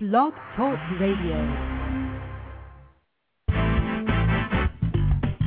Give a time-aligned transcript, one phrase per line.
[0.00, 1.36] Blog Talk Radio.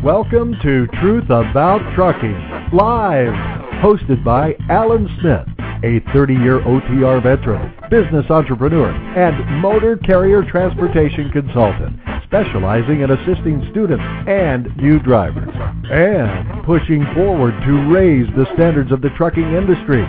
[0.03, 3.33] Welcome to Truth About Trucking, live,
[3.81, 5.47] hosted by Allen Smith,
[5.81, 14.03] a 30-year OTR veteran, business entrepreneur, and motor carrier transportation consultant, specializing in assisting students
[14.27, 15.49] and new drivers,
[15.89, 20.05] and pushing forward to raise the standards of the trucking industry.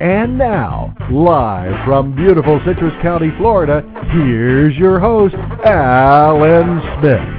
[0.00, 5.34] And now, live from beautiful Citrus County, Florida, here's your host,
[5.64, 7.37] Allen Smith.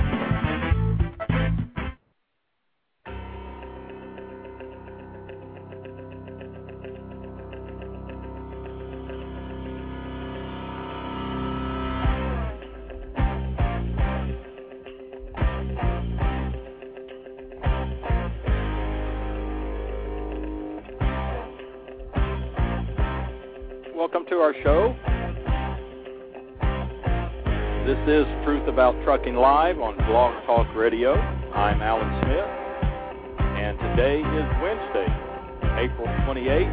[29.03, 31.13] Trucking Live on Blog Talk Radio.
[31.13, 32.49] I'm Allen Smith,
[33.39, 35.07] and today is Wednesday,
[35.79, 36.65] April 28,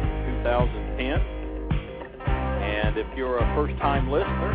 [0.43, 1.21] 2010.
[2.27, 4.53] And if you're a first time listener,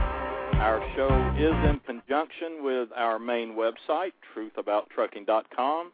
[0.60, 5.92] our show is in conjunction with our main website, truthabouttrucking.com,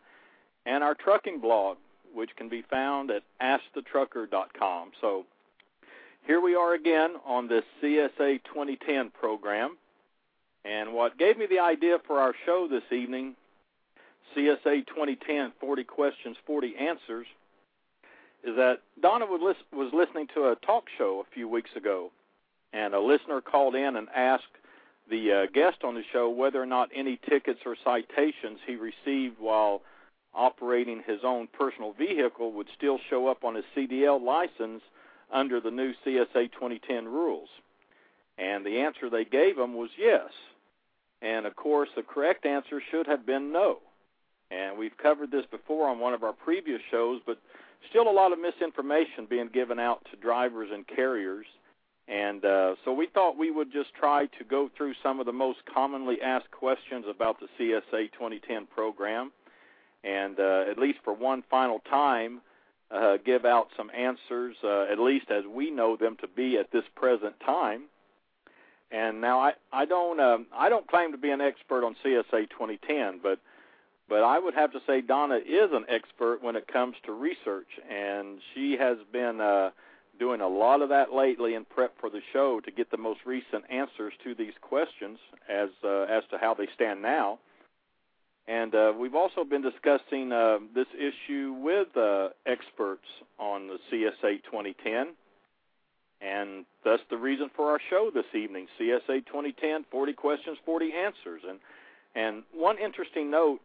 [0.66, 1.78] and our trucking blog,
[2.12, 4.90] which can be found at askthetrucker.com.
[5.00, 5.24] So
[6.26, 9.78] here we are again on this CSA 2010 program.
[10.64, 13.36] And what gave me the idea for our show this evening,
[14.36, 17.26] CSA 2010 40 Questions, 40 Answers,
[18.44, 19.56] is that Donna was
[19.92, 22.10] listening to a talk show a few weeks ago,
[22.72, 24.44] and a listener called in and asked
[25.10, 29.36] the uh, guest on the show whether or not any tickets or citations he received
[29.38, 29.82] while
[30.34, 34.82] operating his own personal vehicle would still show up on his CDL license
[35.32, 37.48] under the new CSA 2010 rules?
[38.38, 40.30] And the answer they gave him was yes.
[41.20, 43.78] And of course, the correct answer should have been no.
[44.50, 47.38] And we've covered this before on one of our previous shows, but
[47.90, 51.46] still a lot of misinformation being given out to drivers and carriers.
[52.06, 55.32] And uh, so we thought we would just try to go through some of the
[55.32, 59.32] most commonly asked questions about the CSA 2010 program.
[60.04, 62.40] And uh, at least for one final time,
[62.90, 66.70] uh, give out some answers, uh, at least as we know them to be at
[66.70, 67.82] this present time.
[68.90, 72.50] And now I I don't um, I don't claim to be an expert on CSA
[72.50, 73.38] 2010, but
[74.08, 77.68] but I would have to say Donna is an expert when it comes to research,
[77.90, 79.70] and she has been uh,
[80.18, 83.20] doing a lot of that lately in prep for the show to get the most
[83.26, 87.38] recent answers to these questions as uh, as to how they stand now.
[88.46, 93.04] And uh, we've also been discussing uh, this issue with uh, experts
[93.38, 95.08] on the CSA 2010,
[96.20, 101.42] and thus the reason for our show this evening: CSA 2010, 40 questions, 40 answers.
[101.48, 101.58] And
[102.14, 103.60] and one interesting note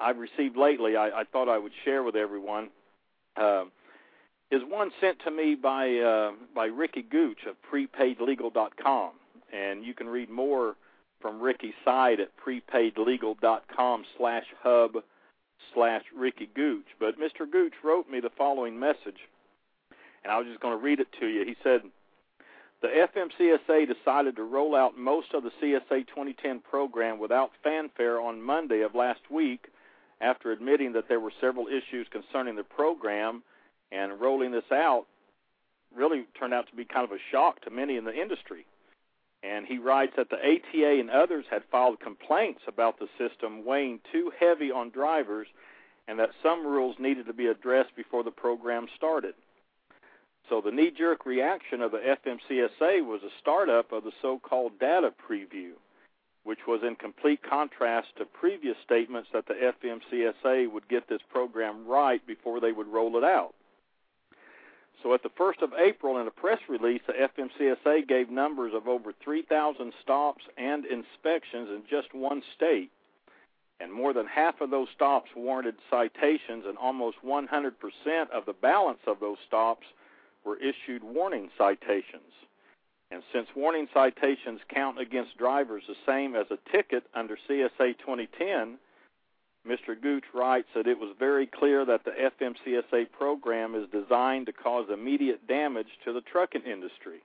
[0.00, 2.70] I've received lately, I, I thought I would share with everyone,
[3.36, 3.64] uh,
[4.50, 9.10] is one sent to me by uh, by Ricky Gooch of PrepaidLegal.com,
[9.52, 10.76] and you can read more
[11.20, 14.92] from Ricky's side at prepaidlegal.com slash hub
[15.74, 16.86] slash Ricky Gooch.
[17.00, 17.50] But Mr.
[17.50, 19.18] Gooch wrote me the following message,
[20.26, 21.44] and I was just going to read it to you.
[21.46, 21.82] He said,
[22.82, 28.42] the FMCSA decided to roll out most of the CSA 2010 program without fanfare on
[28.42, 29.68] Monday of last week
[30.20, 33.44] after admitting that there were several issues concerning the program,
[33.92, 35.04] and rolling this out
[35.94, 38.66] really turned out to be kind of a shock to many in the industry.
[39.44, 44.00] And he writes that the ATA and others had filed complaints about the system weighing
[44.10, 45.46] too heavy on drivers
[46.08, 49.34] and that some rules needed to be addressed before the program started.
[50.48, 54.78] So the knee jerk reaction of the FMCSA was a startup of the so called
[54.78, 55.72] data preview,
[56.44, 61.86] which was in complete contrast to previous statements that the FMCSA would get this program
[61.86, 63.54] right before they would roll it out.
[65.02, 68.88] So at the 1st of April, in a press release, the FMCSA gave numbers of
[68.88, 72.90] over 3,000 stops and inspections in just one state.
[73.78, 79.00] And more than half of those stops warranted citations, and almost 100% of the balance
[79.06, 79.86] of those stops
[80.46, 82.32] were issued warning citations.
[83.10, 88.78] And since warning citations count against drivers the same as a ticket under CSA 2010,
[89.66, 90.00] Mr.
[90.00, 94.86] Gooch writes that it was very clear that the FMCSA program is designed to cause
[94.92, 97.20] immediate damage to the trucking industry.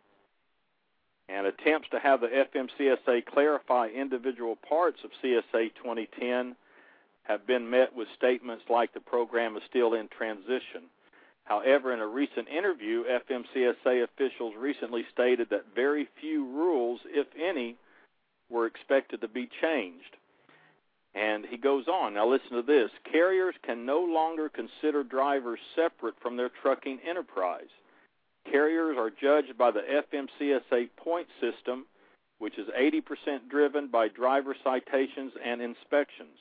[1.30, 6.56] And attempts to have the FMCSA clarify individual parts of CSA 2010
[7.24, 10.90] have been met with statements like the program is still in transition.
[11.52, 17.76] However, in a recent interview, FMCSA officials recently stated that very few rules, if any,
[18.50, 20.16] were expected to be changed.
[21.14, 22.14] And he goes on.
[22.14, 27.74] Now, listen to this carriers can no longer consider drivers separate from their trucking enterprise.
[28.50, 31.86] Carriers are judged by the FMCSA point system,
[32.40, 36.38] which is 80% driven by driver citations and inspections.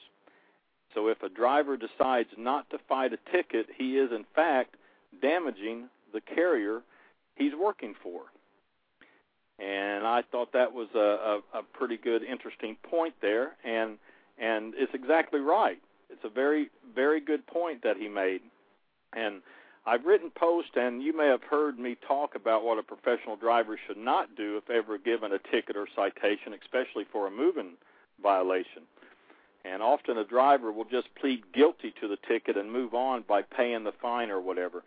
[0.95, 4.77] So if a driver decides not to fight a ticket, he is in fact
[5.21, 6.83] damaging the carrier
[7.37, 8.23] he's working for.
[9.59, 13.99] And I thought that was a, a, a pretty good, interesting point there, and
[14.39, 15.79] and it's exactly right.
[16.09, 18.41] It's a very, very good point that he made.
[19.13, 19.43] And
[19.87, 23.79] I've written posts, and you may have heard me talk about what a professional driver
[23.87, 27.73] should not do if ever given a ticket or citation, especially for a moving
[28.23, 28.83] violation.
[29.65, 33.43] And often a driver will just plead guilty to the ticket and move on by
[33.43, 34.83] paying the fine or whatever.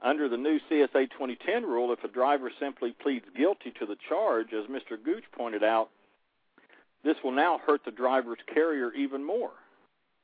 [0.00, 4.52] Under the new CSA 2010 rule, if a driver simply pleads guilty to the charge,
[4.52, 5.02] as Mr.
[5.02, 5.90] Gooch pointed out,
[7.04, 9.50] this will now hurt the driver's carrier even more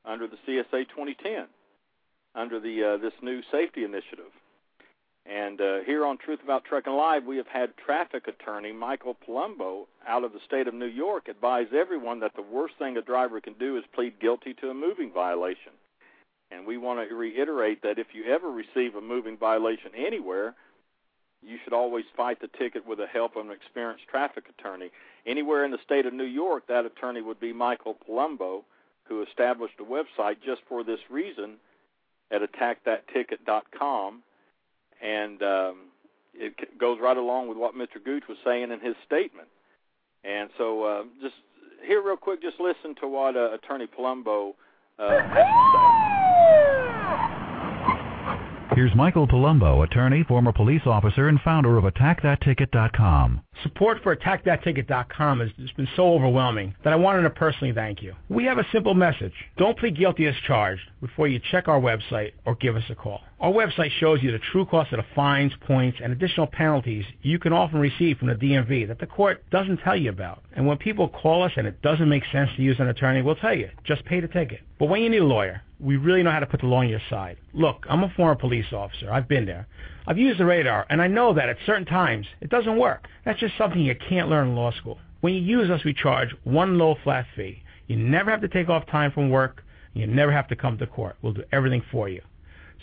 [0.05, 1.45] under the CSA 2010,
[2.35, 4.31] under the uh, this new safety initiative.
[5.25, 9.87] And uh, here on Truth About Trucking Live, we have had traffic attorney Michael Palumbo
[10.07, 13.41] out of the state of New York advise everyone that the worst thing a driver
[13.41, 15.71] can do is plead guilty to a moving violation.
[16.55, 20.55] And we want to reiterate that if you ever receive a moving violation anywhere,
[21.41, 24.89] you should always fight the ticket with the help of an experienced traffic attorney.
[25.25, 28.63] Anywhere in the state of New York, that attorney would be Michael Palumbo,
[29.03, 31.57] who established a website just for this reason
[32.31, 34.23] at attackthatticket.com
[35.01, 35.75] and um,
[36.33, 38.03] it goes right along with what Mr.
[38.03, 39.47] Gooch was saying in his statement.
[40.23, 41.35] And so, uh, just
[41.85, 44.53] here, real quick, just listen to what uh, Attorney Palumbo
[44.97, 46.24] uh.
[48.75, 53.41] Here's Michael Palumbo, attorney, former police officer, and founder of AttackThatTicket.com.
[53.63, 58.13] Support for AttackThatTicket.com has been so overwhelming that I wanted to personally thank you.
[58.27, 59.31] We have a simple message.
[59.55, 63.21] Don't plead guilty as charged before you check our website or give us a call.
[63.41, 67.37] Our website shows you the true cost of the fines, points, and additional penalties you
[67.37, 70.41] can often receive from the DMV that the court doesn't tell you about.
[70.53, 73.35] And when people call us and it doesn't make sense to use an attorney, we'll
[73.35, 74.61] tell you, just pay the ticket.
[74.79, 76.87] But when you need a lawyer, we really know how to put the law on
[76.87, 77.35] your side.
[77.53, 79.11] Look, I'm a former police officer.
[79.11, 79.67] I've been there.
[80.07, 83.05] I've used the radar, and I know that at certain times it doesn't work.
[83.25, 84.97] That's just something you can't learn in law school.
[85.19, 87.63] When you use us, we charge one low flat fee.
[87.87, 89.61] You never have to take off time from work.
[89.93, 91.17] You never have to come to court.
[91.21, 92.21] We'll do everything for you.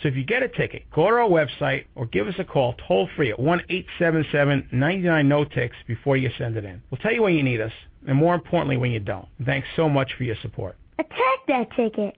[0.01, 2.75] So if you get a ticket, go to our website or give us a call
[2.87, 6.65] toll free at one eight seven seven ninety nine no ticks before you send it
[6.65, 6.81] in.
[6.89, 7.71] We'll tell you when you need us,
[8.07, 9.27] and more importantly, when you don't.
[9.45, 10.77] Thanks so much for your support.
[10.99, 12.15] Attack that ticket.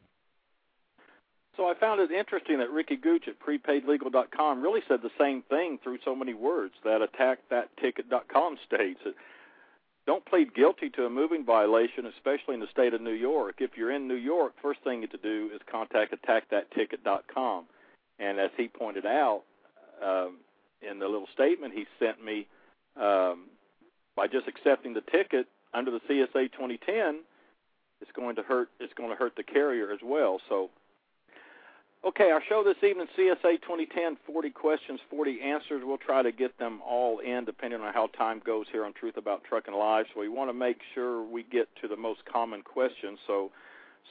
[1.58, 5.80] So I found it interesting that Ricky Gooch at prepaidlegal.com really said the same thing
[5.84, 9.00] through so many words that attackthatticket.com states.
[10.06, 13.56] Don't plead guilty to a moving violation, especially in the state of New York.
[13.60, 17.66] If you're in New York, first thing you to do is contact attackthatticket.com.
[18.20, 19.44] And as he pointed out
[20.04, 20.38] um,
[20.88, 22.48] in the little statement he sent me,
[22.96, 23.48] um,
[24.16, 27.22] by just accepting the ticket under the CSA 2010,
[28.00, 28.70] it's going to hurt.
[28.80, 30.40] It's going to hurt the carrier as well.
[30.48, 30.70] So
[32.06, 35.82] Okay, our show this evening, CSA 2010, 40 questions, 40 answers.
[35.84, 39.18] We'll try to get them all in depending on how time goes here on Truth
[39.18, 40.06] About Trucking Live.
[40.14, 43.18] So we want to make sure we get to the most common questions.
[43.26, 43.50] So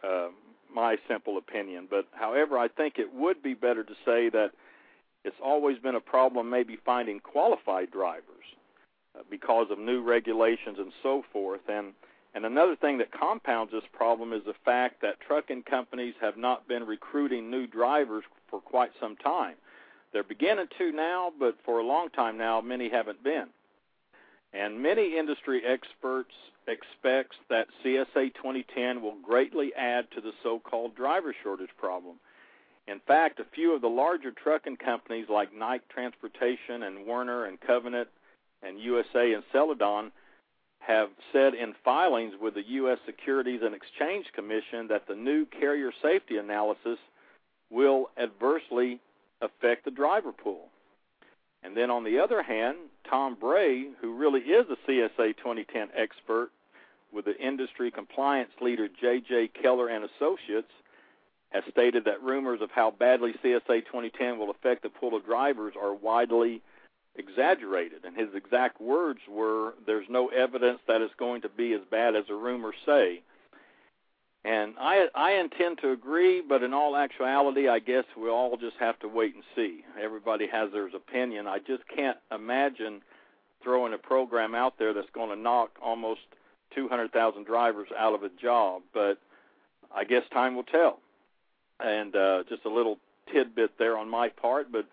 [0.02, 0.28] Uh,
[0.74, 1.86] my simple opinion.
[1.88, 4.50] But however, I think it would be better to say that
[5.24, 8.44] it's always been a problem maybe finding qualified drivers
[9.16, 11.62] uh, because of new regulations and so forth.
[11.68, 11.92] And
[12.34, 16.66] and another thing that compounds this problem is the fact that trucking companies have not
[16.66, 19.54] been recruiting new drivers for quite some time.
[20.12, 23.46] They're beginning to now, but for a long time now, many haven't been.
[24.54, 26.32] And many industry experts
[26.68, 32.16] expects that CSA 2010 will greatly add to the so-called driver shortage problem.
[32.86, 37.60] In fact, a few of the larger trucking companies like Knight Transportation and Werner and
[37.60, 38.08] Covenant
[38.62, 40.12] and USA and Celadon
[40.78, 42.98] have said in filings with the U.S.
[43.06, 46.98] Securities and Exchange Commission that the new carrier safety analysis
[47.70, 49.00] will adversely
[49.40, 50.68] affect the driver pool.
[51.62, 52.76] And then on the other hand,
[53.08, 56.50] Tom Bray, who really is a CSA 2010 expert
[57.12, 59.50] with the industry compliance leader J.J.
[59.60, 60.72] Keller and Associates,
[61.50, 65.74] has stated that rumors of how badly CSA 2010 will affect the pool of drivers
[65.80, 66.60] are widely
[67.14, 68.04] exaggerated.
[68.04, 72.16] And his exact words were, "There's no evidence that it's going to be as bad
[72.16, 73.22] as the rumors say."
[74.44, 78.76] And I I intend to agree, but in all actuality, I guess we all just
[78.78, 79.84] have to wait and see.
[80.00, 81.46] Everybody has their opinion.
[81.46, 83.00] I just can't imagine
[83.62, 86.20] throwing a program out there that's going to knock almost
[86.74, 88.82] 200,000 drivers out of a job.
[88.92, 89.18] But
[89.94, 90.98] I guess time will tell.
[91.80, 92.98] And uh, just a little
[93.32, 94.70] tidbit there on my part.
[94.70, 94.86] But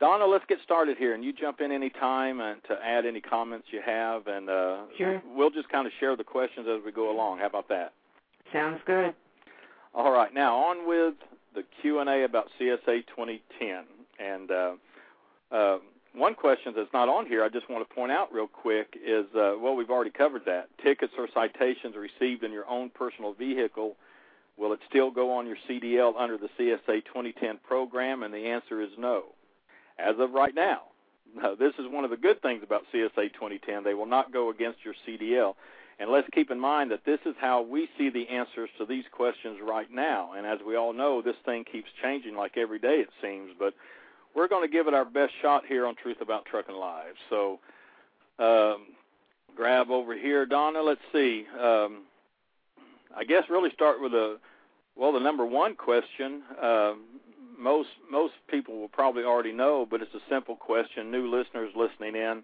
[0.00, 3.20] Donna, let's get started here, and you jump in any time and to add any
[3.20, 5.22] comments you have, and uh, sure.
[5.34, 7.38] we'll just kind of share the questions as we go along.
[7.38, 7.92] How about that?
[8.52, 9.14] Sounds good.
[9.94, 11.14] All right, now on with
[11.54, 13.84] the Q and A about CSA 2010,
[14.18, 14.72] and uh,
[15.50, 15.78] uh,
[16.14, 19.26] one question that's not on here, I just want to point out real quick is
[19.34, 20.68] uh, well, we've already covered that.
[20.82, 23.96] Tickets or citations received in your own personal vehicle,
[24.56, 28.22] will it still go on your CDL under the CSA 2010 program?
[28.22, 29.24] And the answer is no.
[29.98, 30.82] As of right now,
[31.36, 33.84] now this is one of the good things about CSA 2010.
[33.84, 35.54] They will not go against your CDL.
[35.98, 39.04] And let's keep in mind that this is how we see the answers to these
[39.10, 40.32] questions right now.
[40.36, 43.50] And as we all know, this thing keeps changing like every day, it seems.
[43.58, 43.74] But
[44.34, 47.14] we're going to give it our best shot here on Truth About Trucking Live.
[47.28, 47.58] So
[48.38, 48.86] um,
[49.56, 50.82] grab over here, Donna.
[50.82, 51.46] Let's see.
[51.60, 52.04] Um,
[53.16, 54.38] I guess really start with a
[54.96, 56.42] well, the number one question.
[56.60, 56.94] Uh,
[57.58, 61.10] most most people will probably already know, but it's a simple question.
[61.10, 62.42] New listeners listening in,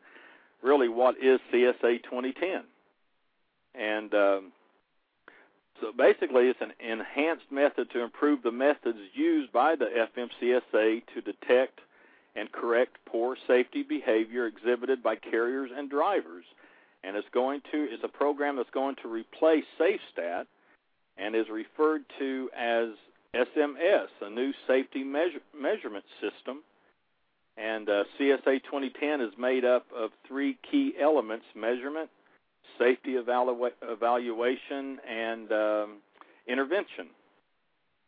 [0.62, 2.62] really, what is CSA 2010?
[3.74, 4.52] And um,
[5.80, 11.20] so basically, it's an enhanced method to improve the methods used by the FMCSA to
[11.20, 11.80] detect
[12.36, 16.44] and correct poor safety behavior exhibited by carriers and drivers.
[17.02, 20.46] And it's going to it's a program that's going to replace SafeStat
[21.16, 22.88] and is referred to as
[23.34, 26.62] SMS, a new safety measure, measurement system.
[27.56, 32.10] And uh, CSA 2010 is made up of three key elements: measurement,
[32.78, 35.96] safety evalu- evaluation, and um,
[36.46, 37.08] intervention.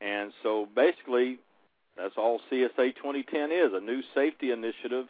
[0.00, 1.38] And so basically,
[1.96, 5.06] that's all CSA 2010 is a new safety initiative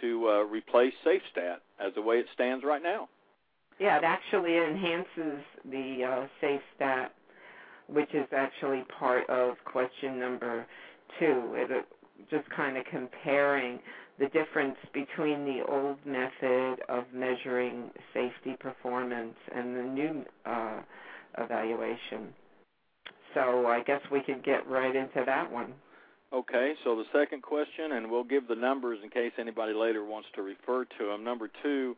[0.00, 3.08] to uh, replace SafeStat as the way it stands right now.
[3.78, 7.08] Yeah, it actually enhances the uh, SafeStat,
[7.86, 10.66] which is actually part of question number
[11.18, 11.52] two.
[11.54, 11.82] It uh,
[12.30, 13.78] just kind of comparing
[14.18, 20.80] the difference between the old method of measuring safety performance and the new uh,
[21.38, 22.34] evaluation.
[23.34, 25.72] So I guess we could get right into that one.
[26.32, 30.28] Okay, so the second question, and we'll give the numbers in case anybody later wants
[30.34, 31.24] to refer to them.
[31.24, 31.96] Number two,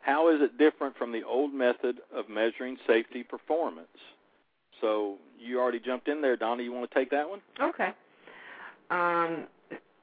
[0.00, 3.86] how is it different from the old method of measuring safety performance?
[4.80, 6.62] So you already jumped in there, Donna.
[6.62, 7.40] You want to take that one?
[7.60, 7.90] Okay.
[8.90, 9.46] Um,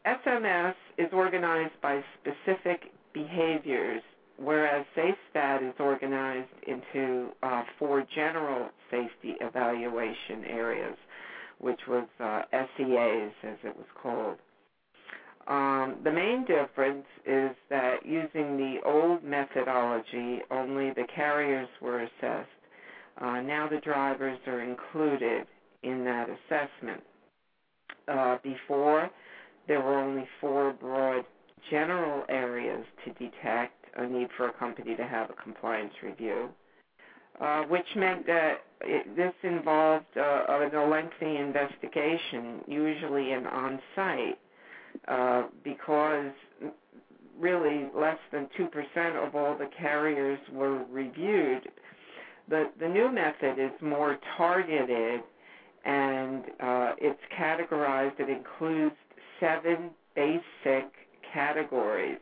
[0.07, 4.01] SMS is organized by specific behaviors,
[4.37, 10.95] whereas SafeStat is organized into uh, four general safety evaluation areas,
[11.59, 14.37] which was uh, SEAs, as it was called.
[15.47, 22.49] Um, the main difference is that using the old methodology, only the carriers were assessed.
[23.19, 25.47] Uh, now the drivers are included
[25.83, 27.01] in that assessment.
[28.07, 29.09] Uh, before,
[29.67, 31.25] there were only four broad
[31.69, 36.49] general areas to detect a need for a company to have a compliance review,
[37.41, 44.37] uh, which meant that it, this involved uh, a lengthy investigation, usually an on-site.
[45.07, 46.31] uh, because
[47.39, 51.69] really less than 2% of all the carriers were reviewed.
[52.49, 55.21] The, the new method is more targeted
[55.85, 58.95] and uh, it's categorized, it includes
[59.39, 60.91] seven basic
[61.33, 62.19] categories.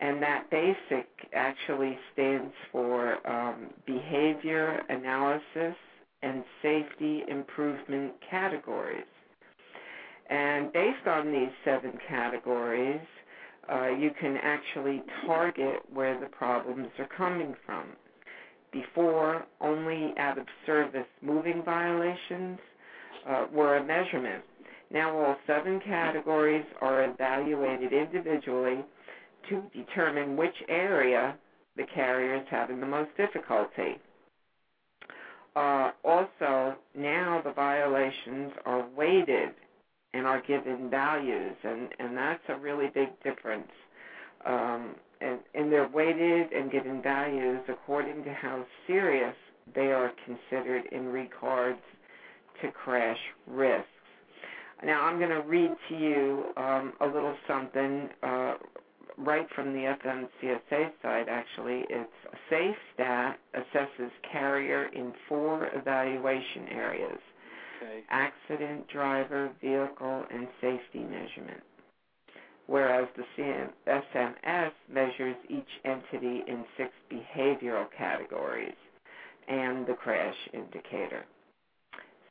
[0.00, 5.76] And that basic actually stands for um, behavior analysis
[6.22, 9.04] and safety improvement categories.
[10.30, 13.00] And based on these seven categories,
[13.72, 17.84] uh, you can actually target where the problems are coming from.
[18.72, 22.58] Before, only out of service moving violations
[23.28, 24.44] uh, were a measurement.
[24.90, 28.84] Now all seven categories are evaluated individually
[29.48, 31.36] to determine which area
[31.76, 33.98] the carrier is having the most difficulty.
[35.54, 39.50] Uh, also, now the violations are weighted
[40.14, 43.70] and are given values, and, and that's a really big difference.
[44.46, 49.34] Um, and, and they're weighted and given values according to how serious
[49.74, 51.80] they are considered in regards
[52.62, 53.97] to crash risks.
[54.84, 58.54] Now, I'm going to read to you um, a little something uh,
[59.16, 61.84] right from the FMCSA site, actually.
[61.90, 67.18] It's a SafeStat assesses carrier in four evaluation areas
[67.82, 68.02] Okay.
[68.10, 71.62] accident, driver, vehicle, and safety measurement.
[72.66, 78.74] Whereas the CM- SMS measures each entity in six behavioral categories
[79.48, 81.24] and the crash indicator.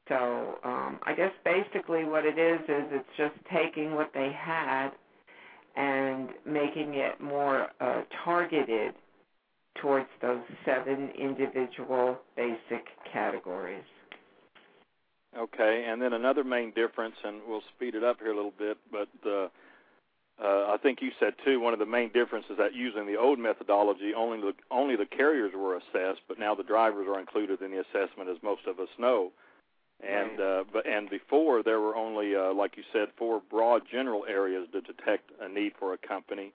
[0.09, 4.91] So um, I guess basically what it is is it's just taking what they had
[5.75, 8.93] and making it more uh, targeted
[9.81, 13.83] towards those seven individual basic categories.
[15.37, 18.77] Okay, and then another main difference, and we'll speed it up here a little bit,
[18.91, 19.49] but uh,
[20.43, 23.37] uh, I think you said too one of the main differences that using the old
[23.37, 27.71] methodology, only the only the carriers were assessed, but now the drivers are included in
[27.71, 29.31] the assessment, as most of us know.
[29.99, 30.59] And Right.
[30.59, 34.67] uh, but and before there were only, uh, like you said, four broad general areas
[34.71, 36.53] to detect a need for a company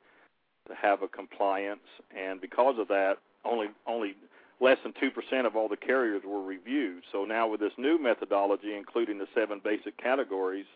[0.69, 4.15] to have a compliance, and because of that, only only
[4.61, 7.03] less than 2% of all the carriers were reviewed.
[7.11, 10.67] So now with this new methodology, including the seven basic categories,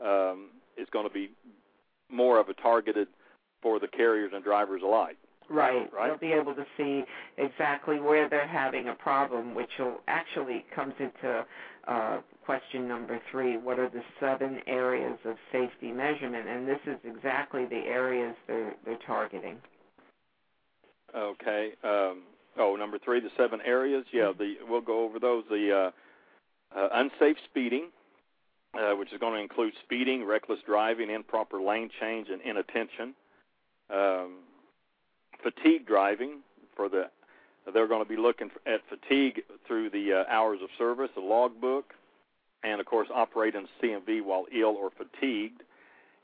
[0.00, 1.30] um, it's going to be
[2.10, 3.06] more of a targeted
[3.62, 5.16] for the carriers and drivers alike.
[5.48, 5.92] Right.
[5.92, 6.08] Right.
[6.08, 7.04] They'll be able to see
[7.38, 11.44] exactly where they're having a problem, which will actually comes into
[11.88, 13.56] uh, question number three.
[13.56, 16.48] What are the seven areas of safety measurement?
[16.48, 19.58] And this is exactly the areas they're they're targeting.
[21.14, 21.72] Okay.
[21.84, 22.22] Um,
[22.58, 24.04] oh, number three, the seven areas.
[24.12, 25.44] Yeah, the we'll go over those.
[25.50, 25.92] The
[26.74, 27.90] uh, uh, unsafe speeding,
[28.74, 33.14] uh, which is going to include speeding, reckless driving, improper lane change, and inattention.
[33.90, 34.38] Um,
[35.42, 36.40] fatigue driving
[36.76, 37.10] for the
[37.72, 41.94] they're going to be looking at fatigue through the uh, hours of service, the logbook,
[42.64, 45.62] and of course operating CMV while ill or fatigued,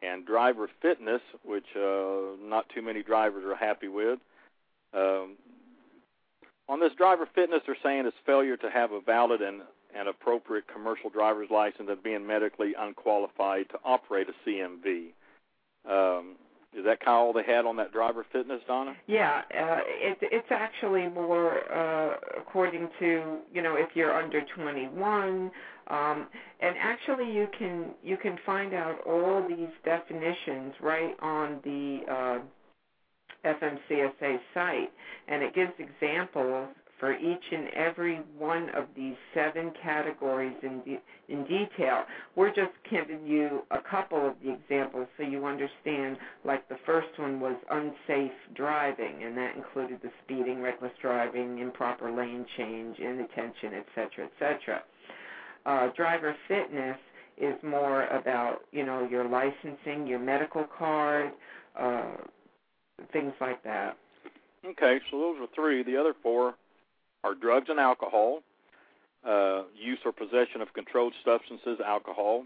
[0.02, 4.18] and driver fitness, which uh, not too many drivers are happy with.
[4.94, 5.36] Um,
[6.68, 9.62] on this driver fitness, they're saying it's failure to have a valid and,
[9.96, 15.08] and appropriate commercial driver's license and being medically unqualified to operate a CMV.
[16.76, 18.94] Is that kind of all they had on that driver fitness, Donna?
[19.06, 25.50] Yeah, uh, it, it's actually more uh, according to you know if you're under 21,
[25.88, 26.26] um,
[26.60, 32.38] and actually you can you can find out all these definitions right on the uh,
[33.44, 34.92] FMCSA site,
[35.28, 41.00] and it gives examples for each and every one of these seven categories in de-
[41.28, 42.04] in detail.
[42.34, 46.18] We're just giving you a couple of the examples so you understand.
[46.44, 52.10] Like the first one was unsafe driving, and that included the speeding, reckless driving, improper
[52.10, 54.82] lane change, inattention, etc., etc.
[55.66, 56.98] Uh, driver fitness
[57.36, 61.30] is more about you know your licensing, your medical card,
[61.78, 62.16] uh,
[63.12, 63.96] things like that.
[64.66, 65.82] Okay, so those are three.
[65.84, 66.54] The other four
[67.24, 68.40] are drugs and alcohol,
[69.26, 72.44] uh, use or possession of controlled substances, alcohol.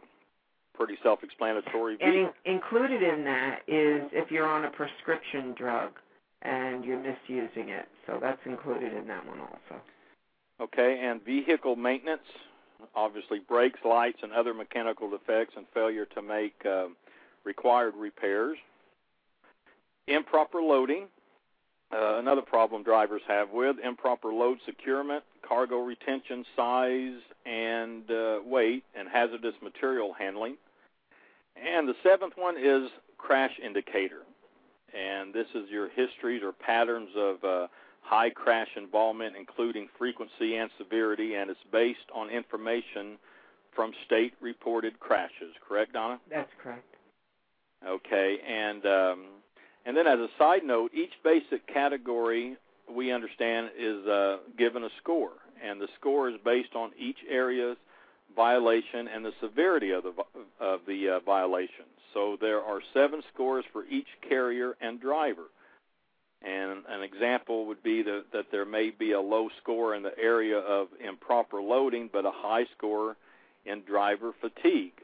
[0.74, 1.98] Pretty self-explanatory.
[2.00, 5.90] And in, included in that is if you're on a prescription drug
[6.40, 7.86] and you're misusing it.
[8.06, 9.82] So that's included in that one also.
[10.60, 12.22] Okay, and vehicle maintenance,
[12.94, 16.86] obviously brakes, lights, and other mechanical defects and failure to make uh,
[17.44, 18.56] required repairs.
[20.08, 21.06] Improper loading,
[21.92, 28.84] uh, another problem drivers have with improper load securement, cargo retention, size and uh, weight,
[28.94, 30.56] and hazardous material handling.
[31.56, 34.22] And the seventh one is crash indicator.
[34.94, 37.66] And this is your histories or patterns of uh,
[38.02, 43.18] high crash involvement, including frequency and severity, and it's based on information
[43.74, 45.54] from state reported crashes.
[45.66, 46.20] Correct, Donna?
[46.30, 46.84] That's correct.
[47.86, 49.24] Okay, and um,
[49.84, 52.56] and then as a side note, each basic category
[52.90, 57.76] we understand is uh, given a score, and the score is based on each area's
[58.34, 60.12] violation and the severity of the
[60.60, 61.84] of the uh, violation.
[62.14, 65.44] So there are seven scores for each carrier and driver.
[66.44, 70.16] And an example would be that, that there may be a low score in the
[70.18, 73.16] area of improper loading, but a high score
[73.64, 75.00] in driver fatigue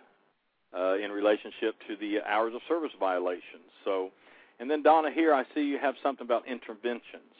[0.77, 3.71] uh, in relationship to the hours of service violations.
[3.85, 4.11] So,
[4.59, 7.35] and then Donna, here I see you have something about interventions.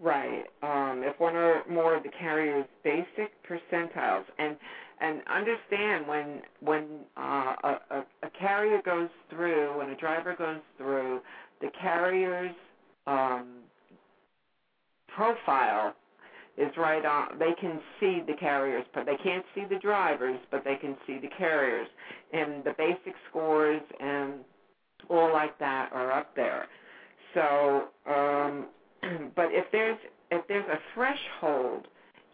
[0.00, 0.44] Right.
[0.62, 4.56] Um, if one or more of the carrier's basic percentiles, and
[5.00, 6.84] and understand when when
[7.16, 11.20] uh, a, a, a carrier goes through, when a driver goes through,
[11.60, 12.54] the carrier's
[13.06, 13.46] um,
[15.08, 15.94] profile
[16.56, 17.38] is right on.
[17.38, 21.18] They can see the carriers, but they can't see the drivers, but they can see
[21.18, 21.88] the carriers,
[22.32, 24.34] and the basic scores and
[25.08, 26.66] all like that are up there.
[27.34, 28.66] So, um,
[29.36, 29.98] but if there's
[30.30, 31.86] if there's a threshold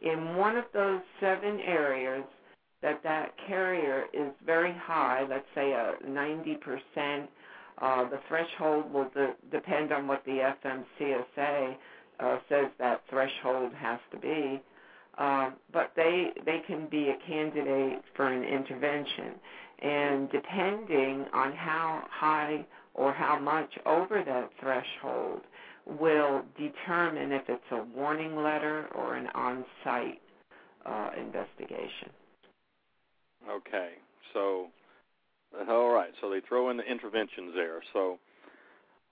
[0.03, 2.25] in one of those seven areas
[2.83, 7.27] that that carrier is very high, let's say a 90%,
[7.83, 11.77] uh, the threshold will de- depend on what the FMCSA
[12.21, 14.63] uh, says that threshold has to be.
[15.19, 19.35] Uh, but they they can be a candidate for an intervention,
[19.83, 22.65] and depending on how high
[22.95, 25.41] or how much over that threshold
[25.99, 30.21] will determine if it's a warning letter or an on-site
[30.87, 32.11] uh, investigation.
[33.49, 33.93] Okay,
[34.35, 34.67] so
[35.69, 37.81] all right, so they throw in the interventions there.
[37.93, 38.19] So,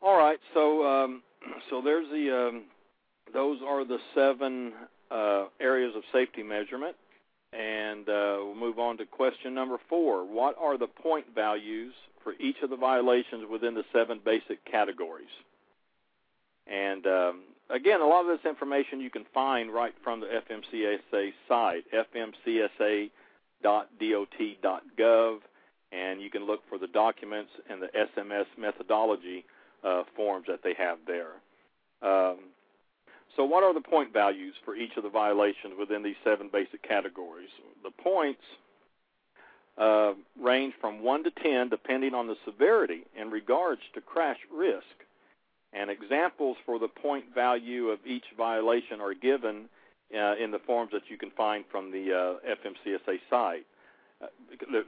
[0.03, 1.23] all right, so um,
[1.71, 2.65] so there's the um,
[3.33, 4.73] those are the seven
[5.11, 6.97] uh, areas of safety measurement,
[7.53, 10.25] and uh, we'll move on to question number four.
[10.25, 15.27] What are the point values for each of the violations within the seven basic categories?
[16.67, 21.33] And um, again, a lot of this information you can find right from the FMCSA
[21.49, 23.11] site, fmcsa.dot.gov,
[25.91, 29.47] and you can look for the documents and the SMS methodology
[29.83, 31.33] uh, forms that they have there.
[32.03, 32.39] Um,
[33.37, 36.83] so, what are the point values for each of the violations within these seven basic
[36.83, 37.51] categories?
[37.85, 38.43] The points
[39.79, 44.85] uh, range from 1 to 10 depending on the severity in regards to crash risk.
[45.73, 49.69] And examples for the point value of each violation are given
[50.15, 53.67] uh, in the forms that you can find from the uh, FMCSA site.
[54.21, 54.27] Uh,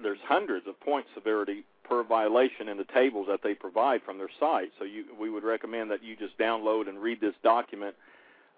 [0.03, 4.31] there's hundreds of point severity per violation in the tables that they provide from their
[4.40, 4.72] site.
[4.79, 7.94] So you, we would recommend that you just download and read this document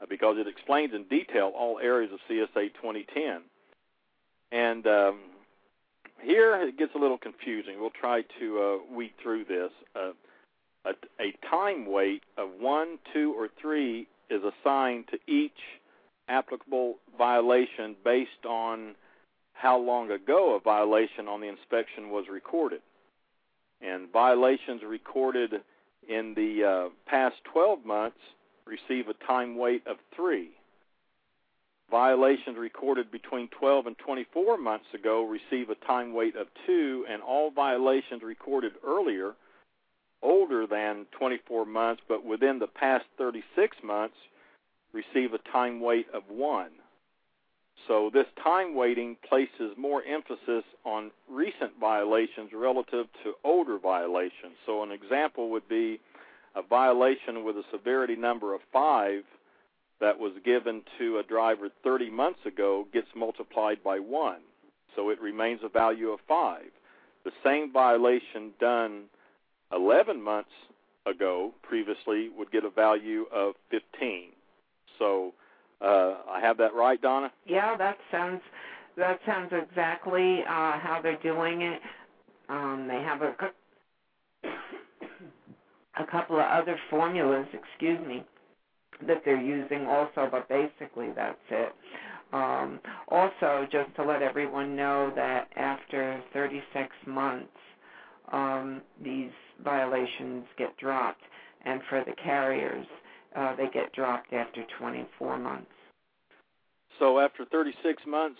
[0.08, 3.42] because it explains in detail all areas of CSA 2010.
[4.50, 5.20] And um,
[6.22, 7.80] here it gets a little confusing.
[7.80, 9.70] We'll try to uh, weed through this.
[9.94, 10.12] Uh,
[10.84, 15.52] a, a time weight of one, two, or three is assigned to each
[16.28, 18.94] applicable violation based on
[19.52, 22.80] how long ago a violation on the inspection was recorded.
[23.80, 25.54] And violations recorded
[26.08, 28.18] in the uh, past 12 months
[28.72, 30.48] receive a time weight of 3.
[31.90, 37.22] Violations recorded between 12 and 24 months ago receive a time weight of 2, and
[37.22, 39.34] all violations recorded earlier
[40.22, 44.14] older than 24 months but within the past 36 months
[44.92, 46.70] receive a time weight of 1.
[47.88, 54.54] So this time weighting places more emphasis on recent violations relative to older violations.
[54.64, 55.98] So an example would be
[56.54, 59.22] a violation with a severity number of 5
[60.00, 64.36] that was given to a driver 30 months ago gets multiplied by 1.
[64.96, 66.62] So it remains a value of 5.
[67.24, 69.04] The same violation done
[69.72, 70.50] 11 months
[71.06, 74.30] ago previously would get a value of 15.
[74.98, 75.32] So
[75.80, 77.32] uh, I have that right, Donna?
[77.46, 78.40] Yeah, that sounds
[78.96, 81.80] that sounds exactly uh, how they're doing it.
[82.48, 83.34] Um, they have a
[85.98, 88.24] a couple of other formulas, excuse me,
[89.06, 91.72] that they're using also, but basically that's it.
[92.32, 97.48] Um, also, just to let everyone know that after 36 months,
[98.32, 99.30] um, these
[99.62, 101.22] violations get dropped,
[101.64, 102.86] and for the carriers,
[103.36, 105.66] uh, they get dropped after 24 months.
[106.98, 108.38] So after 36 months,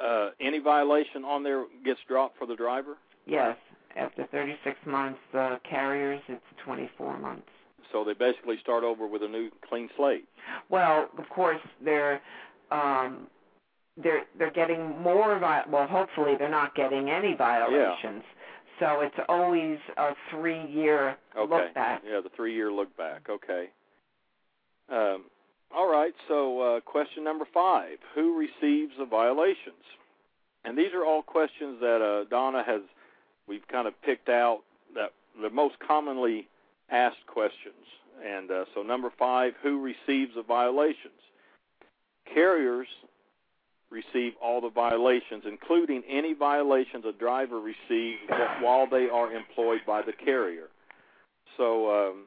[0.00, 2.96] uh, any violation on there gets dropped for the driver?
[3.26, 3.56] Yes,
[3.96, 5.18] after 36 months.
[5.32, 7.48] The carriers, it's 24 months.
[7.92, 10.24] So they basically start over with a new clean slate.
[10.68, 12.20] Well, of course, they're
[12.70, 13.28] um,
[14.02, 15.38] they're they're getting more.
[15.38, 18.22] Vi- well, hopefully, they're not getting any violations.
[18.24, 18.30] Yeah.
[18.80, 21.54] So it's always a three-year Okay.
[21.54, 22.02] look back.
[22.04, 23.28] Yeah, the three-year look back.
[23.30, 23.68] Okay.
[24.90, 25.24] Um,
[25.74, 26.12] all right.
[26.26, 29.84] So uh, question number five: Who receives the violations?
[30.64, 32.80] And these are all questions that uh, Donna has.
[33.46, 34.60] We've kind of picked out
[34.94, 36.48] that the most commonly
[36.90, 37.74] asked questions.
[38.24, 41.12] And uh, so number five: Who receives the violations?
[42.32, 42.88] Carriers
[43.90, 48.20] receive all the violations, including any violations a driver receives
[48.60, 50.68] while they are employed by the carrier.
[51.56, 52.24] So, um,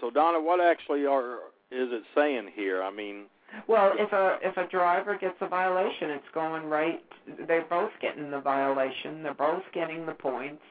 [0.00, 1.38] so Donna, what actually are
[1.70, 2.82] is it saying here?
[2.82, 3.26] I mean,
[3.66, 7.02] Well, if a if a driver gets a violation, it's going right.
[7.46, 9.22] They're both getting the violation.
[9.22, 10.62] They're both getting the points,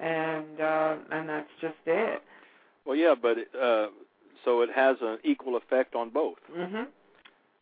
[0.00, 2.22] and uh, and that's just it.
[2.84, 3.86] well, yeah, but it, uh,
[4.44, 6.38] so it has an equal effect on both.
[6.56, 6.86] Mhm.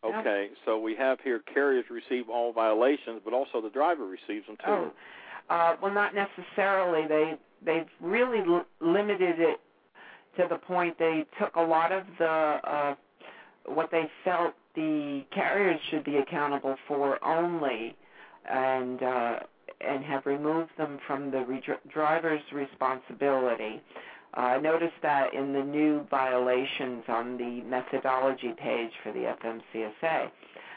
[0.05, 0.19] Yeah.
[0.19, 4.55] Okay, so we have here carriers receive all violations, but also the driver receives them
[4.57, 4.71] too.
[4.71, 4.91] Oh,
[5.49, 7.07] uh, well, not necessarily.
[7.07, 7.33] They
[7.65, 9.59] they've really l- limited it
[10.37, 12.95] to the point they took a lot of the uh,
[13.67, 17.95] what they felt the carriers should be accountable for only,
[18.49, 19.39] and uh,
[19.81, 23.81] and have removed them from the re- driver's responsibility.
[24.35, 30.29] Uh, I noticed that in the new violations on the methodology page for the FMCSA.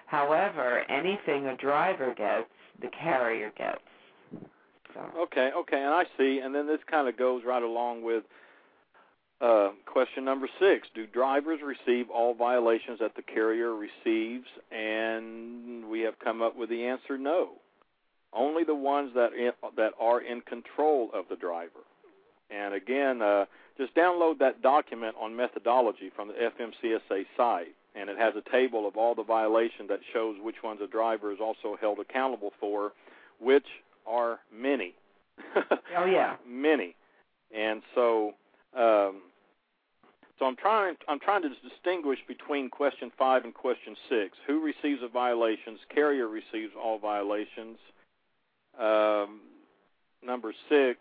[0.07, 2.49] However, anything a driver gets,
[2.81, 3.81] the carrier gets.
[4.95, 5.01] So.
[5.23, 6.41] Okay, okay, and I see.
[6.43, 8.25] And then this kind of goes right along with
[9.41, 14.47] uh, question number six: Do drivers receive all violations that the carrier receives?
[14.71, 17.51] And we have come up with the answer: no.
[18.33, 21.81] Only the ones that in, that are in control of the driver.
[22.51, 28.19] And again, uh, just download that document on methodology from the FMCSA site, and it
[28.19, 31.77] has a table of all the violations that shows which ones a driver is also
[31.81, 32.93] held accountable for,
[33.41, 33.67] which
[34.07, 34.95] are many.
[35.97, 36.37] Oh yeah.
[36.47, 36.95] many.
[37.57, 38.35] And so,
[38.77, 39.23] um,
[40.41, 40.97] so I'm trying.
[41.07, 44.37] I'm trying to distinguish between question five and question six.
[44.47, 45.79] Who receives the violations?
[45.95, 47.77] Carrier receives all violations.
[48.81, 49.41] Um,
[50.25, 50.99] number six,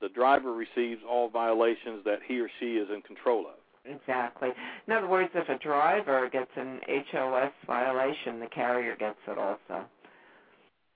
[0.00, 3.56] the driver receives all violations that he or she is in control of.
[3.84, 4.50] Exactly.
[4.86, 9.84] In other words, if a driver gets an HOS violation, the carrier gets it also.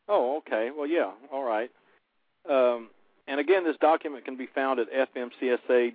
[0.08, 0.70] Oh, okay.
[0.76, 1.10] Well, yeah.
[1.32, 1.70] All right.
[2.48, 2.90] Um,
[3.30, 5.94] and again, this document can be found at fmcsa.dot.gov.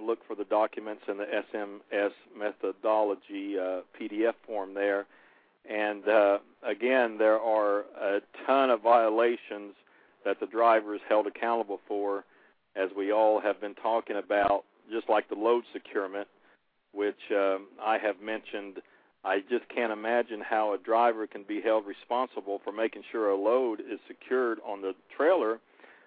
[0.00, 5.04] Look for the documents in the SMS methodology uh, PDF form there.
[5.68, 9.74] And uh, again, there are a ton of violations
[10.24, 12.24] that the driver is held accountable for,
[12.74, 16.26] as we all have been talking about, just like the load securement,
[16.92, 18.80] which um, I have mentioned.
[19.26, 23.36] I just can't imagine how a driver can be held responsible for making sure a
[23.36, 25.58] load is secured on the trailer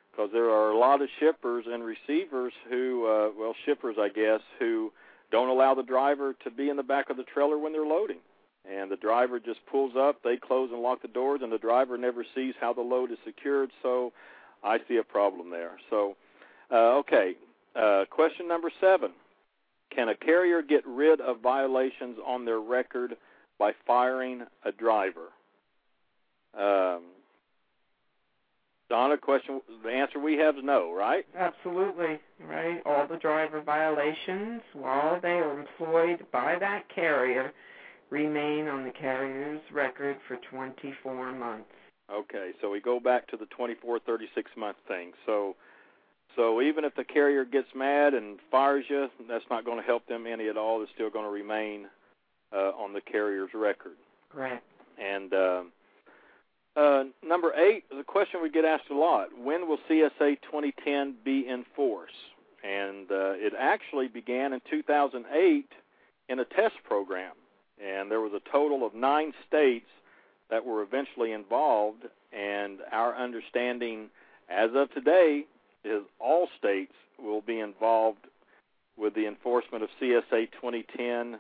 [0.10, 4.40] because there are a lot of shippers and receivers who, uh, well, shippers, I guess,
[4.58, 4.94] who
[5.32, 8.20] don't allow the driver to be in the back of the trailer when they're loading.
[8.64, 11.98] And the driver just pulls up, they close and lock the doors, and the driver
[11.98, 13.72] never sees how the load is secured.
[13.84, 14.14] So
[14.64, 15.78] I see a problem there.
[15.90, 16.16] So,
[16.72, 17.36] uh, okay,
[17.76, 19.12] uh, question number seven.
[19.94, 23.16] Can a carrier get rid of violations on their record
[23.58, 25.30] by firing a driver?
[26.58, 27.04] Um,
[28.90, 29.62] Donna, question.
[29.84, 31.26] The answer we have is no, right?
[31.38, 32.82] Absolutely, right?
[32.86, 37.52] All the driver violations, while they are employed by that carrier,
[38.10, 41.70] remain on the carrier's record for 24 months.
[42.12, 45.12] Okay, so we go back to the 24, 36 month thing.
[45.28, 45.56] So,
[46.36, 50.06] so even if the carrier gets mad and fires you, that's not going to help
[50.08, 50.80] them any at all.
[50.80, 51.88] They're still going to remain
[52.54, 53.94] uh, on the carrier's record.
[54.32, 54.64] Correct.
[55.02, 55.62] And uh,
[56.76, 61.16] uh, number eight is a question we get asked a lot: When will CSA 2010
[61.24, 62.12] be in force?
[62.64, 65.66] And uh, it actually began in 2008
[66.28, 67.32] in a test program,
[67.82, 69.88] and there was a total of nine states
[70.50, 72.04] that were eventually involved.
[72.32, 74.10] And our understanding,
[74.50, 75.46] as of today,
[75.90, 78.26] is all states will be involved
[78.98, 81.40] with the enforcement of CSA 2010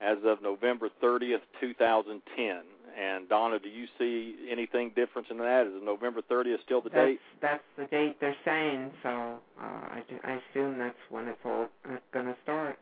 [0.00, 2.62] as of November 30th, 2010.
[2.98, 5.66] And Donna, do you see anything different in that?
[5.66, 7.20] Is November 30th still the That's, date?
[7.40, 11.68] that's the date they're saying, so uh, I, I assume that's when it's all
[12.12, 12.78] going to start.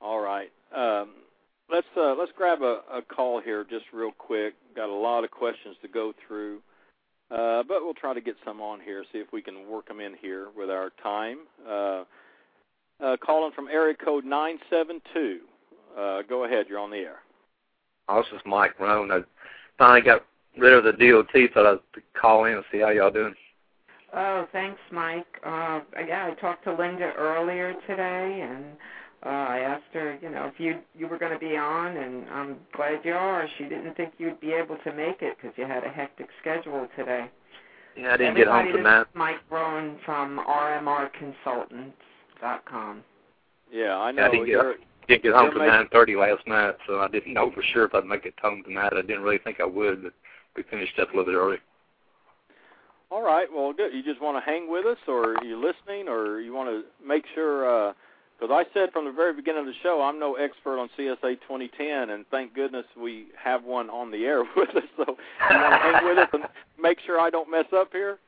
[0.00, 0.50] All right.
[0.74, 1.10] Um,
[1.70, 4.54] let's uh, let's grab a, a call here just real quick.
[4.74, 6.58] Got a lot of questions to go through.
[7.30, 10.00] Uh, but we'll try to get some on here, see if we can work them
[10.00, 11.38] in here with our time.
[11.68, 12.04] Uh,
[13.02, 15.40] uh, calling from area code 972.
[15.98, 17.18] Uh, go ahead, you're on the air.
[18.08, 19.10] Oh, this is Mike Roan.
[19.10, 19.20] I
[19.78, 20.24] finally got
[20.58, 23.34] rid of the DOT, thought I'd call in and see how y'all doing.
[24.12, 25.26] Oh, thanks, Mike.
[25.44, 28.64] Uh, yeah, I talked to Linda earlier today, and
[29.24, 32.28] uh, I asked her, you know, if you you were going to be on, and
[32.28, 33.48] I'm glad you are.
[33.58, 36.86] She didn't think you'd be able to make it because you had a hectic schedule
[36.96, 37.28] today.
[37.96, 39.06] Yeah, I didn't Everybody, get home from that.
[39.14, 43.04] Mike Rowan from RMRconsultants.com.
[43.72, 44.30] Yeah, I Yeah, I know.
[44.30, 44.76] didn't get-
[45.06, 47.94] Didn't get home You're nine thirty last night, so I didn't know for sure if
[47.94, 48.94] I'd make it home tonight.
[48.94, 50.14] I didn't really think I would, but
[50.56, 51.58] we finished up a little bit early.
[53.10, 53.92] all right, well, good.
[53.92, 56.84] You just want to hang with us, or are you listening, or you want to
[57.06, 57.68] make sure?
[57.90, 57.92] Uh,
[58.38, 61.40] Because I said from the very beginning of the show, I'm no expert on CSA
[61.46, 64.82] 2010, and thank goodness we have one on the air with us.
[64.96, 66.44] So you want to hang with us and
[66.80, 68.18] make sure I don't mess up here?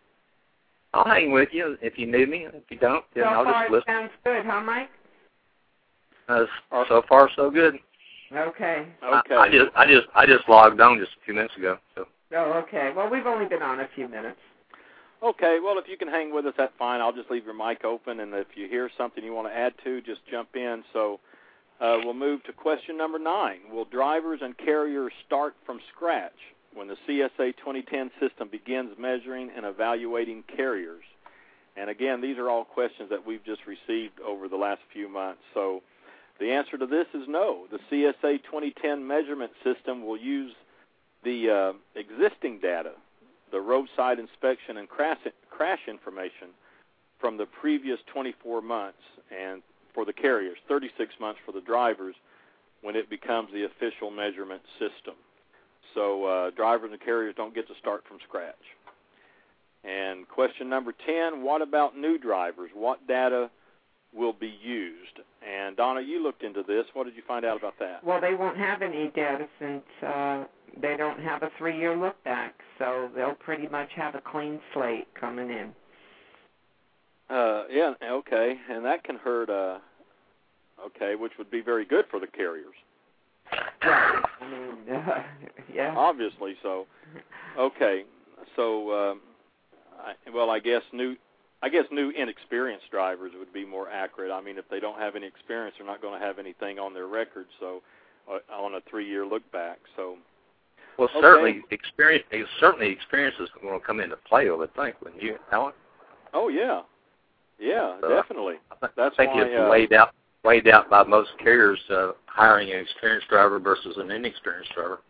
[0.95, 2.47] I'll hang with you if you need me.
[2.53, 3.85] If you don't, then so I'll far, just it listen.
[3.87, 4.89] sounds good, huh, Mike?
[6.29, 6.45] Uh,
[6.89, 7.75] so far, so good.
[8.33, 8.87] Okay.
[9.05, 9.35] Okay.
[9.35, 11.79] I, I just, I just, I just logged on just a few minutes ago.
[11.95, 12.93] So Oh, okay.
[12.97, 14.39] Well, we've only been on a few minutes.
[15.23, 17.01] Okay, well, if you can hang with us, that's fine.
[17.01, 19.73] I'll just leave your mic open, and if you hear something you want to add
[19.85, 20.85] to, just jump in.
[20.93, 21.21] So
[21.81, 23.61] uh, we'll move to question number nine.
[23.73, 26.37] Will drivers and carriers start from scratch
[26.75, 31.05] when the CSA 2010 system begins measuring and evaluating carriers?
[31.77, 35.41] And again, these are all questions that we've just received over the last few months.
[35.55, 35.83] So
[36.39, 37.67] the answer to this is no.
[37.71, 40.53] The CSA 2010 measurement system will use
[41.25, 42.93] the uh, existing data
[43.51, 45.19] the roadside inspection and crash,
[45.51, 46.49] crash information
[47.19, 48.99] from the previous 24 months
[49.31, 49.63] and
[49.95, 52.15] for the carriers, 36 months for the drivers
[52.83, 55.15] when it becomes the official measurement system.
[55.95, 58.55] So uh, drivers and carriers don't get to start from scratch.
[59.83, 62.71] And question number 10, what about new drivers?
[62.75, 63.51] What data
[64.17, 65.21] will be used?
[65.47, 66.87] And Donna, you looked into this.
[66.95, 68.03] What did you find out about that?
[68.03, 70.45] Well, they won't have any data since uh,
[70.81, 75.07] they don't have a three-year look back, so they'll pretty much have a clean slate
[75.19, 75.73] coming in.
[77.29, 79.51] Uh, yeah, okay, and that can hurt.
[79.51, 79.79] Uh,
[80.87, 82.75] okay, which would be very good for the carriers,
[83.85, 84.23] Right.
[84.41, 85.23] I mean, uh,
[85.75, 85.95] yeah.
[85.97, 86.55] obviously.
[86.63, 86.87] So,
[87.59, 88.05] okay,
[88.55, 89.21] so um,
[89.99, 91.17] I, well, I guess new,
[91.67, 94.31] I guess new inexperienced drivers would be more accurate.
[94.31, 96.95] I mean, if they don't have any experience, they're not going to have anything on
[96.95, 97.47] their record.
[97.59, 97.83] So,
[98.31, 99.81] uh, on a three-year look back.
[99.97, 100.17] So,
[100.97, 101.21] Well, Okay.
[101.21, 102.25] certainly experience.
[102.61, 104.49] Certainly, experience is going to come into play.
[104.49, 105.73] I would think, wouldn't you, Allen?
[106.35, 106.83] oh yeah,
[107.59, 108.59] yeah, Uh, definitely.
[108.71, 112.71] I That's think why, it's uh, laid out laid out by most carriers uh, hiring
[112.71, 115.01] an experienced driver versus an inexperienced driver.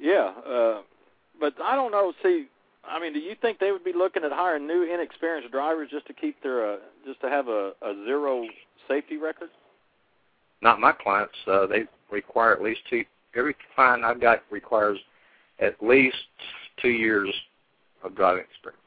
[0.00, 0.82] Yeah, uh,
[1.40, 2.12] but I don't know.
[2.24, 2.48] See,
[2.90, 6.06] I mean, do you think they would be looking at hiring new, inexperienced drivers just
[6.06, 8.44] to keep their, uh, just to have a, a zero
[8.86, 9.50] safety record?
[10.62, 11.34] Not my clients.
[11.46, 13.04] Uh, they require at least two.
[13.36, 14.98] Every client I've got requires
[15.60, 16.16] at least
[16.80, 17.32] two years
[18.02, 18.82] of driving experience.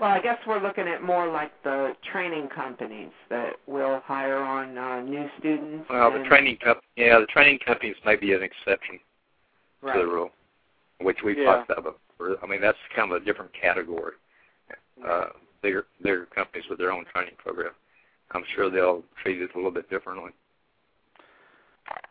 [0.00, 4.76] Well, I guess we're looking at more like the training companies that will hire on
[4.76, 5.86] uh, new students.
[5.88, 8.98] Well, the training comp- yeah, the training companies may be an exception
[9.82, 10.30] to the rule,
[11.00, 11.44] which we've Yeah.
[11.44, 12.36] talked about before.
[12.42, 14.12] I mean, that's kind of a different category.
[15.06, 15.26] Uh,
[15.62, 17.72] bigger, bigger companies with their own training program.
[18.32, 20.30] I'm sure they'll treat it a little bit differently.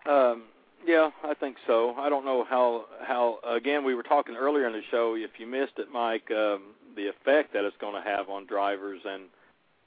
[0.08, 0.44] Um,
[0.86, 1.96] yeah, I think so.
[1.98, 3.40] I don't know how how.
[3.48, 5.16] Again, we were talking earlier in the show.
[5.18, 9.02] If you missed it, Mike, um, the effect that it's going to have on drivers
[9.06, 9.24] and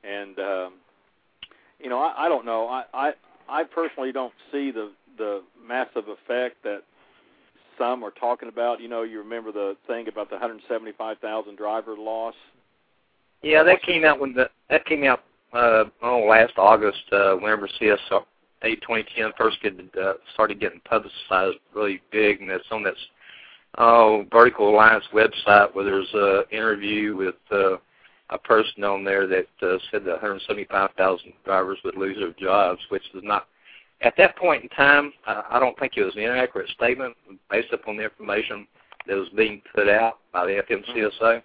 [0.02, 0.72] and um,
[1.78, 2.66] you know, I, I don't know.
[2.68, 3.12] I, I
[3.48, 6.82] I personally don't see the the massive effect that
[7.78, 8.80] some are talking about.
[8.80, 12.34] You know, you remember the thing about the 175,000 driver loss.
[13.42, 17.68] Yeah, that came out when the that came out uh oh last August uh whenever
[17.80, 18.24] CSA
[18.62, 22.98] 2010 first get, uh, started getting publicized really big and it's on this
[23.78, 27.76] oh Vertical Alliance website where there's a interview with uh,
[28.30, 33.04] a person on there that uh, said that 175,000 drivers would lose their jobs, which
[33.14, 33.46] is not
[34.02, 35.12] at that point in time.
[35.26, 37.16] Uh, I don't think it was an inaccurate statement
[37.50, 38.66] based upon the information
[39.06, 41.42] that was being put out by the FMCSA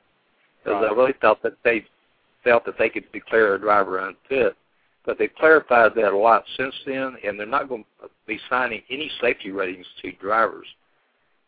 [0.64, 1.86] because I really felt that they
[2.44, 4.56] felt that they could declare a driver unfit.
[5.06, 8.84] But they've clarified that a lot since then, and they're not going to be signing
[8.92, 10.68] any safety ratings to drivers.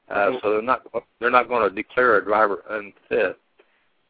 [0.10, 0.86] Uh, so they're not
[1.20, 3.38] they're not going to declare a driver unfit.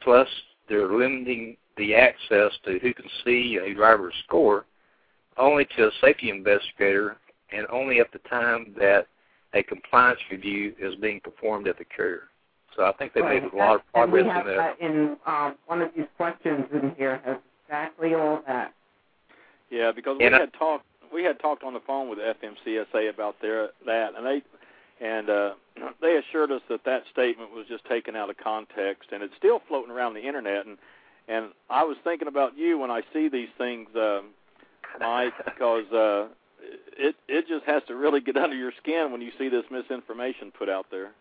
[0.01, 0.27] Plus,
[0.69, 4.65] they're limiting the access to who can see a driver's score
[5.38, 7.17] only to a safety investigator,
[7.51, 9.07] and only at the time that
[9.53, 12.23] a compliance review is being performed at the carrier.
[12.75, 13.43] So I think they right.
[13.43, 14.81] made a lot of progress and we have in that.
[14.81, 18.73] in um, one of these questions in here has exactly all that.
[19.69, 23.07] Yeah, because we And I- had talked we had talked on the phone with FMCSA
[23.13, 24.41] about their that, and they
[24.99, 25.53] and uh,
[26.01, 29.61] they assured us that that statement was just taken out of context, and it's still
[29.67, 30.65] floating around the internet.
[30.65, 30.77] And
[31.27, 34.29] and I was thinking about you when I see these things, um,
[34.99, 36.27] Mike, because uh,
[36.97, 40.51] it it just has to really get under your skin when you see this misinformation
[40.57, 41.11] put out there.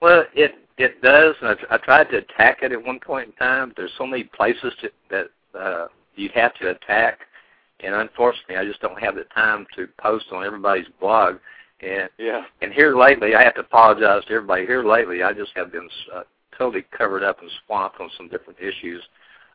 [0.00, 1.34] Well, it it does.
[1.42, 3.72] And I, I tried to attack it at one point in time.
[3.76, 5.26] There's so many places to, that
[5.58, 5.86] uh,
[6.16, 7.20] you have to attack,
[7.80, 11.36] and unfortunately, I just don't have the time to post on everybody's blog.
[11.82, 12.44] And Yeah.
[12.60, 14.66] and here lately, I have to apologize to everybody.
[14.66, 16.22] Here lately, I just have been uh,
[16.56, 19.02] totally covered up and swamped on some different issues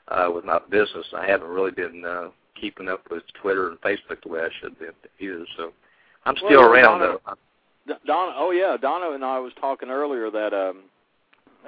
[0.08, 1.06] uh, with my business.
[1.16, 2.30] I haven't really been uh,
[2.60, 4.86] keeping up with Twitter and Facebook the way I should be
[5.20, 5.46] either.
[5.58, 5.72] So
[6.26, 7.34] I'm still yeah, around Donna- though.
[7.88, 10.78] D- Donna, oh yeah, Donna and I was talking earlier that um,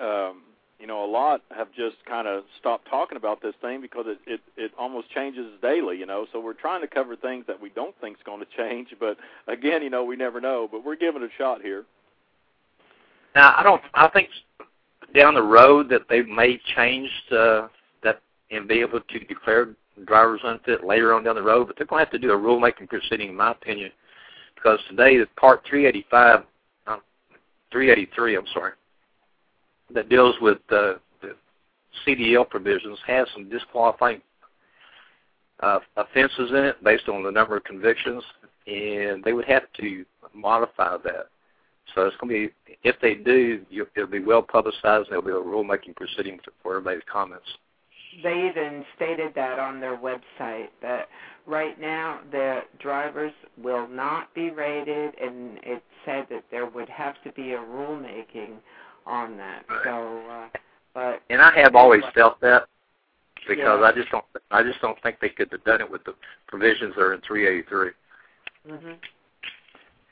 [0.03, 0.41] um,
[0.79, 4.17] you know a lot have just kind of stopped talking about this thing because it,
[4.25, 6.25] it it almost changes daily, you know.
[6.31, 9.17] So we're trying to cover things that we don't think is going to change, but
[9.47, 10.67] again, you know, we never know.
[10.71, 11.85] But we're giving it a shot here.
[13.35, 13.81] Now I don't.
[13.93, 14.29] I think
[15.13, 17.67] down the road that they may change uh,
[18.03, 18.21] that
[18.51, 19.69] and be able to declare
[20.05, 22.37] drivers unfit later on down the road, but they're going to have to do a
[22.37, 23.91] rulemaking proceeding, in my opinion,
[24.55, 26.43] because today the Part 385,
[26.87, 27.01] um,
[27.71, 28.73] 383, I'm sorry,
[29.93, 31.35] that deals with uh, the
[32.05, 34.21] CDL provisions has some disqualifying
[35.61, 38.23] uh, offenses in it based on the number of convictions,
[38.67, 41.27] and they would have to modify that.
[41.95, 45.21] So it's going to be, if they do, you, it'll be well publicized, and there'll
[45.23, 47.47] be a rulemaking proceeding for everybody's comments.
[48.23, 51.07] They even stated that on their website that
[51.45, 57.15] right now the drivers will not be rated, and it said that there would have
[57.23, 58.57] to be a rulemaking
[59.05, 59.65] on that.
[59.83, 60.47] So, uh,
[60.93, 62.67] but And I have always felt that
[63.47, 63.87] because Yeah.
[63.87, 66.15] I just don't, I just don't think they could have done it with the
[66.47, 67.91] provisions that are in 383.
[68.67, 68.93] hmm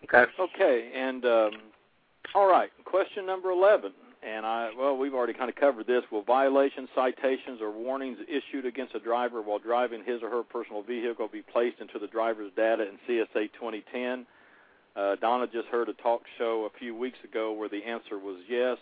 [0.03, 0.31] Okay.
[0.39, 1.51] Okay, and um,
[2.35, 3.91] all right, question number eleven.
[4.25, 6.03] And I well, we've already kind of covered this.
[6.11, 10.81] Will violations, citations, or warnings issued against a driver while driving his or her personal
[10.81, 14.25] vehicle be placed into the driver's data in CSA 2010?
[14.95, 18.37] Uh, Donna just heard a talk show a few weeks ago where the answer was
[18.49, 18.77] yes,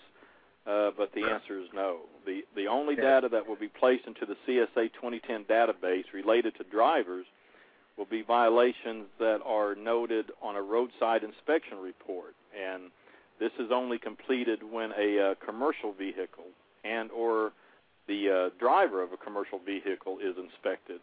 [0.65, 2.01] uh, but the answer is no.
[2.25, 6.63] The the only data that will be placed into the CSA 2010 database related to
[6.63, 7.25] drivers
[7.97, 12.91] will be violations that are noted on a roadside inspection report, and
[13.43, 16.47] this is only completed when a uh, commercial vehicle
[16.85, 17.51] and or
[18.07, 21.01] the uh, driver of a commercial vehicle is inspected,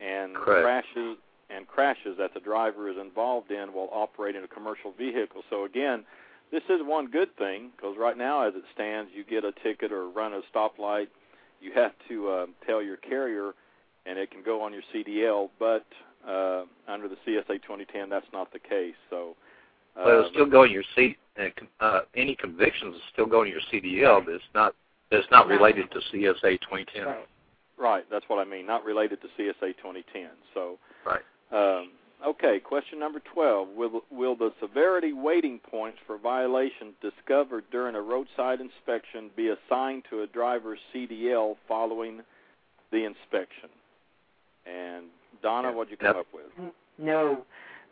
[0.00, 0.64] and Correct.
[0.64, 1.18] crashes
[1.50, 5.42] and crashes that the driver is involved in while operating a commercial vehicle.
[5.50, 6.04] So again,
[6.50, 9.92] this is one good thing because right now, as it stands, you get a ticket
[9.92, 11.08] or run a stoplight,
[11.60, 13.52] you have to uh, tell your carrier,
[14.06, 15.50] and it can go on your CDL.
[15.58, 15.84] But
[16.26, 18.94] uh, under the CSA 2010, that's not the case.
[19.10, 19.36] So.
[19.94, 21.16] Uh, But it'll still go in your C.
[21.38, 24.74] Uh, uh, any convictions will still go in your CDL, but it's not.
[25.10, 27.04] It's not related to CSA 2010.
[27.06, 27.26] Right.
[27.78, 28.66] Right, that's what I mean.
[28.66, 30.30] Not related to CSA 2010.
[30.54, 31.20] So, Right.
[31.52, 31.90] um,
[32.26, 32.58] okay.
[32.58, 38.60] Question number 12: Will will the severity weighting points for violations discovered during a roadside
[38.60, 42.22] inspection be assigned to a driver's CDL following
[42.90, 43.68] the inspection?
[44.64, 45.06] And
[45.42, 45.74] Donna, Yeah.
[45.74, 46.16] what'd you come Yep.
[46.16, 46.72] up with?
[46.98, 47.44] No.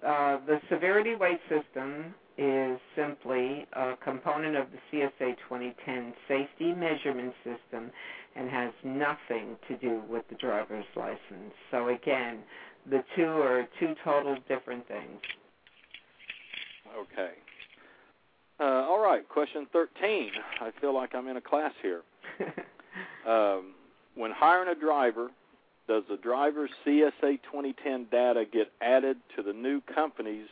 [0.03, 7.32] Uh, the severity weight system is simply a component of the CSA 2010 safety measurement
[7.45, 7.91] system
[8.37, 11.55] and has nothing to do with the driver's license.
[11.70, 12.41] So again,
[12.91, 15.20] the two are two total different things.
[16.99, 17.32] Okay.
[18.61, 19.28] Uh, all right.
[19.28, 20.30] Question 13.
[20.61, 22.03] I feel like I'm in a class here.
[23.26, 23.74] Um,
[24.14, 25.30] when hiring a driver,
[25.89, 30.49] does the driver's CSA 2010 data get added to the new company's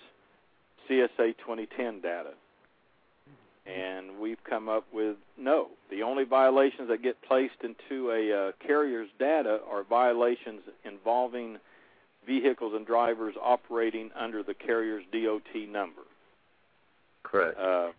[0.88, 2.30] CSA 2010 data?
[3.64, 5.68] And we've come up with no.
[5.90, 11.58] The only violations that get placed into a uh, carrier's data are violations involving
[12.26, 16.02] vehicles and drivers operating under the carrier's DOT number.
[17.22, 17.56] Correct.
[17.58, 17.90] Uh,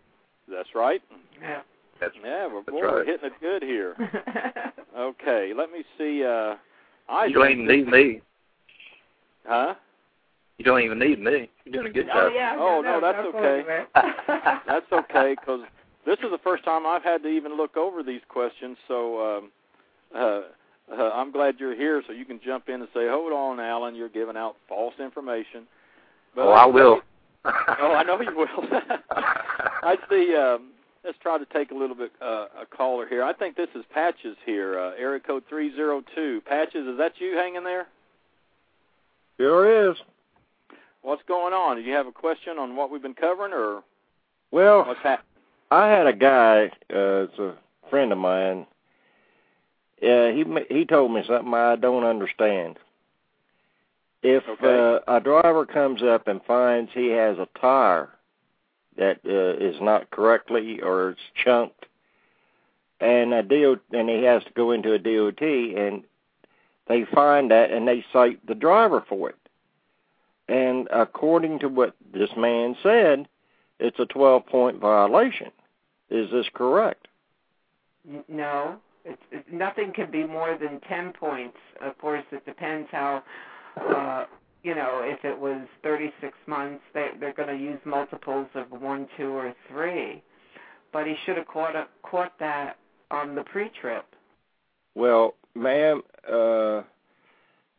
[0.48, 1.02] that's right.
[1.40, 1.62] yeah.
[2.00, 3.96] That's, Yeah, we're, That's boy, we're hitting it good here.
[4.96, 6.22] Okay, let me see.
[6.24, 6.54] Uh,
[7.08, 8.20] I you don't even need me.
[9.44, 9.74] Huh?
[10.58, 11.50] You don't even need me.
[11.64, 12.16] You're doing a good job.
[12.16, 12.32] oh job.
[12.34, 12.56] yeah.
[12.58, 13.66] Oh, no, that's absolutely, okay.
[13.66, 14.60] man.
[14.66, 15.60] That's okay because
[16.06, 18.76] this is the first time I've had to even look over these questions.
[18.86, 19.50] So um,
[20.14, 20.40] uh,
[20.92, 23.94] uh, I'm glad you're here, so you can jump in and say, "Hold on, Allen,
[23.94, 25.66] you're giving out false information."
[26.36, 27.00] oh, I will.
[27.44, 28.68] oh, I know you will.
[29.10, 30.36] I see.
[30.36, 30.70] Um,
[31.04, 33.24] let's try to take a little bit uh, a caller here.
[33.24, 36.42] I think this is Patches here, uh, area code three zero two.
[36.46, 37.86] Patches, is that you hanging there?
[39.38, 39.96] Sure is.
[41.04, 41.76] What's going on?
[41.76, 43.82] Do you have a question on what we've been covering, or
[44.50, 45.26] Well, what's happening?
[45.70, 47.54] I had a guy, uh, it's a
[47.90, 48.66] friend of mine.
[50.02, 52.78] Uh, he he told me something I don't understand.
[54.22, 55.00] If Okay.
[55.06, 58.08] uh, a driver comes up and finds he has a tire
[58.96, 61.84] that uh, is not correctly or it's chunked,
[63.00, 66.04] and a DO, and he has to go into a DOT, and
[66.88, 69.36] they find that and they cite the driver for it.
[70.48, 73.26] And according to what this man said,
[73.80, 75.50] it's a 12 point violation.
[76.10, 77.08] Is this correct?
[78.28, 81.56] No, it's, it's, nothing can be more than ten points.
[81.80, 83.22] Of course, it depends how.
[83.76, 84.26] Uh,
[84.64, 89.06] you know, if it was 36 months, they, they're going to use multiples of one,
[89.16, 90.22] two, or three.
[90.90, 92.78] But he should have caught a, caught that
[93.10, 94.06] on the pre-trip.
[94.94, 96.82] Well, ma'am, uh,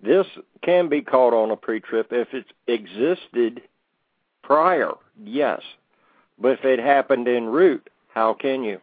[0.05, 0.27] this
[0.61, 3.61] can be caught on a pre-trip if it's existed
[4.43, 4.91] prior,
[5.23, 5.61] yes.
[6.39, 8.79] But if it happened en route, how can you?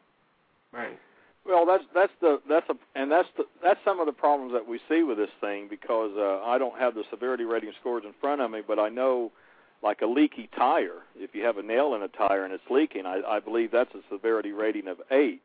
[0.72, 0.98] Right.
[1.44, 4.66] Well, that's that's the that's a and that's the that's some of the problems that
[4.66, 8.14] we see with this thing because uh, I don't have the severity rating scores in
[8.20, 9.32] front of me, but I know
[9.82, 11.02] like a leaky tire.
[11.16, 13.92] If you have a nail in a tire and it's leaking, I, I believe that's
[13.94, 15.42] a severity rating of eight.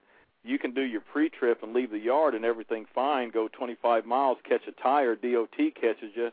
[0.47, 3.31] You can do your pre-trip and leave the yard and everything fine.
[3.31, 6.31] Go 25 miles, catch a tire, DOT catches you,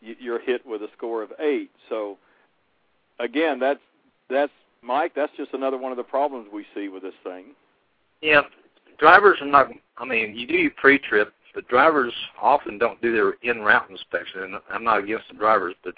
[0.00, 1.70] you you're hit with a score of eight.
[1.88, 2.18] So
[3.20, 3.80] again, that's
[4.28, 5.12] that's Mike.
[5.14, 7.46] That's just another one of the problems we see with this thing.
[8.20, 8.42] Yeah,
[8.98, 9.68] drivers are not.
[9.96, 14.42] I mean, you do your pre-trip, but drivers often don't do their in-route inspection.
[14.42, 15.94] And I'm not against the drivers, but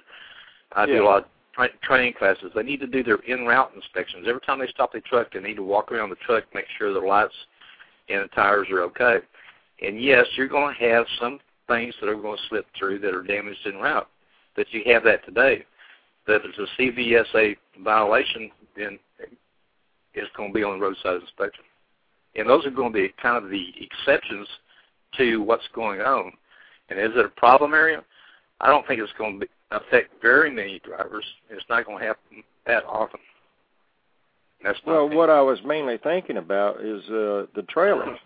[0.73, 1.25] I do a lot of
[1.69, 2.53] tra- training classes.
[2.55, 5.33] They need to do their in-route inspections every time they stop their truck.
[5.33, 7.35] They need to walk around the truck, make sure the lights
[8.09, 9.19] and the tires are okay.
[9.83, 11.39] And yes, you're going to have some
[11.69, 14.09] things that are going to slip through that are damaged in route.
[14.57, 15.65] But you have that today.
[16.27, 18.99] That it's a CVSA violation, then
[20.15, 21.65] it's going to be on the roadside inspection
[22.37, 24.47] and those are going to be kind of the exceptions
[25.17, 26.33] to what's going on.
[26.89, 28.03] And is it a problem area?
[28.61, 31.25] I don't think it's going to be, affect very many drivers.
[31.49, 33.21] It's not going to happen that often.
[34.63, 35.19] That's Well, opinion.
[35.19, 38.19] what I was mainly thinking about is uh, the trailers.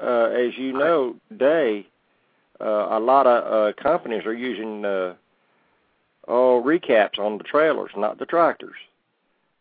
[0.00, 1.86] Uh, as you know, today,
[2.60, 5.14] uh, a lot of uh, companies are using uh,
[6.28, 8.76] oh recaps on the trailers, not the tractors,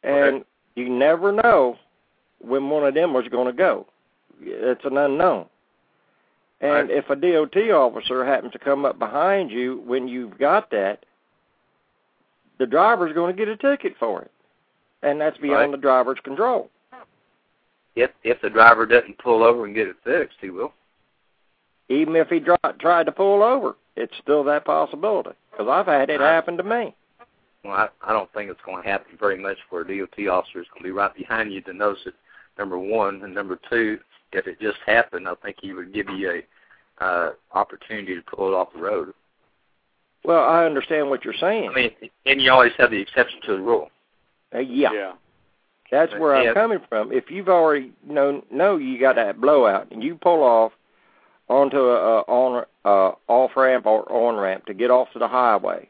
[0.03, 0.43] and Okay.
[0.75, 1.77] you never know
[2.39, 3.87] when one of them was going to go.
[4.41, 5.47] It's an unknown.
[6.59, 6.89] And Right.
[6.89, 11.05] if a DOT officer happens to come up behind you when you've got that,
[12.57, 14.31] the driver's going to get a ticket for it,
[15.03, 15.71] and that's beyond Right.
[15.71, 16.69] the driver's control.
[17.95, 20.71] if if the driver doesn't pull over and get it fixed, he will.
[21.89, 25.31] Even if he dri tried to pull over, it's still that possibility.
[25.51, 26.93] Because I've had it happen to me.
[27.63, 30.59] Well, I, I don't think it's going to happen very much where a DOT officer
[30.61, 32.13] is going to be right behind you to notice it.
[32.59, 33.99] Number one, and number two,
[34.31, 36.41] if it just happened, I think he would give you
[36.99, 39.13] a uh, opportunity to pull it off the road.
[40.23, 41.69] Well, I understand what you're saying.
[41.69, 41.91] I mean,
[42.25, 43.89] and you always have the exception to the rule.
[44.53, 45.11] Uh, yeah, yeah.
[45.91, 46.49] that's where Yeah.
[46.49, 47.11] I'm coming from.
[47.11, 50.71] If you've already know know you got that blowout and you pull off
[51.49, 55.27] onto a, a on uh, off ramp or on ramp to get off to the
[55.27, 55.89] highway,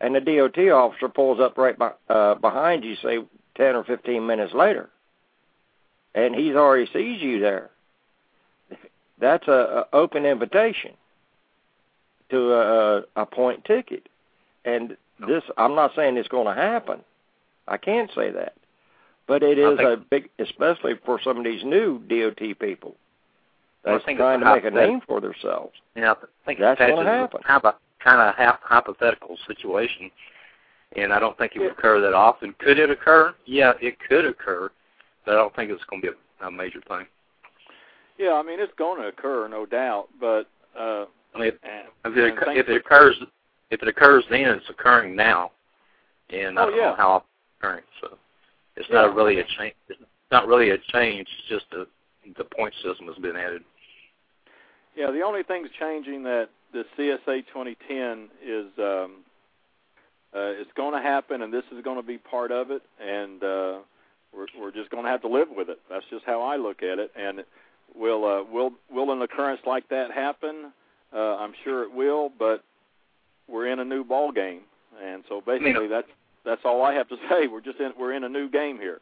[0.00, 3.18] and the DOT officer pulls up right by, uh, behind you, say
[3.56, 4.88] ten or fifteen minutes later,
[6.18, 7.70] and he's already sees you there.
[9.20, 10.92] That's a, a open invitation
[12.30, 14.08] to a, a point ticket,
[14.64, 14.96] and
[15.26, 17.00] this I'm not saying it's going to happen.
[17.66, 18.54] I can't say that,
[19.26, 22.96] but it is a big, especially for some of these new DOT people
[23.84, 25.74] Well, that's it's trying to make a name for themselves.
[25.96, 27.40] Yeah, I think That's it's gonna happen.
[27.46, 30.10] Kind of a kind of hy- hypothetical situation,
[30.96, 32.54] and I don't think it would occur that often.
[32.58, 33.34] Could it occur?
[33.46, 34.70] Yeah, it could occur,
[35.28, 37.04] but I don't think it's going to be a, a major thing.
[38.18, 40.08] Yeah, I mean it's going to occur, no doubt.
[40.18, 40.48] But
[40.78, 41.04] uh,
[41.34, 43.14] I mean, and, if it, and if it occurs,
[43.70, 45.50] if it occurs then, it's occurring now,
[46.30, 46.84] and I Oh, don't yeah.
[46.90, 47.26] know how it's
[47.60, 47.84] occurring.
[48.00, 48.16] So
[48.76, 49.74] it's not really a change.
[49.90, 50.00] It's
[50.32, 51.28] not really a change.
[51.38, 51.84] It's just a,
[52.38, 53.62] the point system has been added.
[54.96, 59.24] Yeah, the only thing's changing that the CSA 2010 is um,
[60.34, 63.42] uh, it's going to happen, and this is going to be part of it, and
[63.44, 63.78] uh,
[64.34, 65.78] we're we're just going to have to live with it.
[65.90, 67.10] That's just how I look at it.
[67.16, 67.44] And
[67.94, 70.72] will uh, will will an occurrence like that happen?
[71.12, 72.62] Uh, I'm sure it will, but
[73.48, 74.60] we're in a new ball game,
[75.02, 76.08] and so basically that's
[76.44, 77.46] that's all I have to say.
[77.46, 79.00] We're just in we're in a new game here.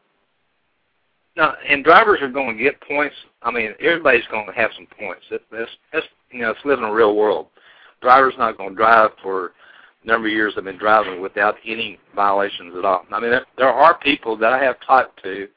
[1.36, 3.14] No, and drivers are going to get points.
[3.42, 5.22] I mean, everybody's going to have some points.
[5.30, 7.48] That's, that's you know, it's living in a real world.
[8.00, 9.52] Drivers not going to drive for
[10.06, 10.54] number of years.
[10.56, 13.04] I've been driving without any violations at all.
[13.10, 15.48] I mean, there, there are people that I have talked to,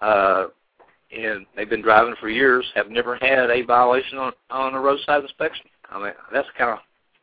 [0.00, 0.46] uh,
[1.16, 5.22] and they've been driving for years, have never had a violation on on a roadside
[5.22, 5.66] inspection.
[5.90, 6.78] I mean, that's kind of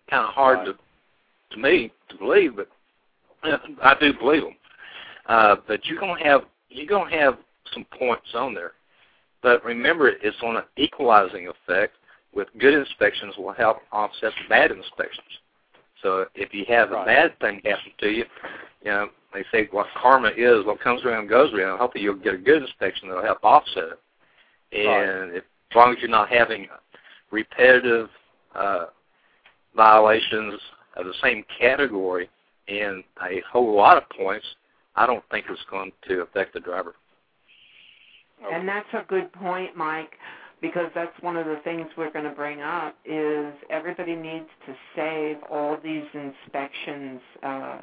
[0.10, 0.68] kind of hard right.
[0.68, 2.70] to to me to believe, but
[3.44, 4.56] I do believe them.
[5.28, 7.38] Uh, but you're gonna have you're gonna have
[7.74, 8.72] some points on there.
[9.42, 11.94] But remember, it's on an equalizing effect.
[12.34, 15.28] With good inspections, will help offset the bad inspections.
[16.04, 17.02] So if you have Right.
[17.02, 18.26] a bad thing happen to you,
[18.84, 21.80] you know they say what karma is, what comes around goes around.
[21.80, 24.00] Hopefully, you'll get a good inspection that'll help offset it.
[24.74, 26.68] And if, as long as you're not having
[27.32, 28.10] repetitive
[28.54, 28.86] uh,
[29.76, 30.60] violations
[30.96, 32.30] of the same category
[32.68, 34.46] and a whole lot of points,
[34.96, 36.94] I don't think it's going to affect the driver.
[38.52, 40.12] And that's a good point, Mike,
[40.64, 44.74] because that's one of the things we're going to bring up is everybody needs to
[44.96, 47.80] save all these inspections uh,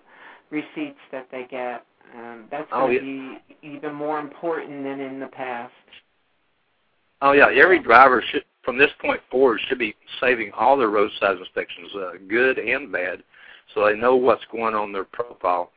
[0.51, 1.85] receipts that they get.
[2.16, 5.74] Um, that's Oh, going to be even more important than in the past.
[7.20, 11.37] Oh yeah, every driver should, from this point forward, should be saving all their roadside
[11.37, 13.22] inspections, uh, good and bad,
[13.74, 15.70] so they know what's going on in their profile.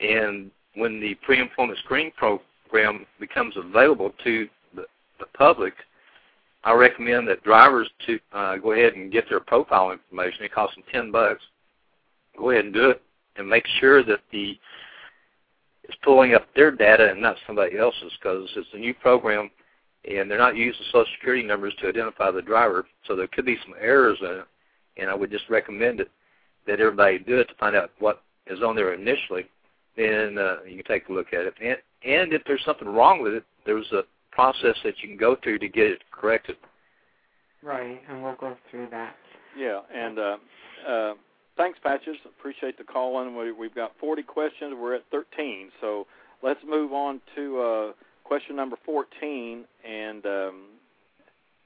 [0.00, 4.86] And when the pre-employment screening program becomes available to the,
[5.20, 5.74] the public,
[6.64, 10.44] I recommend that drivers to uh, go ahead and get their profile information.
[10.44, 11.42] It costs them ten bucks.
[12.36, 13.02] Go ahead and do it,
[13.36, 14.58] and make sure that the
[15.84, 19.50] it's pulling up their data and not somebody else's, because it's a new program
[20.04, 23.58] and they're not using social security numbers to identify the driver, so there could be
[23.64, 24.44] some errors in it.
[24.96, 26.10] And I would just recommend it
[26.66, 29.46] that everybody do it to find out what is on there initially.
[29.96, 31.54] Then uh, you can take a look at it.
[31.62, 35.36] And, and if there's something wrong with it, there's a process that you can go
[35.42, 36.56] through to get it corrected.
[37.62, 39.16] Right, and we'll go through that.
[39.56, 40.36] Yeah, and uh,
[40.88, 41.14] uh,
[41.56, 42.16] thanks, Patches.
[42.24, 43.36] Appreciate the call in.
[43.36, 44.74] We, we've got 40 questions.
[44.80, 46.06] We're at 13, so
[46.42, 47.92] let's move on to uh,
[48.24, 49.64] question number 14.
[49.84, 50.64] And um,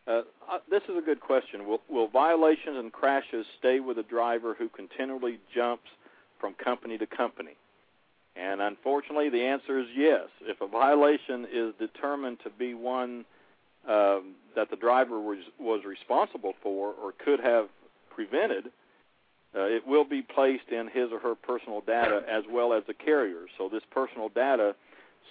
[0.07, 1.67] uh, uh, this is a good question.
[1.67, 5.89] Will, will violations and crashes stay with a driver who continually jumps
[6.41, 7.57] from company to company?
[8.35, 10.29] And unfortunately, the answer is yes.
[10.43, 13.25] If a violation is determined to be one
[13.87, 17.69] um, that the driver was was responsible for or could have
[18.11, 18.67] prevented,
[19.55, 22.95] uh, it will be placed in his or her personal data as well as the
[22.95, 23.47] carrier.
[23.59, 24.75] So this personal data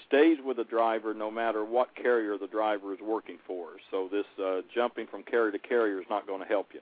[0.08, 3.70] stays with the driver no matter what carrier the driver is working for.
[3.89, 6.82] So this uh, jumping from carrier to carrier is not going to help you.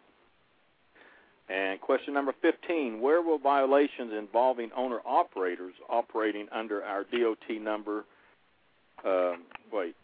[1.49, 8.05] And question number 15, where will violations involving owner-operators operating under our DOT number,
[9.03, 9.33] uh,
[9.73, 9.95] wait,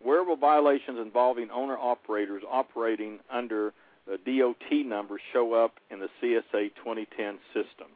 [0.00, 3.72] where will violations involving owner-operators operating under
[4.06, 7.88] the DOT number show up in the CSA 2010 system?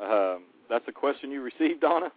[0.00, 2.12] Um, that's a question you received, Donna?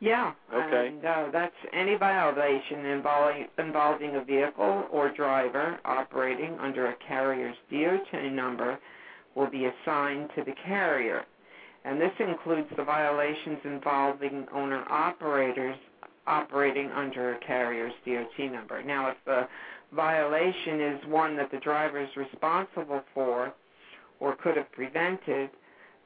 [0.00, 0.32] Yeah.
[0.52, 0.88] Okay.
[0.88, 7.56] And uh, that's any violation involving involving a vehicle or driver operating under a carrier's
[7.70, 8.78] DOT number
[9.34, 11.24] will be assigned to the carrier.
[11.84, 15.76] And this includes the violations involving owner operators
[16.26, 18.82] operating under a carrier's DOT number.
[18.82, 19.46] Now, if the
[19.94, 23.52] violation is one that the driver is responsible for
[24.20, 25.50] or could have prevented,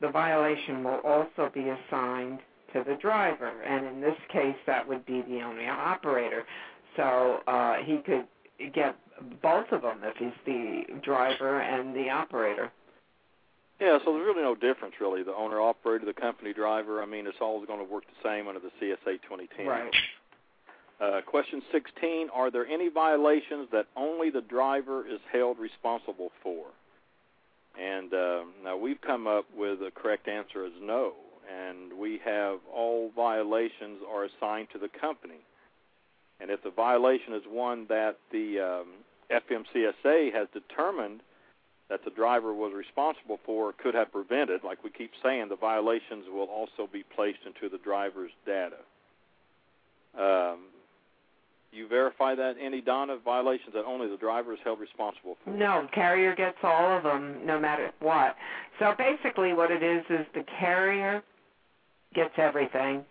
[0.00, 2.40] the violation will also be assigned
[2.72, 6.44] to the driver, and in this case, that would be the owner operator.
[6.96, 8.26] So uh, he could
[8.74, 8.96] get
[9.42, 12.70] both of them if he's the driver and the operator.
[13.80, 15.22] Yeah, so there's really no difference, really.
[15.22, 18.48] The owner operator, the company driver, I mean, it's all going to work the same
[18.48, 19.66] under the CSA 2010.
[19.66, 19.94] Right.
[21.00, 26.66] Uh, question 16 Are there any violations that only the driver is held responsible for?
[27.80, 31.12] And uh, now we've come up with the correct answer as no.
[31.48, 35.40] And we have all violations are assigned to the company.
[36.40, 38.86] And if the violation is one that the um,
[39.30, 41.20] FMCSA has determined
[41.88, 45.56] that the driver was responsible for or could have prevented, like we keep saying, the
[45.56, 48.76] violations will also be placed into the driver's data.
[50.18, 50.66] Um,
[51.72, 55.50] you verify that any Donna violations that only the driver is held responsible for?
[55.50, 58.36] No, carrier gets all of them, no matter what.
[58.78, 61.22] So basically, what it is is the carrier
[62.14, 63.04] gets everything,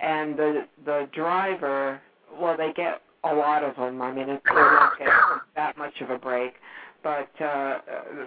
[0.00, 2.00] and the the driver,
[2.38, 4.02] well, they get a lot of them.
[4.02, 5.08] I mean, it, they don't get
[5.56, 6.54] that much of a break,
[7.02, 7.78] but uh,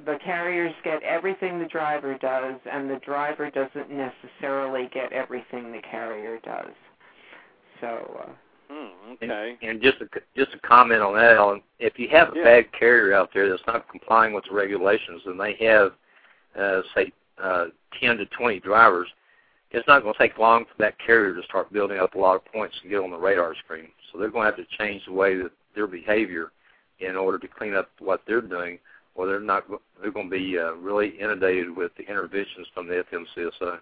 [0.06, 5.82] the carriers get everything the driver does, and the driver doesn't necessarily get everything the
[5.90, 6.74] carrier does.
[7.82, 8.24] So.
[8.28, 8.32] Uh,
[8.70, 9.58] Hmm, okay.
[9.62, 11.62] And, and just a just a comment on that, Allen.
[11.80, 12.44] If you have a Yeah.
[12.44, 15.94] bad carrier out there that's not complying with the regulations, and they have,
[16.56, 17.68] uh, say, uh,
[18.00, 19.08] 10 to 20 drivers,
[19.72, 22.36] it's not going to take long for that carrier to start building up a lot
[22.36, 23.88] of points to get on the radar screen.
[24.12, 26.52] So they're going to have to change the way that their behavior
[27.00, 28.80] in order to clean up what they're doing,
[29.16, 29.64] or they're not
[30.02, 33.80] they're going to be uh, really inundated with the interventions from the FMCSA.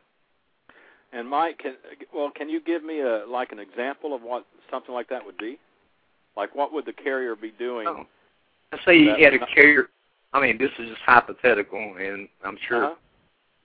[1.14, 1.76] And Mike, can,
[2.14, 5.38] well, can you give me a like an example of what something like that would
[5.38, 5.58] be?
[6.36, 7.88] Like, what would the carrier be doing?
[7.88, 8.06] Oh.
[8.72, 9.88] Let's say you had a carrier.
[10.34, 12.96] I mean, this is just hypothetical, and I'm sure Uh-huh.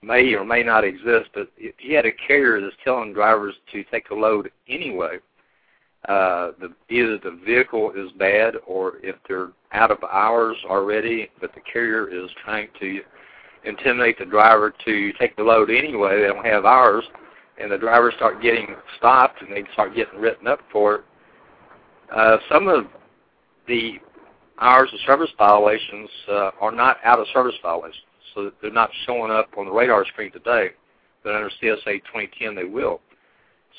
[0.03, 3.83] May or may not exist, but if you had a carrier that's telling drivers to
[3.85, 5.17] take a load anyway,
[6.09, 11.53] uh, the, either the vehicle is bad or if they're out of hours already, but
[11.53, 13.01] the carrier is trying to
[13.63, 17.03] intimidate the driver to take the load anyway, they don't have hours,
[17.61, 21.03] and the drivers start getting stopped and they start getting written up for it.
[22.11, 22.85] Uh, some of
[23.67, 23.99] the
[24.59, 28.89] hours of service violations uh, are not out of service violations so that they're not
[29.05, 30.69] showing up on the radar screen today,
[31.23, 33.01] but under CSA 2010 they will.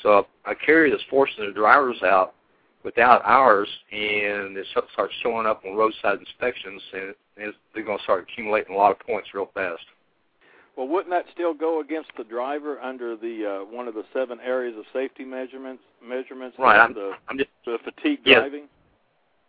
[0.01, 2.33] So a carrier that's forcing the drivers out
[2.83, 8.27] without hours and it starts showing up on roadside inspections, and they're going to start
[8.29, 9.83] accumulating a lot of points real fast.
[10.75, 14.39] Well, wouldn't that still go against the driver under the uh, one of the seven
[14.39, 15.83] areas of safety measurements?
[16.03, 16.57] Measurements.
[16.57, 16.79] Right.
[16.79, 18.39] I'm, the, I'm just the fatigue Yes.
[18.39, 18.67] driving.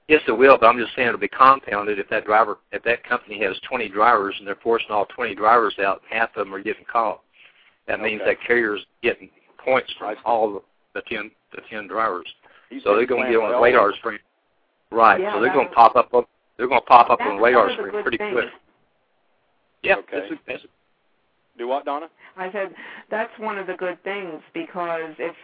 [0.09, 3.05] Yes, it will, but I'm just saying it'll be compounded if that driver, if that
[3.05, 6.55] company has 20 drivers and they're forcing all 20 drivers out, and half of them
[6.55, 7.21] are getting caught.
[7.87, 8.31] That means Okay.
[8.35, 10.63] that carrier's getting points I from all the,
[10.95, 12.27] the 10 the 10 drivers.
[12.71, 13.97] He's So they're going to get on the radar well.
[13.99, 14.19] screen.
[14.91, 15.21] Right.
[15.21, 16.11] Yeah, so they're going to pop up.
[16.57, 18.33] They're going to pop up That's on the radar one of the screen pretty things.
[18.33, 18.49] quick.
[19.83, 19.97] Yeah.
[19.97, 20.29] Okay.
[20.31, 20.63] That's, that's,
[21.57, 22.07] Do what, Donna?
[22.37, 22.69] I said
[23.11, 25.35] that's one of the good things because if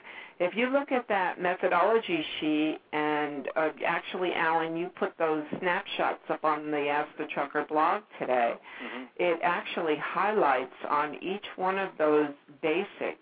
[0.40, 6.22] if you look at that methodology sheet and uh, actually Allen you put those snapshots
[6.30, 9.04] up on the Ask the Trucker blog today Mm-hmm.
[9.18, 12.28] it actually highlights on each one of those
[12.64, 13.16] BASICs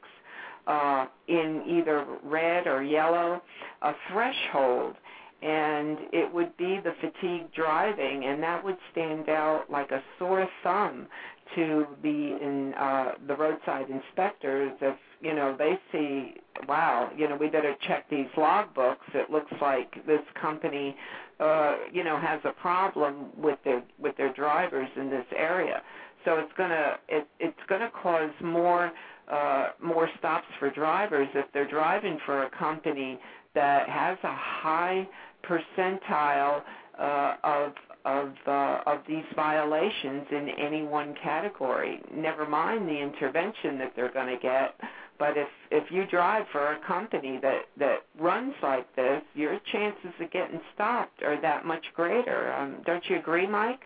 [0.68, 3.42] uh, in either red or yellow
[3.82, 4.94] a threshold
[5.42, 10.48] and it would be the fatigue driving and that would stand out like a sore
[10.64, 11.06] thumb
[11.54, 16.34] to the in uh the roadside inspectors if you know they see
[16.66, 19.14] wow you know we better check these logbooks.
[19.14, 20.96] It looks like this company
[21.38, 25.82] uh you know has a problem with their with their drivers in this area.
[26.24, 28.90] So it's to it it's to cause more
[29.30, 33.18] uh more stops for drivers if they're driving for a company
[33.54, 35.08] that has a high
[35.48, 36.62] percentile
[36.98, 37.72] uh of
[38.04, 42.00] of uh, of these violations in any one category.
[42.14, 44.74] Never mind the intervention that they're going to get,
[45.18, 50.10] but if if you drive for a company that that runs like this, your chances
[50.20, 52.52] of getting stopped are that much greater.
[52.52, 53.80] Um, don't you agree, Mike?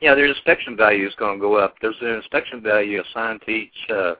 [0.00, 1.74] yeah, their inspection value is going to go up.
[1.80, 4.14] There's an inspection value assigned to each uh,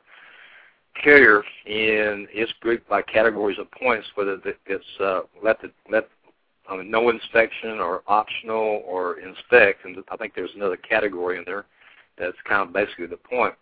[1.03, 6.09] carrier, and it's grouped by categories of points, whether it's uh, let the let
[6.69, 11.45] I mean, no inspection or optional or inspect, and I think there's another category in
[11.47, 11.67] there
[12.19, 13.55] that's kind of basically the point.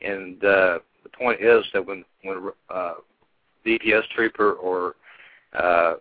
[0.00, 2.94] And uh, the point is that when when uh,
[3.66, 4.96] DPS trooper or
[5.58, 5.94] uh,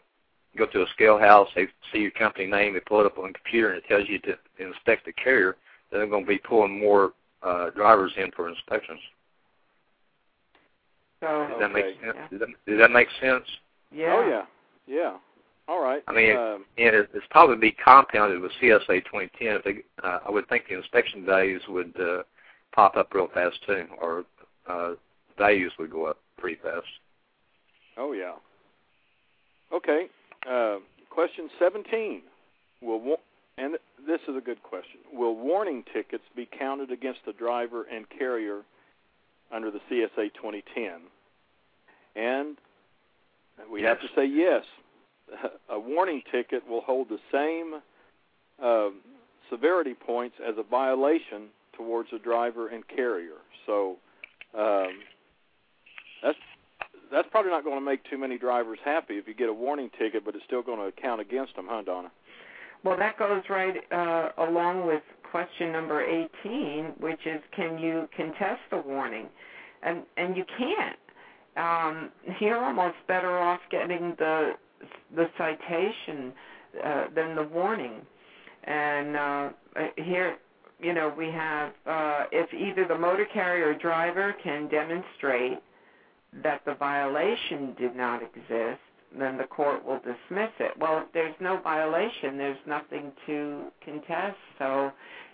[0.57, 3.27] go to a scale house, they see your company name, they pull it up on
[3.27, 5.57] the computer, and it tells you to inspect the carrier.
[5.91, 8.99] Then they're going to be pulling more uh, drivers in for inspections.
[11.21, 12.15] So Does that make sense?
[12.15, 12.27] Yeah.
[12.29, 13.45] Does that, does that make sense?
[13.93, 14.15] yeah.
[14.15, 14.45] Oh yeah,
[14.87, 15.17] yeah.
[15.67, 16.03] All right.
[16.07, 19.29] I mean, um, and it, it's probably be compounded with CSA 2010.
[19.39, 22.23] If they, uh, I would think the inspection values would uh,
[22.73, 24.25] pop up real fast too, or
[24.67, 24.93] uh,
[25.37, 26.87] values would go up pretty fast.
[27.97, 28.33] oh yeah.
[29.73, 30.07] Okay.
[30.49, 30.77] Uh,
[31.09, 32.21] question 17.
[32.81, 33.17] Will
[33.57, 33.75] and
[34.07, 34.99] this is a good question.
[35.13, 38.61] Will warning tickets be counted against the driver and carrier
[39.51, 41.01] under the CSA 2010?
[42.15, 42.57] And
[43.71, 44.63] we have to say yes.
[45.69, 47.81] A warning ticket will hold the same
[48.63, 49.01] um,
[49.49, 53.39] severity points as a violation towards the driver and carrier.
[53.65, 53.97] So
[54.57, 54.99] um,
[56.23, 56.37] that's
[57.11, 59.89] that's probably not going to make too many drivers happy if you get a warning
[59.99, 62.09] ticket, but it's still going to count against them, huh, Donna?
[62.83, 68.61] Well, that goes right uh, along with question number 18, which is can you contest
[68.71, 69.27] the warning?
[69.83, 70.97] And and you can't.
[71.57, 74.53] Um, you're almost better off getting the
[75.15, 76.33] the citation
[76.83, 78.01] uh, than the warning.
[78.63, 79.49] And uh,
[79.97, 80.37] here,
[80.79, 85.59] you know, we have uh, if either the motor carrier or driver can demonstrate
[86.43, 88.79] that the violation did not exist,
[89.17, 90.71] then the court will dismiss it.
[90.79, 94.91] Well, if there's no violation, there's nothing to contest, so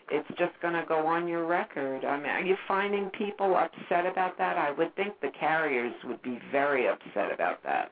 [0.10, 2.04] it's just going to go on your record.
[2.04, 4.58] I mean, are you finding people upset about that?
[4.58, 7.92] I would think the carriers would be very upset about that.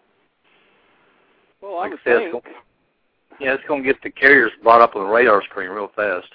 [1.66, 2.36] Well, Like would I said, think.
[2.36, 2.56] it's gonna-
[3.40, 6.30] Yeah, it's going to get the carriers brought up on the radar screen real fast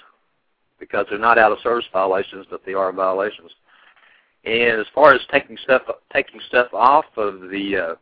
[0.77, 3.51] because they're not out of service violations, but they are violations.
[4.43, 7.95] And as far as taking stuff taking stuff off of the uh,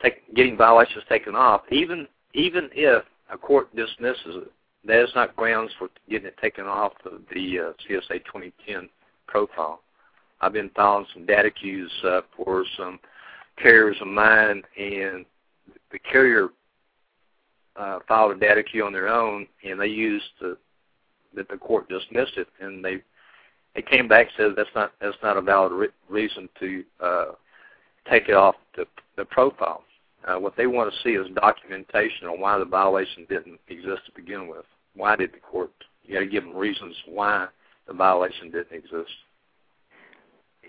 [0.00, 4.52] take, getting violations taken off, even even if a court dismisses it,
[4.84, 8.88] that is not grounds for getting it taken off of the uh, CSA 2010
[9.26, 9.80] profile.
[10.40, 13.00] I've been filing some DataQs uh, for some
[13.56, 15.24] carriers of mine, and
[15.90, 16.48] the carrier
[17.76, 20.56] uh, filed a DataQ on their own, and they used the,
[21.34, 23.02] that the court dismissed it, and they
[23.74, 27.26] they came back and said that's not that's not a valid re- reason to uh,
[28.10, 28.86] take it off the
[29.16, 29.84] the profile.
[30.26, 34.12] Uh, what they want to see is documentation on why the violation didn't exist to
[34.14, 34.64] begin with.
[34.94, 35.70] Why did the court?
[36.04, 37.46] You got to give them reasons why
[37.86, 39.12] the violation didn't exist.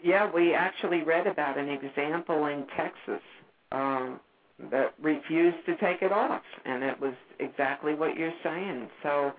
[0.03, 3.22] Yeah, we actually read about an example in Texas
[3.72, 4.20] um,
[4.72, 8.89] that refused to take it off, and it was exactly what you're saying.
[9.03, 9.32] So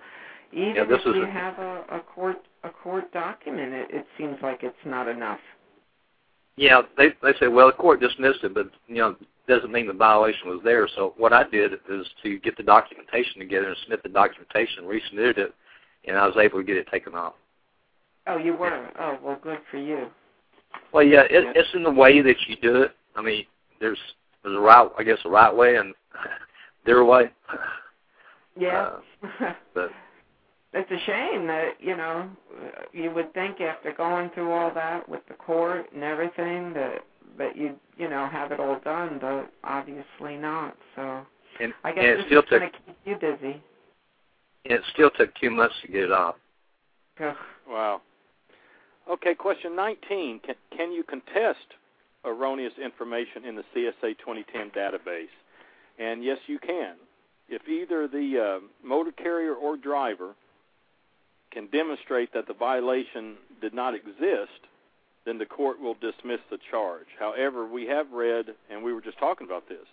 [0.51, 4.37] even Yeah, if you a- have a, a court a court document, it, it seems
[4.43, 5.39] like it's not enough.
[6.57, 9.15] Yeah, they they say, well, the court dismissed it, but you know,
[9.47, 10.87] doesn't mean the violation was there.
[10.95, 15.37] So what I did is to get the documentation together and submit the documentation, resubmitted
[15.37, 15.53] it,
[16.05, 17.33] and I was able to get it taken off.
[18.27, 18.89] Oh, you were.
[18.99, 20.07] Oh, well, good for you.
[20.93, 22.91] Well, yeah, it, it's in the way that you do it.
[23.15, 23.45] I mean,
[23.79, 23.97] there's
[24.43, 25.93] there's a right, I guess, a right way and
[26.85, 27.31] their way.
[28.59, 28.97] Yeah.
[29.23, 29.91] Uh, but
[30.73, 32.29] it's a shame that you know
[32.93, 37.03] you would think after going through all that with the court and everything that
[37.37, 40.75] that you you know have it all done, but obviously not.
[40.95, 41.21] So
[41.59, 43.61] and, I guess and it this still is took going to keep you busy.
[44.65, 46.35] and it still took two months to get it off.
[47.19, 47.35] Ugh.
[47.67, 48.01] Wow.
[49.09, 50.39] Okay, question 19.
[50.45, 51.75] Can, can you contest
[52.25, 55.33] erroneous information in the CSA 2010 database?
[55.99, 56.95] And yes, you can.
[57.49, 60.35] If either the uh, motor carrier or driver
[61.51, 64.61] can demonstrate that the violation did not exist,
[65.25, 67.07] then the court will dismiss the charge.
[67.19, 69.85] However, we have read, and we were just talking about this,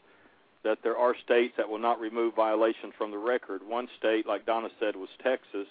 [0.64, 3.60] that there are states that will not remove violations from the record.
[3.66, 5.68] One state, like Donna said, was Texas.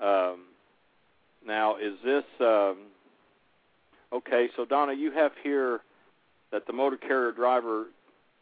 [0.00, 0.44] Um,
[1.46, 2.78] now, is this um,
[4.12, 4.48] okay?
[4.56, 5.80] So, Donna, you have here
[6.50, 7.86] that the motor carrier driver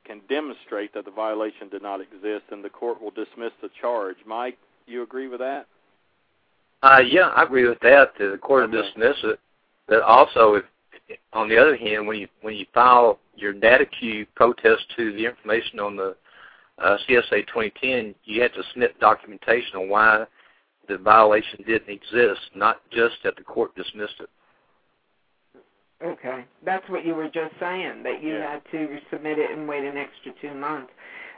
[0.05, 4.17] can demonstrate that the violation did not exist, and the court will dismiss the charge.
[4.27, 5.67] Mike, you agree with that?
[6.83, 8.13] Uh, yeah, I agree with that.
[8.19, 9.39] The court will dismiss it.
[9.87, 10.65] But also, if
[11.33, 15.81] on the other hand, when you when you file your DataQ protest to the information
[15.81, 16.17] on the
[16.79, 20.25] uh, CSA 2010, you have to submit documentation on why
[20.89, 24.31] the violation didn't exist, not just that the court dismissed it.
[26.03, 28.53] Okay, that's what you were just saying that you Yeah.
[28.53, 30.93] had to submit it and wait an extra two months.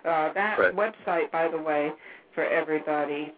[0.05, 0.77] Uh, that Correct.
[0.77, 1.93] website, by the way,
[2.35, 3.33] for everybody,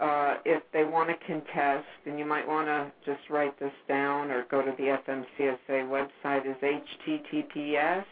[0.00, 4.30] uh, if they want to contest, and you might want to just write this down
[4.30, 8.04] or go to the FMCSA website, is HTTPS.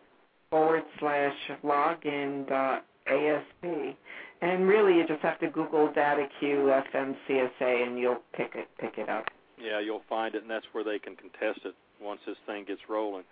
[0.52, 1.34] forward slash
[1.64, 3.98] login dot ASP.
[4.42, 9.10] And really, you just have to Google DataQ FMCSA, and you'll pick it pick it
[9.10, 9.26] up.
[9.60, 12.82] Yeah, you'll find it, and that's where they can contest it once this thing gets
[12.90, 13.24] rolling.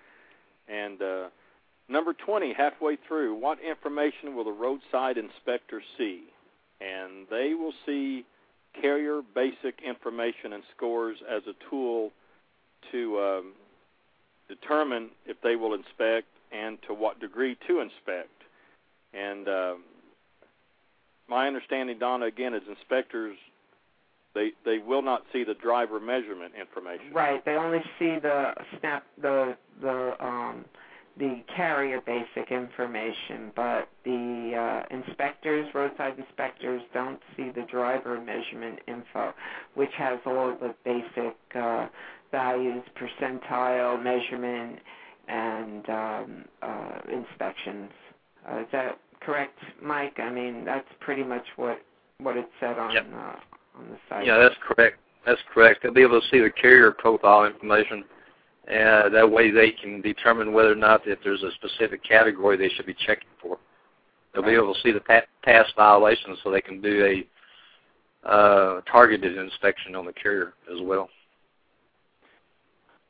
[0.68, 1.28] And uh,
[1.88, 6.26] number 20, halfway through, what information will the roadside inspector see?
[6.80, 8.26] And they will see
[8.80, 12.12] carrier BASIC information and scores as a tool
[12.92, 13.54] to um,
[14.48, 18.30] determine if they will inspect and to what degree to inspect.
[19.14, 19.84] And um,
[21.28, 23.38] my understanding, Donna, again, is inspectors
[24.36, 27.14] they they will not see the driver measurement information.
[27.14, 27.44] Right.
[27.46, 30.66] They only see the snap the the um
[31.18, 38.80] the carrier BASIC information, but the uh, inspectors, roadside inspectors, don't see the driver measurement
[38.88, 39.34] info,
[39.76, 41.88] which has all the basic uh,
[42.32, 44.80] values, percentile measurement,
[45.30, 47.92] and um, uh, inspections.
[48.50, 50.20] Uh, is that correct, Mike?
[50.20, 51.82] I mean, that's pretty much what
[52.20, 53.08] what it said on Yep.
[53.14, 53.36] uh,
[53.80, 54.26] on the site.
[54.26, 54.98] Yeah, that's correct.
[55.26, 55.84] That's correct.
[55.84, 58.04] They'll be able to see the carrier profile information,
[58.68, 62.70] and that way they can determine whether or not if there's a specific category they
[62.70, 63.58] should be checking for.
[64.34, 67.24] they'll be able to see the pa- past violations, so they can do
[68.26, 71.10] a uh, targeted inspection on the carrier as well.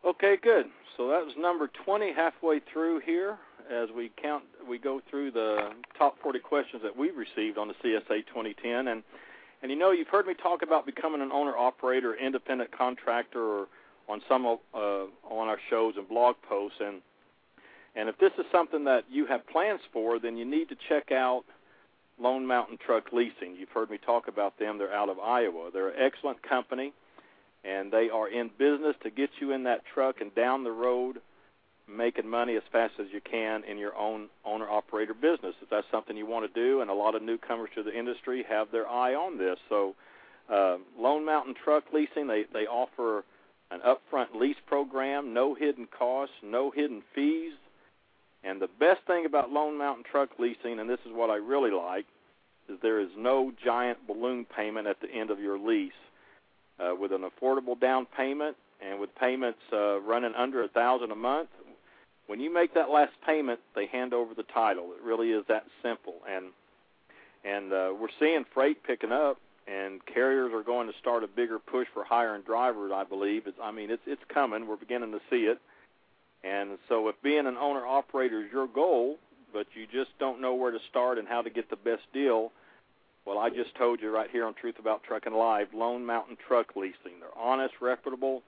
[0.06, 0.66] Okay, good.
[1.00, 3.38] So that was number 20 halfway through here
[3.72, 7.74] as we count we go through the top 40 questions that we've received on the
[7.76, 9.02] CSA 2010 and
[9.62, 13.68] and you know you've heard me talk about becoming an owner operator independent contractor or
[14.10, 17.02] on some of, uh, on our shows and blog posts and
[17.96, 21.14] and if this is something that you have plans for then you need to check
[21.14, 21.46] out
[22.22, 23.56] Lone Mountain Truck Leasing.
[23.58, 24.78] You've heard me talk about them.
[24.78, 25.70] They're out of Iowa.
[25.72, 26.92] They're an excellent company
[27.64, 31.18] and they are in business to get you in that truck and down the road
[31.88, 35.56] making money as fast as you can in your own owner operator business.
[35.62, 38.46] If that's something you want to do and a lot of newcomers to the industry
[38.48, 39.58] have their eye on this.
[39.70, 39.96] So
[40.52, 43.24] uh, lone mountain truck leasing they they offer
[43.72, 47.54] an upfront lease program no hidden costs no hidden fees.
[48.44, 51.72] And the best thing about lone mountain truck leasing and this is what i really
[51.72, 52.06] like
[52.70, 55.92] is there is no giant balloon payment at the end of your lease
[56.80, 61.16] uh, with an affordable down payment and with payments uh, running under a thousand a
[61.16, 61.50] month.
[62.28, 64.92] When you make that last payment, they hand over the title.
[64.96, 66.46] It really is that simple, and
[67.44, 71.58] and uh, we're seeing freight picking up, and carriers are going to start a bigger
[71.58, 72.92] push for hiring drivers.
[72.94, 73.48] I believe.
[73.48, 74.68] It's, I mean, it's it's coming.
[74.68, 75.60] We're beginning to see it,
[76.44, 79.18] and so if being an owner operator is your goal,
[79.52, 82.52] but you just don't know where to start and how to get the best deal,
[83.26, 86.74] well, I just told you right here on Truth About Trucking Live, Lone Mountain Truck
[86.76, 87.20] Leasing.
[87.20, 88.44] They're honest, reputable,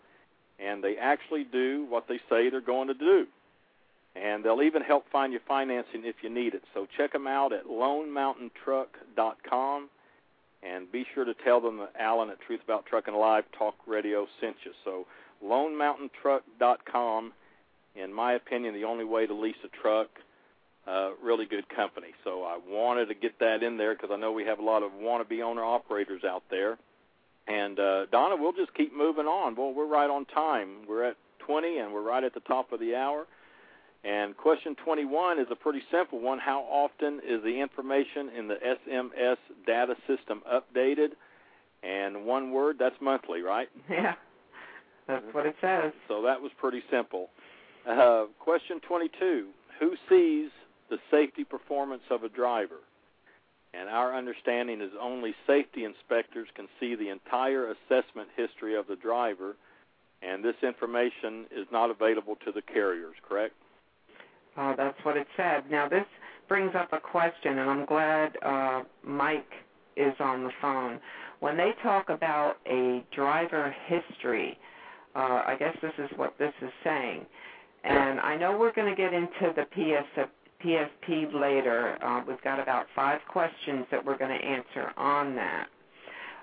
[0.59, 3.27] and they actually do what they say they're going to do.
[4.15, 6.63] And they'll even help find you financing if you need it.
[6.73, 9.89] So check them out at lonemountaintruck.com
[10.63, 14.27] and be sure to tell them that Allen at Truth About Trucking Live Talk Radio
[14.41, 14.73] sent you.
[14.83, 15.07] So
[15.43, 17.31] lonemountaintruck.com,
[17.95, 20.09] in my opinion, the only way to lease a truck–
[20.91, 22.09] uh, really good company.
[22.23, 24.83] So I wanted to get that in there because I know we have a lot
[24.83, 26.77] of wannabe owner operators out there.
[27.47, 29.55] And uh, Donna, we'll just keep moving on.
[29.55, 30.87] Well, we're right on time.
[30.87, 33.25] We're at 20, and we're right at the top of the hour.
[34.03, 36.39] And question 21 is a pretty simple one.
[36.39, 41.09] How often is the information in the SMS data system updated?
[41.83, 43.69] And one word, that's monthly, right?
[43.89, 44.13] Yeah,
[45.07, 45.91] that's what it says.
[46.07, 47.29] So that was pretty simple.
[47.87, 49.47] Uh, question 22
[49.79, 50.51] Who sees
[50.91, 52.83] the safety performance of a driver.
[53.73, 58.97] And our understanding is only safety inspectors can see the entire assessment history of the
[58.97, 59.55] driver,
[60.21, 63.55] and this information is not available to the carriers, correct?
[64.57, 65.63] Uh, that's what it said.
[65.71, 66.05] Now, this
[66.49, 69.53] brings up a question, and I'm glad uh, Mike
[69.95, 70.99] is on the phone.
[71.39, 74.59] When they talk about a driver history,
[75.15, 77.25] uh, I guess this is what this is saying.
[77.85, 80.27] And I know we're going to get into the PS,
[80.63, 81.97] PSP later.
[82.03, 85.67] Uh, we've got about five questions that we're going to answer on that.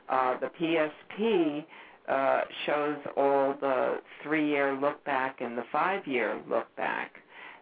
[0.09, 1.65] Uh, the PSP
[2.09, 7.13] uh, shows all the three-year look back and the five-year look back,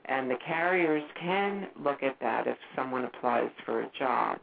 [0.04, 4.38] and the carriers can look at that if someone applies for a job.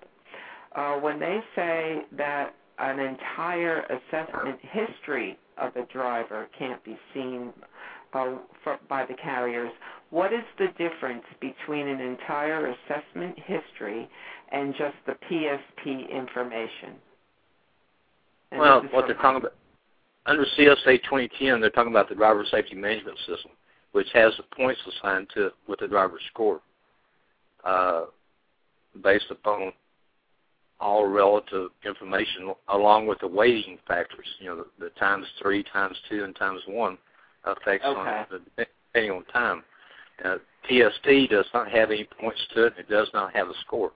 [0.75, 7.53] Uh, when they say that an entire assessment history of a driver can't be seen
[8.13, 9.71] uh, for, by the carriers,
[10.13, 14.07] what is the difference between an entire assessment history
[14.51, 16.93] and just the PSP information?
[18.51, 19.55] And well, what they're talking about
[20.27, 23.51] under CSA 2010, they're talking about the driver safety management system,
[23.93, 26.61] which has the points assigned to it with the driver's score,
[27.65, 28.05] uh,
[29.03, 29.73] based upon
[30.79, 34.27] all relative information, along with the weighting factors.
[34.39, 36.99] You know, the, the times three, times two, and times one
[37.47, 37.99] effects okay.
[37.99, 39.63] on the depending on time.
[40.23, 40.37] Uh,
[40.69, 42.73] PSP does not have any points to it.
[42.77, 43.91] It does not have a score.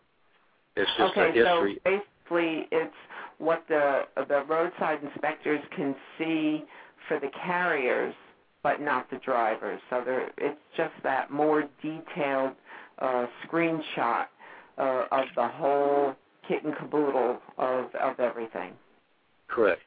[0.76, 1.80] It's just okay, a history.
[1.84, 1.91] so
[2.30, 2.93] basically, it's
[3.39, 6.63] what the the roadside inspectors can see
[7.07, 8.13] for the carriers,
[8.63, 9.80] but not the drivers.
[9.89, 12.53] So there, it's just that more detailed
[12.99, 14.26] uh, screenshot
[14.78, 16.15] uh, of the whole
[16.47, 18.74] kit and caboodle of of everything.
[19.47, 19.82] Correct.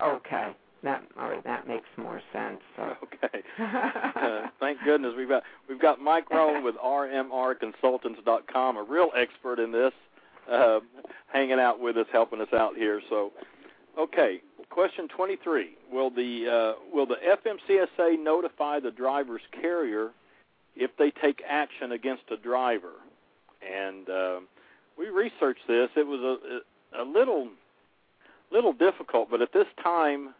[0.00, 0.54] Okay.
[0.82, 2.60] That right, that makes more sense.
[2.76, 2.96] So.
[3.24, 3.42] Okay.
[3.60, 9.70] uh, thank goodness we've got we've got Mike Rohn with RMRConsultants.com, a real expert in
[9.70, 9.92] this,
[10.50, 10.80] uh,
[11.32, 13.00] hanging out with us, helping us out here.
[13.08, 13.32] So,
[13.96, 14.40] okay.
[14.70, 20.10] Question 23: Will the uh, will the FMCSA notify the driver's carrier
[20.74, 22.94] if they take action against a driver?
[23.62, 24.40] And uh,
[24.98, 25.90] we researched this.
[25.96, 27.48] It was a, a little
[28.50, 30.34] little difficult, but at this time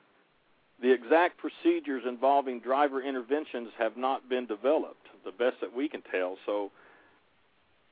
[0.83, 6.03] the exact procedures involving driver interventions have not been developed, the best that we can
[6.11, 6.37] tell.
[6.45, 6.71] So,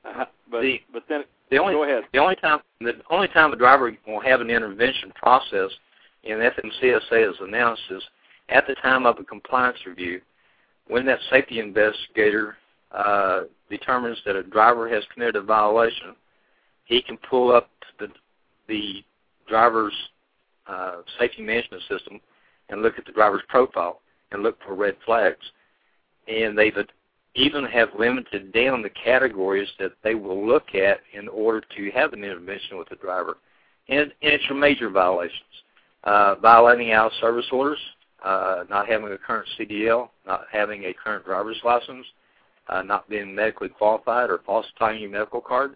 [0.05, 2.03] uh, but the, but then The only Go ahead.
[2.11, 5.69] the only time the only time a driver will have an intervention process
[6.23, 8.03] in FMCSA is announced is
[8.49, 10.21] at the time of a compliance review,
[10.87, 12.57] when that safety investigator
[12.91, 16.15] uh, determines that a driver has committed a violation,
[16.85, 17.69] he can pull up
[17.99, 18.07] the
[18.67, 19.03] the
[19.47, 19.93] driver's
[20.67, 22.19] uh, safety management system
[22.71, 24.01] and look at the driver's profile
[24.31, 25.45] and look for red flags.
[26.27, 26.73] And they've
[27.35, 32.13] even have limited down the categories that they will look at in order to have
[32.13, 33.37] an intervention with the driver.
[33.89, 35.39] And, and it's your major violations.
[36.03, 37.79] Uh, violating out service orders,
[38.23, 42.05] uh, not having a current CDL, not having a current driver's license,
[42.69, 45.75] uh, not being medically qualified or falsifying your medical card.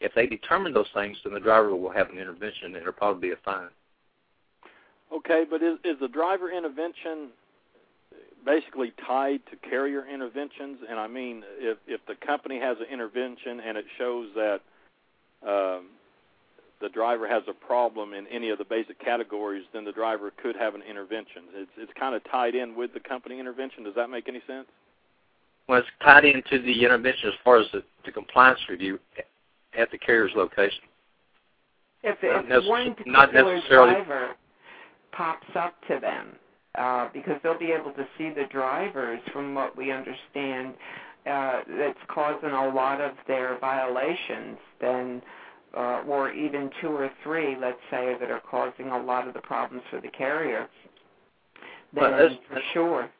[0.00, 3.28] If they determine those things, then the driver will have an intervention and it'll probably
[3.28, 3.68] be a fine.
[5.12, 7.30] Okay, but is is the driver intervention
[8.44, 10.78] basically tied to carrier interventions?
[10.88, 14.60] And I mean, if if the company has an intervention and it shows that
[15.46, 15.86] um,
[16.80, 20.56] the driver has a problem in any of the BASIC categories, then the driver could
[20.56, 21.42] have an intervention.
[21.54, 23.82] It's it's kind of tied in with the company intervention.
[23.84, 24.66] Does that make any sense?
[25.68, 28.98] Well, it's tied into the intervention as far as the, the compliance review
[29.78, 30.82] at the carrier's location.
[32.02, 34.30] If, Not if necess- one not necessarily- driver
[35.12, 36.36] pops up to them,
[36.76, 40.74] uh, because they'll be able to see the drivers, from what we understand,
[41.26, 45.22] uh, that's causing a lot of their violations, then,
[45.76, 49.40] uh, or even two or three, let's say, that are causing a lot of the
[49.40, 50.68] problems for the carrier,
[51.92, 53.10] then Well, that's- for sure.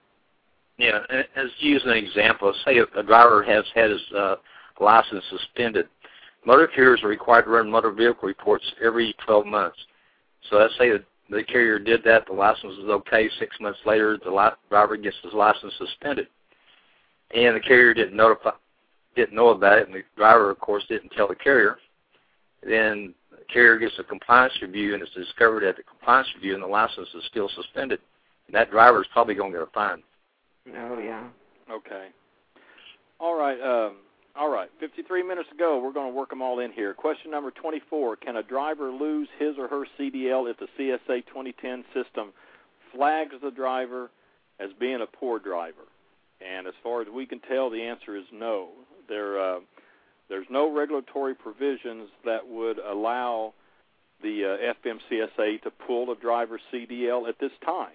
[0.78, 1.05] Yeah,
[1.36, 4.36] as use an example, say a, a driver has had his uh,
[4.80, 5.86] license suspended.
[6.47, 9.76] Motor carriers are required to run motor vehicle reports every 12 months.
[10.49, 13.28] So let's say the, the carrier did that, the license is okay.
[13.39, 16.26] Six months later, the li- driver gets his license suspended,
[17.35, 18.51] and the carrier didn't notify,
[19.14, 21.78] didn't know about it, and the driver, of course, didn't tell the carrier.
[22.62, 26.62] Then the carrier gets a compliance review, and it's discovered at the compliance review, and
[26.62, 28.01] the license is still suspended.
[28.47, 30.03] And that driver is probably going to get a fine.
[30.76, 31.28] Oh, yeah.
[31.70, 32.09] Okay.
[33.20, 33.61] All right.
[33.61, 33.97] Um,
[34.41, 34.70] all right.
[34.80, 36.95] 53 minutes ago, we're going to work them all in here.
[36.95, 41.84] Question number 24: Can a driver lose his or her CDL if the CSA 2010
[41.93, 42.32] system
[42.97, 44.11] flags the driver
[44.59, 45.84] as being a poor driver?
[46.41, 48.68] And as far as we can tell, the answer is no.
[49.11, 49.61] There, uh,
[50.30, 53.53] there's no regulatory provisions that would allow
[54.22, 57.93] the uh, FMCSA to pull a driver's CDL at this time.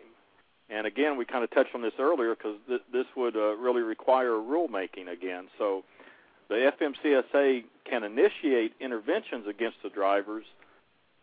[0.69, 3.81] And again, we kind of touched on this earlier because th- this would uh, really
[3.81, 5.47] require rulemaking again.
[5.57, 5.83] So
[6.49, 10.45] the FMCSA can initiate interventions against the drivers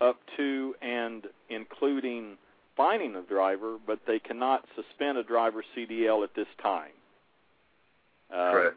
[0.01, 2.37] up to and including
[2.77, 6.91] fining the driver, but they cannot suspend a driver's CDL at this time.
[8.33, 8.77] Uh, Correct.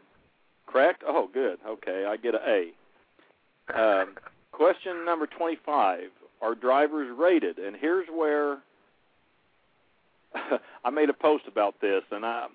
[0.66, 1.02] Correct?
[1.06, 1.58] Oh, good.
[1.66, 2.72] Okay, I get an A.
[3.74, 4.14] Um,
[4.52, 6.10] question number 25.
[6.42, 7.58] Are drivers rated?
[7.58, 8.58] And here's where
[10.84, 12.46] I made a post about this, and I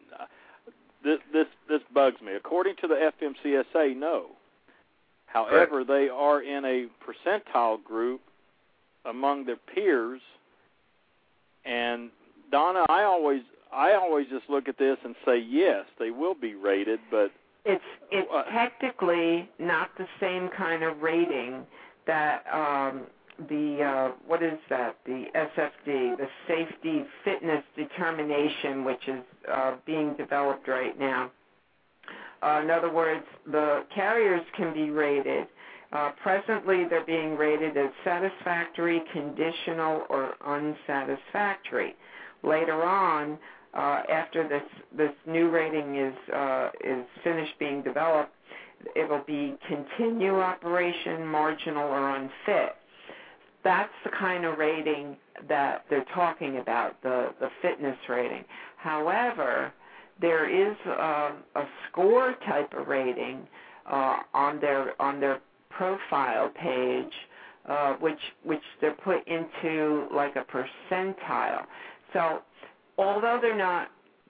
[1.04, 2.34] this this this bugs me.
[2.34, 4.28] According to the FMCSA, no.
[5.26, 8.22] However, they are in a percentile group
[9.06, 10.22] among their peers.
[11.66, 12.10] And
[12.52, 13.42] Donna, I always
[13.72, 17.32] I always just look at this and say yes, they will be rated, but
[17.64, 21.66] It's it's Uh, technically not the same kind of rating
[22.08, 23.04] that um,
[23.50, 30.14] the uh, what is that the SFD, the Safety Fitness Determination, which is uh, being
[30.16, 31.32] developed right now.
[32.44, 35.48] Uh, in other words, the carriers can be rated.
[35.94, 41.96] Uh, presently, they're being rated as satisfactory, conditional, or unsatisfactory.
[42.44, 43.38] Later on,
[43.74, 44.64] uh, after this
[44.98, 48.34] this new rating is uh, is finished being developed,
[48.96, 52.76] it will be continue operation, marginal, or unfit.
[53.64, 55.18] That's the kind of rating
[55.48, 58.44] that they're talking about, the the fitness rating.
[58.78, 59.72] However,
[60.20, 63.48] there is uh, a score type of rating
[63.90, 65.40] uh, on their on their
[65.70, 67.14] profile page,
[67.68, 71.66] uh, which which they're put into like a percentile.
[72.14, 72.40] So
[72.98, 73.90] although they're not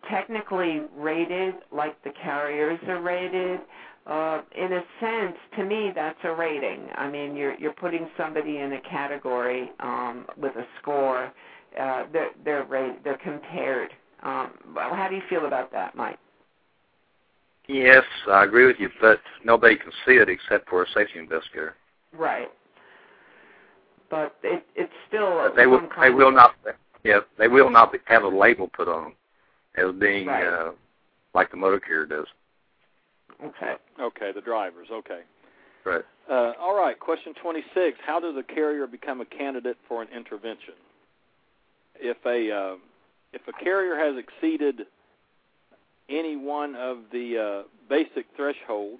[0.09, 3.59] technically rated like the carriers are rated,
[4.07, 6.87] uh, in a sense, to me, that's a rating.
[6.95, 11.31] I mean, you're you're putting somebody in a category um, with a score.
[11.79, 13.91] Uh, they're they're rated, they're compared.
[14.23, 16.19] Um, well, how do you feel about that, Mike?
[17.67, 21.75] Yes, I agree with you, but nobody can see it except for a safety investigator.
[22.17, 22.49] Right.
[24.09, 25.81] But it it's still But they will.
[26.01, 26.55] They will not.
[27.03, 29.13] Yeah, they will not have a label put on them
[29.75, 30.45] as being Right.
[30.45, 30.71] uh,
[31.33, 32.27] like the motor carrier does.
[33.43, 33.73] Okay.
[33.99, 34.87] okay, the drivers.
[34.91, 35.21] Okay.
[35.85, 36.03] Right.
[36.29, 36.99] Uh, all right.
[36.99, 37.97] Question 26.
[38.05, 40.75] How does a carrier become a candidate for an intervention?
[41.95, 42.75] If a uh,
[43.33, 44.85] if a carrier has exceeded
[46.09, 48.99] any one of the uh, BASIC threshold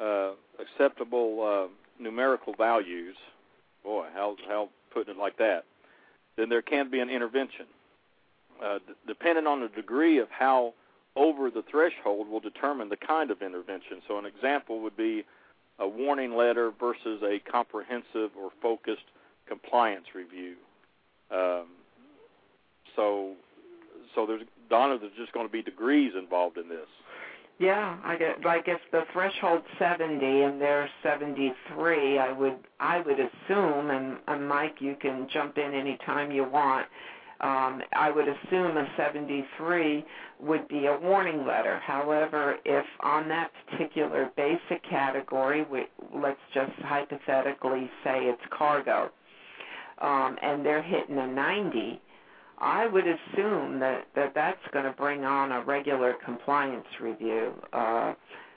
[0.00, 3.16] uh, acceptable uh, numerical values,
[3.82, 5.64] boy, how how putting it like that,
[6.36, 7.66] then there can be an intervention.
[8.62, 10.74] Uh, d- depending on the degree of how
[11.18, 14.00] over the threshold will determine the kind of intervention.
[14.06, 15.24] So an example would be
[15.78, 19.04] a warning letter versus a comprehensive or focused
[19.46, 20.54] compliance review.
[21.30, 21.66] Um,
[22.96, 23.34] so,
[24.14, 24.98] so there's Donna.
[24.98, 26.86] There's just going to be degrees involved in this.
[27.58, 33.18] Yeah, I guess, like if the threshold's 70 and they're 73, I would I would
[33.18, 36.86] assume, and, and Mike, you can jump in anytime you want.
[37.40, 40.04] Um, I would assume a 73
[40.40, 41.80] would be a warning letter.
[41.86, 45.84] However, if on that particular BASIC category, we,
[46.14, 49.10] let's just hypothetically say it's cargo,
[50.00, 52.00] um, and they're hitting a 90,
[52.60, 58.14] I would assume that, that that's going to bring on a regular compliance review uh,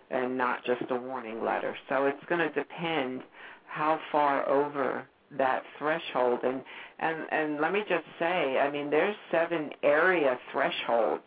[0.10, 1.76] and not just a warning letter.
[1.88, 3.22] So it's going to depend
[3.68, 5.06] how far over
[5.38, 6.40] that threshold.
[6.44, 6.62] And
[7.00, 11.24] and and let me just say i mean there's seven area thresholds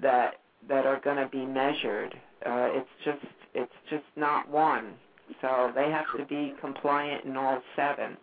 [0.00, 0.34] that
[0.68, 2.14] that are going to be measured.
[2.44, 4.94] Uh it's just it's just not one.
[5.40, 8.16] So they have to be compliant in all seven.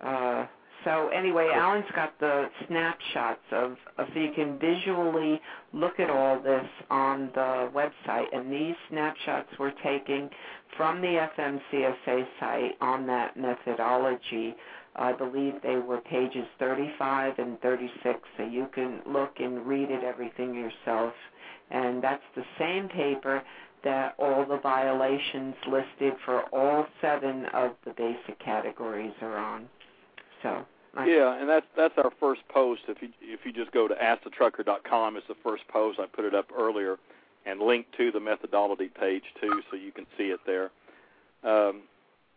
[0.00, 0.46] Uh
[0.84, 5.40] so anyway, Allen's got the snapshots of, of so you can visually
[5.74, 10.30] look at all this on the website, and these snapshots we're taking
[10.76, 14.54] from the FMCSA site on that methodology.
[14.96, 20.02] I believe they were pages 35 and 36, so you can look and read it
[20.02, 21.14] everything yourself.
[21.70, 23.42] And that's the same paper
[23.84, 29.68] that all the violations listed for all seven of the BASIC categories are on.
[30.42, 30.64] So.
[31.06, 32.82] Yeah, and that's that's our first post.
[32.88, 36.00] If you if you just go to askthetrucker.com, it's the first post.
[36.00, 36.96] I put it up earlier,
[37.46, 40.70] and link to the methodology page too, so you can see it there.
[41.42, 41.82] Um,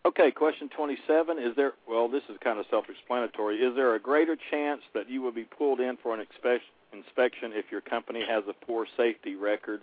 [0.06, 1.38] okay, question 27.
[1.40, 1.74] Is there?
[1.88, 3.58] Well, this is kind of self-explanatory.
[3.58, 7.52] Is there a greater chance that you will be pulled in for an inspection inspection
[7.54, 9.82] if your company has a poor safety record?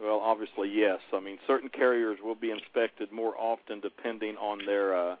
[0.00, 1.00] Well, obviously yes.
[1.12, 5.16] I mean, certain carriers will be inspected more often depending on their uh,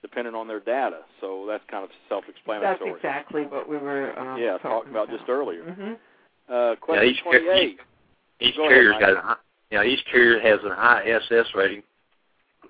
[0.00, 1.00] depending on their data.
[1.20, 2.90] So that's kind of self-explanatory.
[2.90, 5.62] That's exactly what we were um, yeah, talking talking about just earlier.
[5.62, 5.92] hmm
[6.52, 7.68] Uh, question each 28.
[7.68, 7.78] Each
[8.56, 9.00] Go carrier's Mike.
[9.00, 9.36] got a hi-
[9.70, 11.82] you know, each carrier has an ISS rating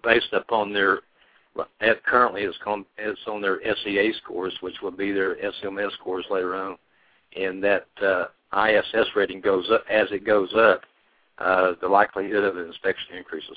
[0.05, 1.01] based upon their
[1.81, 6.25] at currently it's, com, it's on their SEA scores, which will be their SMS scores
[6.31, 6.79] later on,
[7.37, 8.27] and that uh,
[8.57, 10.83] ISS rating goes up as it goes up.
[11.39, 13.57] Uh, the likelihood of an inspection increases.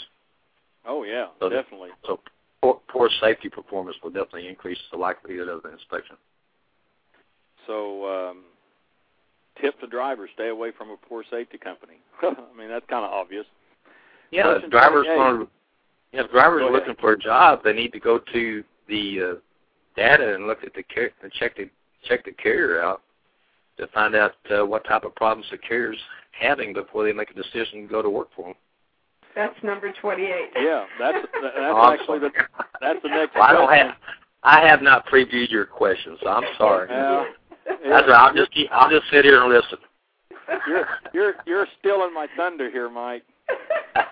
[0.88, 1.90] Oh yeah, So the- definitely.
[2.06, 2.20] So
[2.62, 6.16] poor, poor safety performance will definitely increase the likelihood of an inspection.
[7.68, 8.44] So um,
[9.62, 11.96] tip the driver, stay away from a poor safety company.
[12.22, 13.46] I mean that's kind of obvious.
[14.32, 15.18] Yeah, Question if drivers 28.
[15.18, 15.50] want
[16.12, 19.40] yeah, if drivers are looking for a job, they need to go to the uh,
[19.96, 21.70] data and look at the car- and check the
[22.06, 23.02] check the carrier out
[23.78, 26.00] to find out uh, what type of problems the carrier's
[26.32, 28.56] having before they make a decision to go to work for them.
[29.36, 30.30] That's number 28.
[30.56, 32.32] Yeah, that's that's I'm actually the
[32.80, 33.36] that's the next.
[33.36, 33.96] Well, I don't have.
[34.44, 36.88] I have not previewed your questions, so I'm sorry.
[36.90, 37.26] Yeah.
[37.66, 38.10] That's right.
[38.10, 39.78] I'll just keep, I'll just sit here and listen.
[40.68, 43.24] You're you're you're stealing my thunder here, Mike.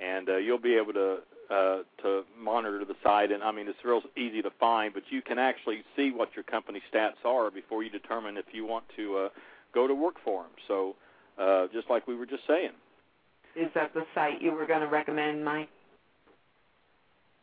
[0.00, 1.18] and uh, you'll be able to
[1.50, 3.32] uh, to monitor the site.
[3.32, 6.42] And I mean, it's real easy to find, but you can actually see what your
[6.42, 9.30] company stats are before you determine if you want to uh,
[9.74, 10.52] go to work for them.
[10.66, 10.96] So,
[11.38, 12.72] uh, just like we were just saying.
[13.56, 15.70] Is that the site you were going to recommend, Mike?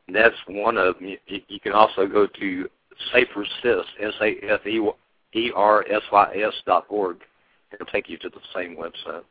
[0.07, 1.07] That's one of them.
[1.27, 2.69] You, you can also go to
[3.13, 4.53] SaferSys, S-A-F-E-R-S-Y-S
[6.65, 7.17] dot org.
[7.73, 9.23] It'll take you to the same website.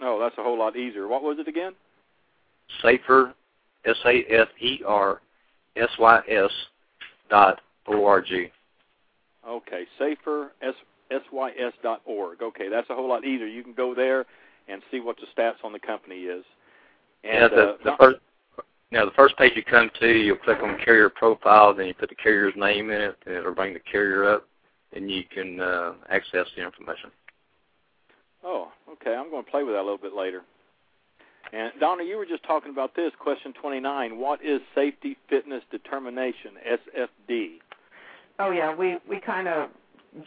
[0.00, 1.06] Oh, that's a whole lot easier.
[1.08, 1.74] What was it again?
[2.82, 3.34] Safer,
[3.84, 5.20] S-A-F-E-R-S-Y-S
[7.30, 8.50] dot O-R-G.
[9.46, 10.74] Okay, safer S-
[11.10, 12.42] S-Y-S dot org.
[12.42, 13.46] Okay, that's a whole lot easier.
[13.46, 14.26] You can go there
[14.68, 16.44] and see what the stats on the company is.
[17.24, 18.18] And, yeah, the, uh, the first
[18.90, 22.08] now the first page you come to, you'll click on carrier profile, then you put
[22.08, 24.48] the carrier's name in it, and it'll bring the carrier up,
[24.94, 27.10] and you can uh, access the information.
[28.44, 29.14] Oh, okay.
[29.14, 30.42] I'm going to play with that a little bit later.
[31.52, 33.10] And Donna, you were just talking about this.
[33.18, 34.18] Question 29.
[34.18, 37.58] What is safety fitness determination (SFD)?
[38.38, 39.70] Oh yeah, we we kind of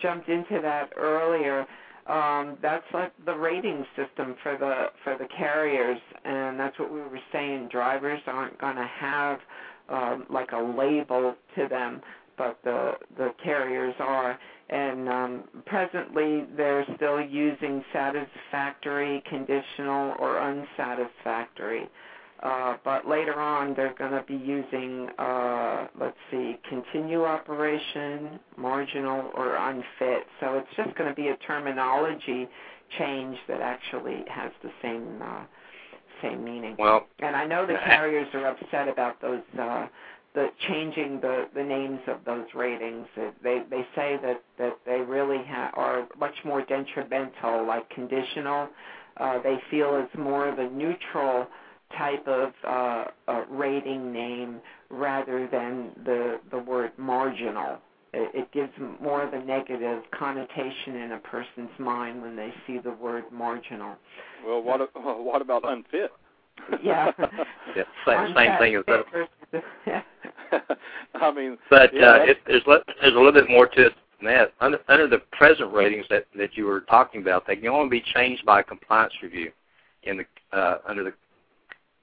[0.01, 1.65] jumped into that earlier.
[2.11, 6.99] Um, that's like the rating system for the for the carriers, and that's what we
[6.99, 7.69] were saying.
[7.71, 9.39] Drivers aren't going to have
[9.88, 12.01] um, like a label to them,
[12.38, 14.38] but the the carriers are.
[14.69, 21.89] And um, presently, they're still using satisfactory, conditional, or unsatisfactory.
[22.84, 29.55] But later on, they're going to be using, uh, let's see, continue operation, marginal, or
[29.55, 30.26] unfit.
[30.39, 32.47] So it's just going to be a terminology
[32.97, 35.43] change that actually has the same uh,
[36.22, 36.76] same meaning.
[36.77, 39.88] Well, and I know the carriers are upset about those uh,
[40.34, 43.07] the changing the the names of those ratings.
[43.43, 48.69] They they say that that they really ha- are much more detrimental, like conditional.
[49.18, 51.47] Uh, they feel it's more of a neutral
[51.97, 57.80] type of uh, uh, rating name rather than the the word marginal.
[58.13, 62.77] It, it gives more of a negative connotation in a person's mind when they see
[62.77, 63.95] the word marginal.
[64.45, 66.11] Well, what what about unfit?
[66.84, 67.11] Yeah.
[67.76, 70.03] yeah same, same thing as that.
[71.15, 74.34] I mean, but yeah, uh, it, there's there's a little bit more to it than
[74.34, 74.53] that.
[74.59, 78.03] Under, under the present ratings that that you were talking about, they can only be
[78.13, 79.51] changed by a compliance review
[80.03, 81.13] in the uh, under the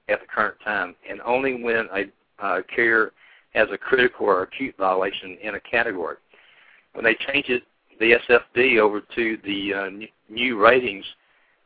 [0.09, 2.05] at the current time, and only when a
[2.43, 3.11] uh, carrier
[3.53, 6.17] has a critical or acute violation in a category.
[6.93, 7.63] When they change it,
[7.99, 9.89] the SFD over to the uh,
[10.29, 11.05] new ratings,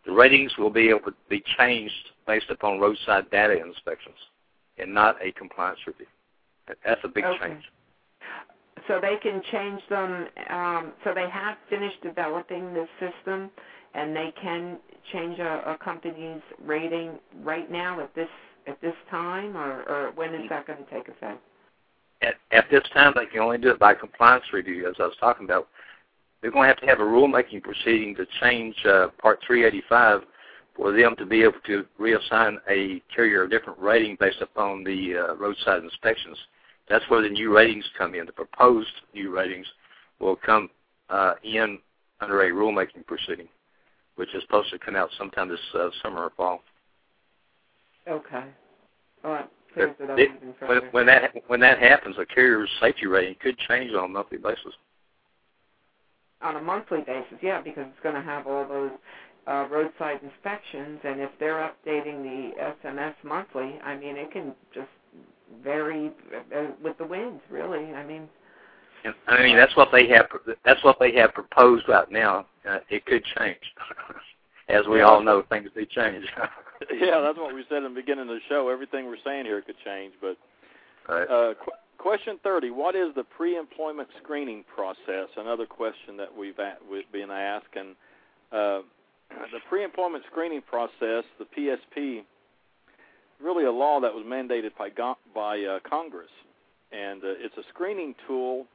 [0.05, 1.93] the ratings will be able to be changed
[2.25, 4.15] based upon roadside data inspections
[4.77, 6.07] and not a compliance review.
[6.67, 7.47] That's a big okay.
[7.47, 7.63] change.
[8.87, 10.27] So they can change them.
[10.49, 13.49] Um, so they have finished developing this system,
[13.93, 14.77] and they can
[15.11, 18.29] change a, a company's rating right now at this
[18.65, 21.41] at this time, or, or when is that going to take effect?
[22.21, 25.15] At, at this time, they can only do it by compliance review, as I was
[25.19, 25.67] talking about.
[26.41, 30.21] They're going to have to have a rulemaking proceeding to change uh, Part 385
[30.75, 35.15] for them to be able to reassign a carrier a different rating based upon the
[35.17, 36.37] uh, roadside inspections.
[36.89, 38.25] That's where the new ratings come in.
[38.25, 39.67] The proposed new ratings
[40.19, 40.69] will come
[41.09, 41.79] uh, in
[42.19, 43.47] under a rulemaking proceeding,
[44.15, 46.61] which is supposed to come out sometime this uh, summer or fall.
[48.07, 48.43] Okay.
[49.23, 49.49] All right.
[49.75, 50.29] It, it,
[50.67, 54.37] when, when that when that happens, a carrier's safety rating could change on a monthly
[54.37, 54.73] basis.
[56.43, 58.91] On a monthly basis, yeah, because it's going to have all those
[59.47, 62.51] uh, roadside inspections, and if they're updating the
[62.85, 64.89] SMS monthly, I mean, it can just
[65.63, 66.11] vary
[66.55, 67.93] uh, with the winds, really.
[67.93, 68.27] I mean.
[69.27, 70.27] I mean, that's what they have.
[70.63, 72.45] That's what they have proposed right now.
[72.69, 73.59] Uh, it could change,
[74.69, 76.25] as we all know, things do change.
[76.93, 78.69] yeah, that's what we said in the beginning of the show.
[78.69, 80.37] Everything we're saying here could change, but.
[81.07, 81.29] Right.
[81.29, 82.71] Uh, qu- question 30.
[82.71, 85.29] What is the pre-employment screening process?
[85.37, 87.75] Another question that we've, at, we've been asked.
[87.75, 87.95] And
[88.51, 88.81] uh,
[89.51, 92.23] the pre-employment screening process, the PSP,
[93.41, 94.89] really a law that was mandated by,
[95.33, 96.31] by uh, Congress.
[96.91, 98.65] And uh, it's a screening tool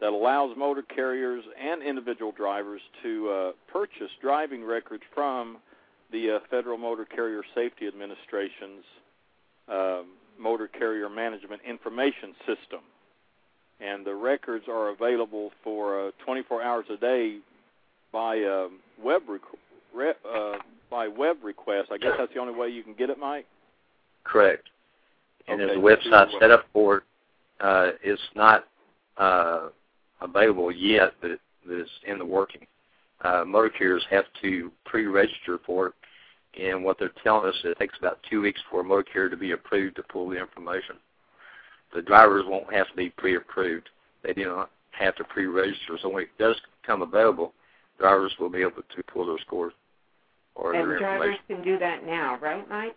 [0.00, 5.58] that allows motor carriers and individual drivers to uh, purchase driving records from
[6.10, 8.84] the uh, Federal Motor Carrier Safety Administration's
[9.68, 10.06] um,
[10.38, 12.80] Motor Carrier Management Information System.
[13.80, 17.38] And the records are available for uh, 24 hours a day
[18.12, 19.40] by um, web rec-
[19.94, 20.58] re- uh,
[20.90, 21.90] by web request.
[21.92, 23.46] I guess that's the only way you can get it, Mike.
[24.24, 24.68] Correct.
[25.46, 25.66] And okay.
[25.66, 27.02] there's a website set up for it.
[27.60, 28.66] Uh, it's not
[29.16, 29.68] uh,
[30.20, 32.66] available yet, but it, it's in the working.
[33.22, 35.94] Uh, motor carriers have to pre-register for it,
[36.60, 39.30] and what they're telling us is it takes about two weeks for a motor carrier
[39.30, 40.96] to be approved to pull the information.
[41.94, 43.88] The drivers won't have to be pre-approved.
[44.22, 45.98] They do not have to pre-register.
[46.00, 46.56] So when it does
[46.86, 47.52] come available,
[47.98, 49.74] drivers will be able to pull their scores
[50.54, 52.96] or and their drivers can do that now, right, Mike?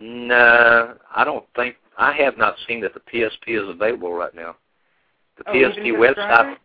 [0.00, 4.56] No, I don't think I have not seen that the PSP is available right now.
[5.40, 6.56] The oh, PSP website,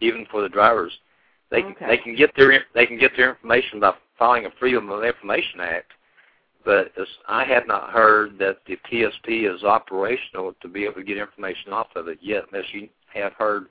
[0.00, 0.92] even for the drivers,
[1.50, 1.86] they okay.
[1.86, 5.60] they can get their they can get their information by filing a Freedom of Information
[5.60, 5.92] Act,
[6.64, 11.04] but as I have not heard that the PSP is operational to be able to
[11.04, 13.66] get information off of it yet, unless you have heard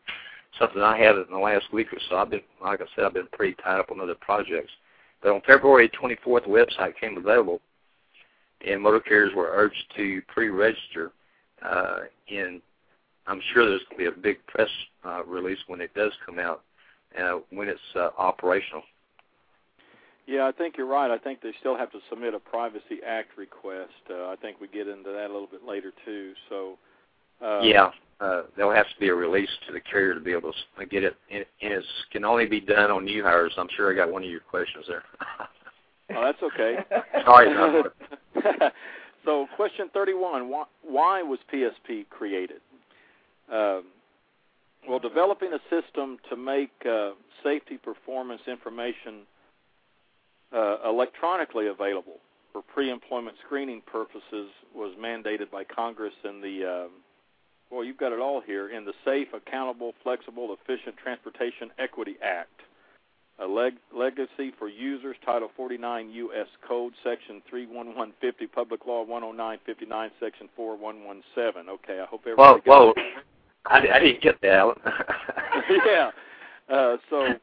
[0.59, 2.17] something I have in the last week or so.
[2.17, 4.71] I've been, like I said, I've been pretty tied up on other projects.
[5.21, 7.61] But on February 24th, the website came available,
[8.65, 11.11] and motor carriers were urged to pre-register.
[11.61, 12.61] Uh, in,
[13.27, 14.69] I'm sure there's going to be a big press
[15.05, 16.61] uh, release when it does come out,
[17.19, 18.83] uh, when it's uh, operational.
[20.25, 21.11] Yeah, I think you're right.
[21.11, 23.91] I think they still have to submit a Privacy Act request.
[24.09, 26.33] Uh, I think we get into that a little bit later too.
[26.49, 26.77] So.
[27.43, 27.89] Uh, yeah,
[28.21, 31.03] uh, there'll have to be a release to the carrier to be able to get
[31.03, 33.51] it, and it can only be done on new hires.
[33.57, 35.03] I'm sure I got one of your questions there.
[36.15, 36.77] oh, that's okay.
[37.25, 37.53] Sorry.
[39.25, 42.61] so, question 31: Why, why was PSP created?
[43.51, 43.85] Um,
[44.87, 47.11] well, developing a system to make uh,
[47.43, 49.21] safety performance information
[50.53, 52.19] uh, electronically available
[52.51, 56.91] for pre-employment screening purposes was mandated by Congress in the um,
[57.73, 62.61] well, you've got it all here in the Safe, Accountable, Flexible, Efficient Transportation Equity Act.
[63.39, 66.45] A leg- legacy for users, Title 49 U.S.
[66.67, 71.67] Code, Section 31150, Public Law 10959, Section 4117.
[71.67, 72.61] Okay, I hope everybody.
[72.63, 73.23] Whoa, whoa!
[73.65, 74.77] I, I didn't get that,
[75.85, 76.11] yeah.
[76.69, 77.33] Uh, so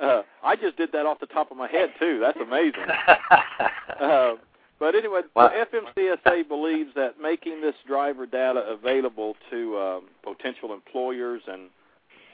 [0.00, 2.18] uh, I just did that off the top of my head too.
[2.20, 2.84] That's amazing.
[4.00, 4.34] uh,
[4.78, 11.42] but anyway, the FMCSA believes that making this driver data available to um, potential employers
[11.46, 11.70] and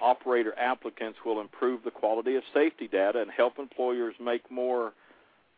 [0.00, 4.92] operator applicants will improve the quality of safety data and help employers make more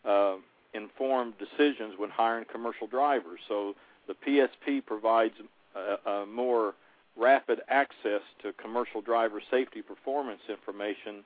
[0.05, 0.36] uh,
[0.74, 3.40] informed decisions when hiring commercial drivers.
[3.48, 3.74] So
[4.09, 5.35] the PSP provides
[5.77, 6.74] a, a more
[7.16, 11.24] rapid access to commercial driver safety performance information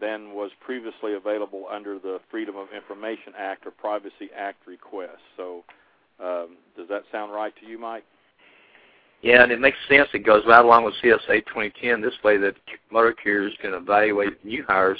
[0.00, 5.18] than was previously available under the Freedom of Information Act or Privacy Act request.
[5.36, 5.64] So,
[6.20, 8.04] um, does that sound right to you, Mike?
[9.22, 10.08] Yeah, and it makes sense.
[10.14, 12.00] It goes right along with CSA 2010.
[12.00, 12.54] This way, that
[12.92, 14.98] motor carriers can evaluate new hires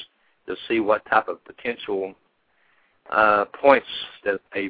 [0.49, 2.15] to see what type of potential
[3.13, 3.87] uh, points
[4.25, 4.67] that a,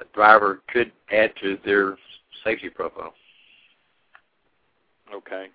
[0.00, 1.98] a driver could add to their
[2.42, 3.12] safety profile.
[5.14, 5.46] Okay,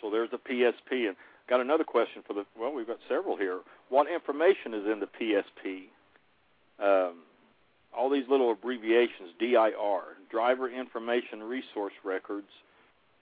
[0.00, 1.16] so there's the PSP, and
[1.48, 2.44] got another question for the.
[2.58, 3.60] Well, we've got several here.
[3.88, 5.84] What information is in the PSP?
[6.82, 7.18] Um,
[7.96, 12.48] all these little abbreviations, DIR, Driver Information Resource Records,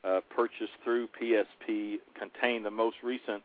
[0.04, 3.42] uh, purchased through PSP, contain the most recent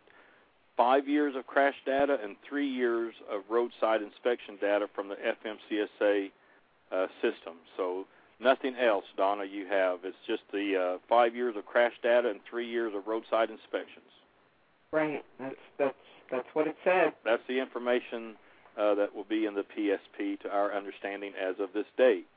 [0.75, 6.31] five years of crash data and three years of roadside inspection data from the FMCSA
[6.91, 7.55] uh, system.
[7.77, 8.05] So
[8.43, 9.99] nothing else, Donna, you have.
[10.03, 14.05] It's just the uh, five years of crash data and three years of roadside inspections.
[14.91, 15.23] Right.
[15.39, 15.95] That's that's
[16.29, 17.13] that's what it said.
[17.25, 18.35] That's the information
[18.77, 22.27] uh, that will be in the PSP to our understanding as of this date.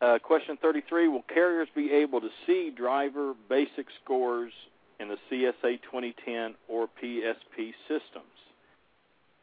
[0.00, 4.52] Uh, question 33: Will carriers be able to see driver BASIC scores
[4.98, 8.24] in the CSA 2010 or PSP systems?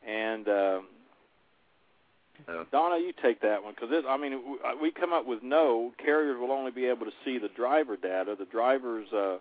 [0.07, 0.47] And
[2.47, 5.91] um, Donna, you take that one because I mean we come up with no.
[6.03, 8.35] Carriers will only be able to see the driver data.
[8.37, 9.37] The driver's uh,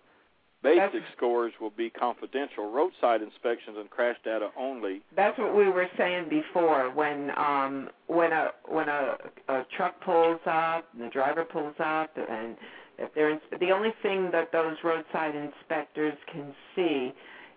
[0.62, 2.70] BASIC that's, scores will be confidential.
[2.70, 5.03] Roadside inspections and crash data only.
[5.15, 6.91] That's what we were saying before.
[6.95, 9.16] When um, when a when a,
[9.49, 12.57] a truck pulls up, and the driver pulls up, and
[12.99, 17.12] if they're in, the only thing that those roadside inspectors can see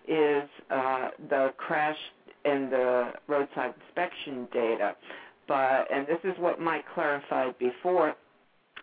[0.06, 1.98] is uh, the crash
[2.44, 4.94] and the roadside inspection data.
[5.54, 8.14] And this is what Mike clarified before.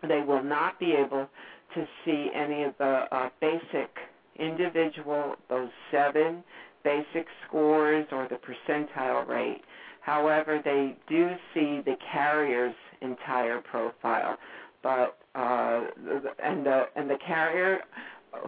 [0.06, 1.28] They will not be able
[1.74, 3.88] to see any of the uh, BASIC
[4.38, 6.42] individual, those seven
[6.84, 9.60] BASIC scores or the percentile rate.
[10.00, 14.38] However, they do see the carrier's entire profile,
[14.82, 15.84] but uh,
[16.42, 17.80] and the and the carrier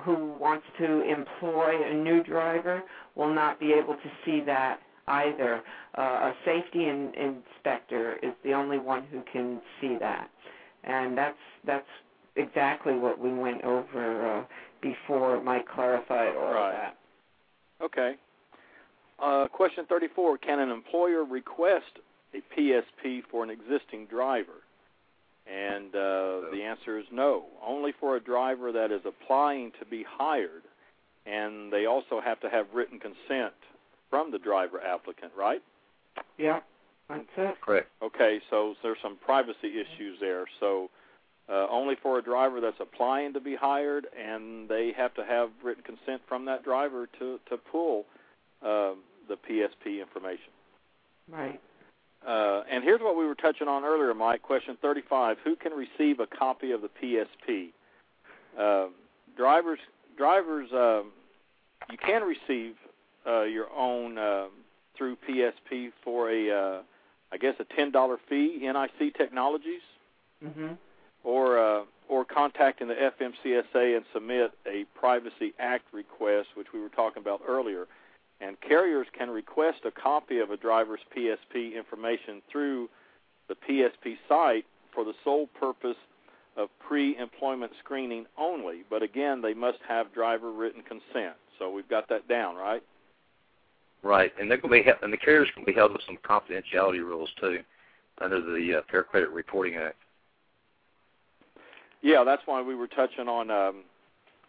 [0.02, 2.82] who wants to employ a new driver
[3.14, 5.62] will not be able to see that either.
[5.96, 10.30] Uh, a safety in, inspector is the only one who can see that,
[10.84, 11.88] and that's that's
[12.36, 14.44] exactly what we went over uh,
[14.80, 16.72] before Mike clarified all right.
[16.72, 16.96] that.
[17.84, 18.14] Okay.
[19.22, 21.98] Uh, question 34: Can an employer request
[22.34, 24.62] a PSP for an existing driver?
[25.44, 27.46] And uh, the answer is no.
[27.66, 30.62] Only for a driver that is applying to be hired,
[31.26, 33.52] and they also have to have written consent
[34.12, 35.62] from the driver applicant, right?
[36.36, 36.60] Yeah,
[37.08, 37.54] that's it.
[37.62, 37.88] Correct.
[38.02, 40.44] Okay, so there's some privacy issues there.
[40.60, 40.90] So
[41.48, 45.48] uh, only for a driver that's applying to be hired, and they have to have
[45.64, 48.04] written consent from that driver to to pull
[48.60, 48.92] uh,
[49.28, 50.52] the PSP information.
[51.30, 51.58] Right.
[52.26, 54.42] Uh, and here's what we were touching on earlier, Mike.
[54.42, 57.70] Question 35: Who can receive a copy of the PSP?
[58.58, 58.88] Uh,
[59.38, 59.78] drivers,
[60.18, 61.12] drivers, um,
[61.90, 62.74] you can receive
[63.26, 64.46] uh, your own uh,
[64.96, 66.82] through PSP for a uh,
[67.32, 69.82] I guess a ten dollar fee, NIC Technologies,
[70.44, 70.76] Mhm.
[71.24, 76.90] or uh, or contacting the FMCSA and submit a Privacy Act request, which we were
[76.90, 77.86] talking about earlier.
[78.40, 82.90] And carriers can request a copy of a driver's PSP information through
[83.48, 85.96] the PSP site for the sole purpose
[86.56, 88.82] of pre-employment screening only.
[88.90, 91.36] But again, they must have driver written consent.
[91.58, 92.82] So we've got that down, right?
[94.02, 96.98] Right, and they're going to be, and the carriers can be held with some confidentiality
[96.98, 97.60] rules too,
[98.20, 99.96] under the uh, Fair Credit Reporting Act.
[102.02, 103.46] Yeah, that's why we were touching on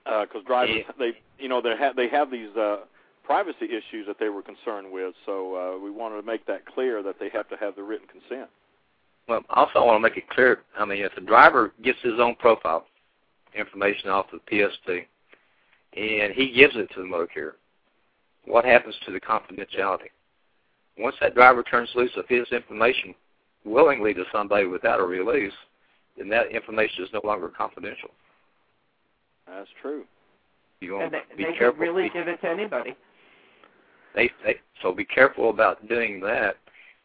[0.05, 0.91] because drivers Yeah.
[0.99, 2.79] they you know they have they have these uh,
[3.23, 5.13] privacy issues that they were concerned with.
[5.25, 8.07] So uh, we wanted to make that clear that they have to have the written
[8.07, 8.49] consent.
[9.27, 10.61] Well, also I want to make it clear.
[10.77, 12.85] I mean, if the driver gets his own profile
[13.55, 15.05] information off the PSP,
[15.95, 17.55] and he gives it to the motor carrier,
[18.45, 20.09] what happens to the confidentiality?
[20.97, 23.15] Once that driver turns loose of his information
[23.65, 25.53] willingly to somebody without a release,
[26.17, 28.09] then that information is no longer confidential.
[29.47, 30.03] That's true.
[30.81, 31.79] You want And they, to be they could careful.
[31.81, 32.95] really give it to anybody.
[34.15, 36.57] they, they, so be careful about doing that.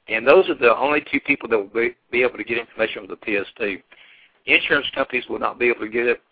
[0.09, 3.07] And those are the only two people that will be, be able to get information
[3.07, 3.83] from the PSP.
[4.47, 6.23] Insurance companies will not be able to get it,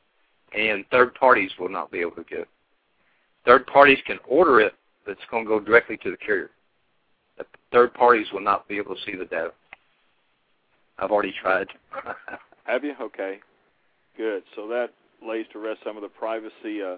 [0.57, 2.49] and third parties will not be able to get it.
[3.45, 4.75] Third parties can order it,
[5.07, 6.51] it's going to go directly to the carrier.
[7.39, 9.53] The third parties will not be able to see the data.
[10.99, 11.69] I've already tried.
[12.65, 12.95] Have you?
[13.01, 13.41] Okay.
[14.17, 14.43] Good.
[14.55, 14.89] So that
[15.27, 16.97] lays to rest some of the privacy uh,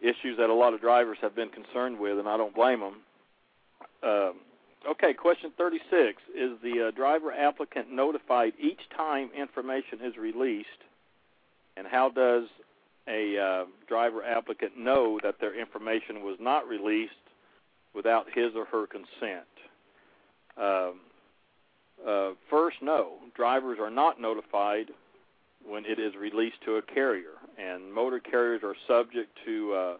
[0.00, 2.94] issues that a lot of drivers have been concerned with, and I don't blame them.
[4.02, 4.34] Um,
[4.90, 6.22] okay, question 36.
[6.36, 10.68] Is the uh, driver applicant notified each time information is released,
[11.76, 12.44] and how does
[13.08, 17.12] a uh, driver applicant know that their information was not released
[17.94, 19.46] without his or her consent?
[20.56, 21.00] Um,
[22.06, 23.14] uh, first, no.
[23.34, 24.90] Drivers are not notified
[25.66, 29.96] when it is released to a carrier, and motor carriers are subject to uh,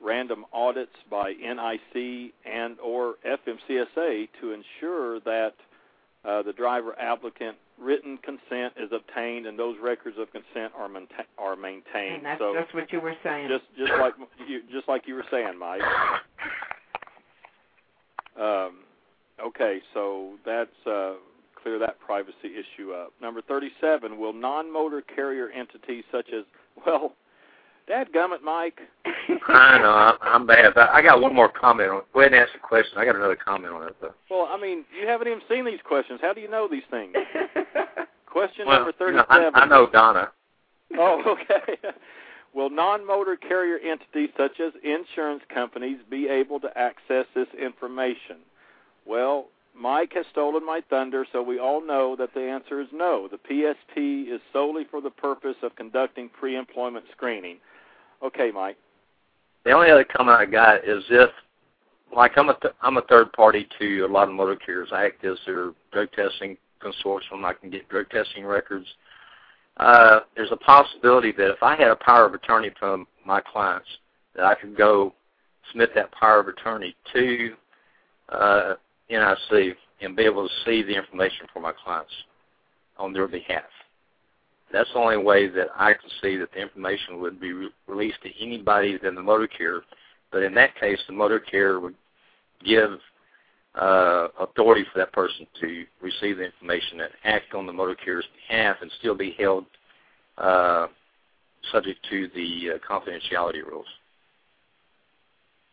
[0.00, 5.54] random audits by NIC and or FMCSA to ensure that
[6.24, 10.90] uh, the driver applicant written consent is obtained and those records of consent are
[11.38, 12.16] are maintained.
[12.16, 13.48] And that's so just what you were saying.
[13.48, 14.14] just just like
[14.46, 15.82] you just like you were saying, Mike.
[18.38, 18.78] Um,
[19.44, 21.14] okay, so that's uh,
[21.60, 23.12] clear that privacy issue up.
[23.20, 26.44] Number 37, will non-motor carrier entities such as,
[26.86, 27.14] well,
[27.88, 28.80] dadgummit, Mike.
[29.48, 30.76] I know, I'm, bad.
[30.76, 32.04] I got one more comment on it.
[32.12, 32.98] Go ahead and ask the question.
[32.98, 34.14] I got another comment on it, though.
[34.30, 36.20] Well, I mean, you haven't even seen these questions.
[36.22, 37.14] How do you know these things?
[38.26, 39.54] Question Well, number you know, 37.
[39.54, 40.30] I, I know Donna.
[40.98, 41.76] Oh, okay.
[42.54, 48.36] Will non-motor carrier entities such as insurance companies be able to access this information?
[49.06, 53.28] Well, Mike has stolen my thunder, so we all know that the answer is no.
[53.28, 57.58] The PSP is solely for the purpose of conducting pre-employment screening.
[58.22, 58.76] Okay, Mike.
[59.64, 61.30] The only other comment I got is if,
[62.14, 64.88] like, I'm a th- I'm a third party to a lot of motor carriers.
[64.92, 67.44] I act as their drug testing consortium.
[67.44, 68.86] I can get drug testing records.
[69.76, 73.88] Uh, there's a possibility that if I had a power of attorney from my clients,
[74.34, 75.14] that I could go
[75.70, 77.54] submit that power of attorney to
[78.30, 78.74] uh,
[79.10, 82.12] NIC and be able to see the information for my clients
[82.96, 83.64] on their behalf.
[84.72, 88.22] That's the only way that I can see that the information would be re- released
[88.22, 89.82] to anybody than the motor carrier.
[90.30, 91.94] But in that case, the motor carrier would
[92.64, 92.98] give
[93.74, 98.26] uh, authority for that person to receive the information and act on the motor carrier's
[98.48, 99.64] behalf and still be held
[100.36, 100.88] uh,
[101.72, 103.86] subject to the uh, confidentiality rules.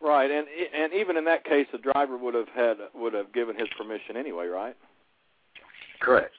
[0.01, 0.45] Right, and
[0.75, 4.17] and even in that case, the driver would have had would have given his permission
[4.17, 4.75] anyway, right?
[5.99, 6.33] Correct.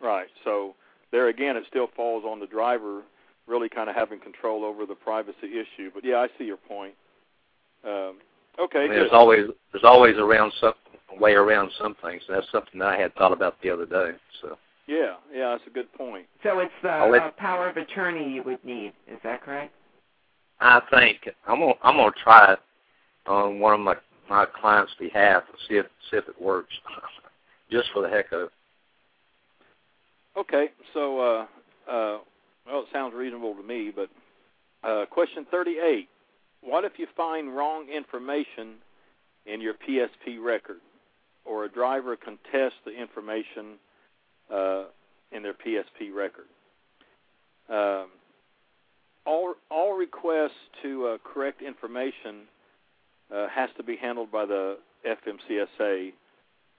[0.00, 0.26] Right.
[0.42, 0.74] So
[1.10, 3.02] there again, it still falls on the driver
[3.46, 5.90] really kind of having control over the privacy issue.
[5.94, 6.94] But yeah, I see your point.
[7.84, 8.18] Um,
[8.60, 8.80] okay.
[8.80, 10.74] I mean, there's always there's always around some
[11.18, 12.22] way around some things.
[12.28, 14.10] And that's something that I had thought about the other day.
[14.42, 16.26] So Yeah, yeah, that's a good point.
[16.42, 18.92] so it's the I'll let- uh, power of attorney you would need.
[19.06, 19.72] Is that correct?
[20.60, 22.58] I think I'm gonna I'm gonna try it
[23.26, 23.96] on one of my
[24.28, 26.74] my clients' behalf and see if see if it works,
[27.70, 28.52] just for the heck of it.
[30.38, 31.46] Okay, so uh,
[31.90, 32.18] uh,
[32.64, 33.90] well, it sounds reasonable to me.
[33.94, 34.08] But
[34.88, 36.08] uh, question 38:
[36.60, 38.76] What if you find wrong information
[39.46, 40.76] in your PSP record,
[41.44, 43.78] or a driver contests the information
[44.52, 44.84] uh,
[45.32, 46.46] in their PSP record?
[47.68, 48.08] Um,
[49.26, 50.52] all all requests
[50.82, 52.46] to uh, correct information
[53.34, 56.12] uh, has to be handled by the FMCSA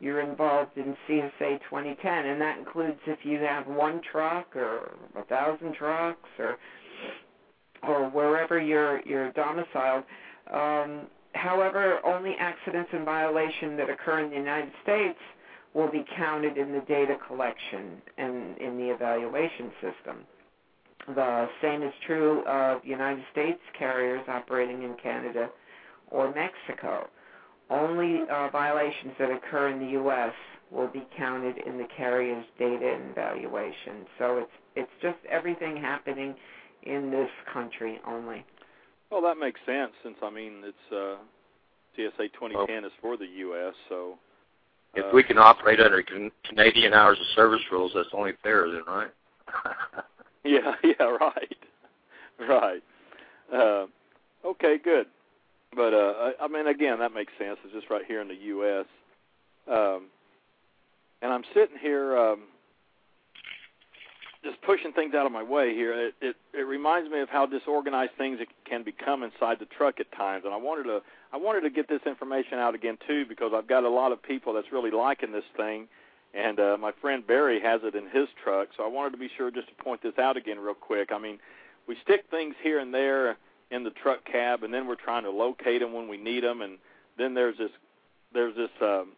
[0.00, 5.24] you're involved in CSA 2010, and that includes if you have one truck or a
[5.24, 6.56] thousand trucks or
[7.82, 10.04] or wherever you're you're domiciled.
[10.52, 15.18] Um, however, only accidents and violation that occur in the United States
[15.74, 20.26] will be counted in the data collection and in the evaluation system.
[21.14, 25.48] The same is true of United States carriers operating in Canada
[26.10, 27.08] or Mexico.
[27.70, 30.32] Only uh, violations that occur in the U.S.
[30.70, 34.06] will be counted in the carrier's data and evaluation.
[34.18, 36.34] So it's it's just everything happening
[36.82, 38.44] in this country only.
[39.10, 41.16] Well, that makes sense since I mean it's uh,
[41.96, 43.74] CSA 2010 well, is for the U.S.
[43.88, 44.18] So
[44.94, 48.68] if uh, we can operate under can- Canadian hours of service rules, that's only fair,
[48.70, 49.10] then, right?
[50.44, 51.56] yeah, yeah, right,
[52.48, 52.82] right.
[53.52, 53.86] Uh,
[54.44, 55.06] okay, good.
[55.74, 57.58] But uh, I, I mean, again, that makes sense.
[57.64, 58.86] It's just right here in the U.S.
[59.70, 60.06] Um,
[61.22, 62.16] and I'm sitting here.
[62.16, 62.40] Um,
[64.42, 65.92] just pushing things out of my way here.
[65.92, 70.10] It, it it reminds me of how disorganized things can become inside the truck at
[70.12, 71.02] times, and I wanted to
[71.32, 74.22] I wanted to get this information out again too because I've got a lot of
[74.22, 75.88] people that's really liking this thing,
[76.32, 79.28] and uh, my friend Barry has it in his truck, so I wanted to be
[79.36, 81.10] sure just to point this out again real quick.
[81.12, 81.38] I mean,
[81.86, 83.36] we stick things here and there
[83.70, 86.60] in the truck cab, and then we're trying to locate them when we need them,
[86.62, 86.78] and
[87.18, 87.70] then there's this
[88.32, 89.12] there's this um,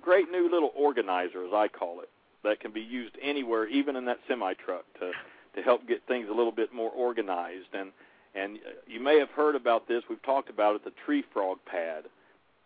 [0.00, 2.10] great new little organizer, as I call it
[2.44, 5.12] that can be used anywhere, even in that semi truck, to
[5.54, 7.74] to help get things a little bit more organized.
[7.74, 7.90] And
[8.34, 10.02] and you may have heard about this.
[10.08, 10.84] We've talked about it.
[10.84, 12.04] The tree frog pad.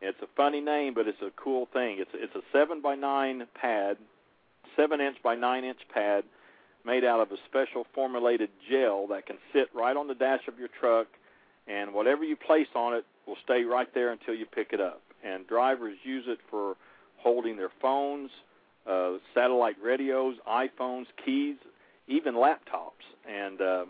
[0.00, 1.96] It's a funny name, but it's a cool thing.
[1.98, 3.96] It's it's a seven by nine pad,
[4.76, 6.24] seven inch by nine inch pad,
[6.86, 10.58] made out of a special formulated gel that can sit right on the dash of
[10.58, 11.08] your truck,
[11.66, 15.02] and whatever you place on it will stay right there until you pick it up.
[15.24, 16.76] And drivers use it for
[17.16, 18.30] holding their phones,
[18.88, 21.56] uh, satellite radios, iPhones, keys,
[22.06, 23.04] even laptops.
[23.28, 23.88] And um,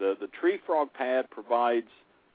[0.00, 1.86] the the Tree Frog pad provides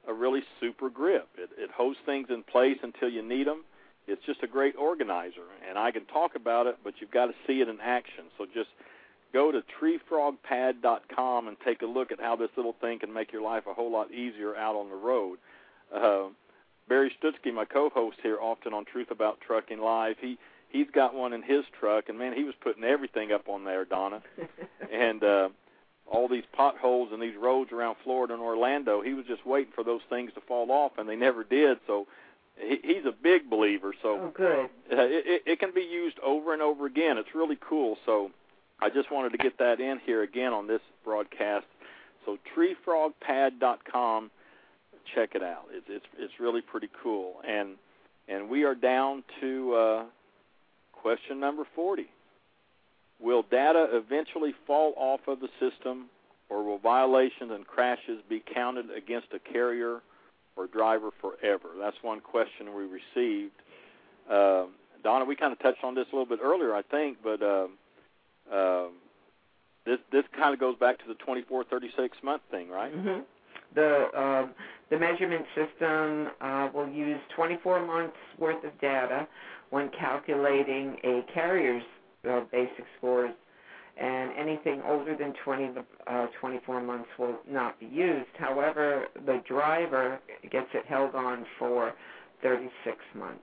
[0.08, 1.28] a really super grip.
[1.38, 3.66] It, it holds things in place until you need them.
[4.08, 7.34] It's just a great organizer, and I can talk about it, but you've got to
[7.46, 8.24] see it in action.
[8.38, 8.70] So just
[9.38, 13.44] go to treefrogpad.com and take a look at how this little thing can make your
[13.44, 15.38] life a whole lot easier out on the road.
[15.94, 16.30] Uh,
[16.90, 20.40] Barry Stutzky, my co-host here, often on Truth About Trucking Live, he
[20.70, 23.86] he's got one in his truck, and man, he was putting everything up on there,
[23.86, 24.24] Donna,
[24.92, 25.50] and uh,
[26.12, 29.02] all these potholes and these roads around Florida and Orlando.
[29.02, 31.78] He was just waiting for those things to fall off, and they never did.
[31.86, 32.08] So
[32.58, 33.94] he, he's a big believer.
[34.02, 34.66] So oh, good.
[34.92, 37.20] Uh, it, it, it can be used over and over again.
[37.20, 38.00] It's really cool.
[38.04, 38.32] So
[38.80, 41.66] I just wanted to get that in here again on this broadcast.
[42.26, 44.32] So treefrogpad.com,
[45.16, 45.66] check it out.
[45.72, 47.36] It's it's it's really pretty cool.
[47.48, 47.76] And
[48.28, 50.04] and we are down to uh,
[51.02, 52.06] Question number 40.
[53.20, 56.08] Will data eventually fall off of the system,
[56.50, 60.02] or will violations and crashes be counted against a carrier
[60.56, 61.70] or driver forever?
[61.80, 63.54] That's one question we received.
[64.30, 64.66] Uh,
[65.04, 67.68] Donna, we kind of touched on this a little bit earlier, I think, but uh,
[68.54, 68.88] uh,
[69.86, 72.94] this this kind of goes back to the 24, 36 month thing, right?
[72.94, 73.22] Mm-hmm.
[73.76, 74.48] The uh,
[74.90, 79.28] the measurement system uh, will use 24 months worth of data
[79.70, 81.84] when calculating a carrier's
[82.30, 83.32] uh, BASIC scores,
[84.00, 85.72] and anything older than 20,
[86.08, 88.30] uh, 24 months will not be used.
[88.38, 90.20] However, the driver
[90.52, 91.94] gets it held on for
[92.42, 93.40] 36 months.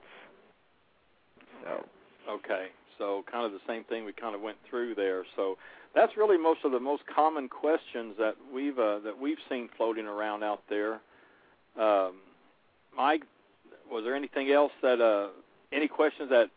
[1.64, 1.84] So.
[2.30, 2.68] Okay,
[2.98, 5.24] so kind of the same thing we kind of went through there.
[5.36, 5.56] So
[5.94, 10.06] that's really most of the most common questions that we've uh, that we've seen floating
[10.06, 11.00] around out there.
[11.78, 12.14] Um,
[12.96, 13.22] Mike,
[13.90, 15.28] was there anything else that uh,
[15.72, 16.50] any questions that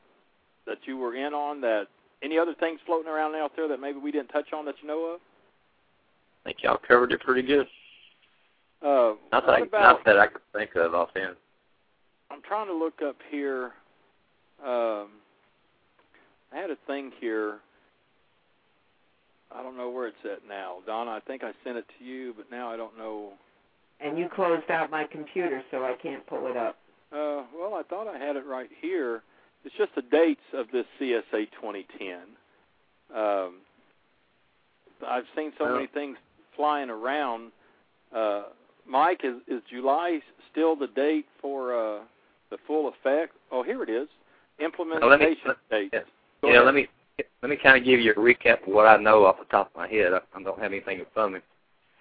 [0.65, 1.87] that you were in on that
[2.21, 4.87] any other things floating around out there that maybe we didn't touch on that you
[4.87, 5.19] know of?
[6.43, 7.67] I think y'all covered it pretty good.
[8.81, 11.35] Uh, not that I, about, not that I could think of offhand.
[12.29, 13.71] I'm trying to look up here.
[14.65, 15.09] Um,
[16.53, 17.59] I had a thing here.
[19.51, 20.77] I don't know where it's at now.
[20.85, 23.33] Donna, I think I sent it to you, but now I don't know.
[23.99, 26.77] And you closed out my computer, so I can't pull it up.
[27.11, 29.23] Uh, well, I thought I had it right here.
[29.63, 32.17] It's just the dates of this CSA 2010.
[33.15, 33.55] Um,
[35.05, 36.17] I've seen so many things
[36.55, 37.51] flying around.
[38.15, 38.43] Uh,
[38.87, 40.19] Mike, is, is July
[40.51, 41.99] still the date for uh,
[42.49, 43.33] the full effect?
[43.51, 44.07] Oh, here it is.
[44.59, 45.93] Implementation let me, date.
[46.47, 46.87] Yeah, yeah let me
[47.41, 49.71] let me kind of give you a recap of what I know off the top
[49.71, 50.13] of my head.
[50.13, 51.47] I, I don't have anything in front of me.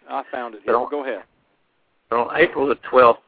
[0.08, 0.76] I found it here.
[0.76, 1.22] On, Go ahead.
[2.12, 3.18] On April the 12th,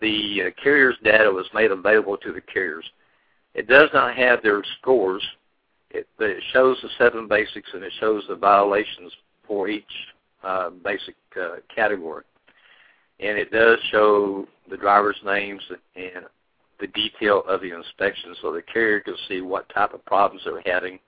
[0.00, 2.84] the uh, carriers' data was made available to the carriers.
[3.54, 5.22] It does not have their scores,
[5.90, 9.12] it, but it shows the seven BASICs and it shows the violations
[9.46, 9.84] for each
[10.42, 12.24] uh, BASIC uh, category.
[13.20, 15.62] And it does show the driver's names
[15.94, 16.24] and
[16.80, 20.62] the detail of the inspection so the carrier can see what type of problems they're
[20.72, 20.98] having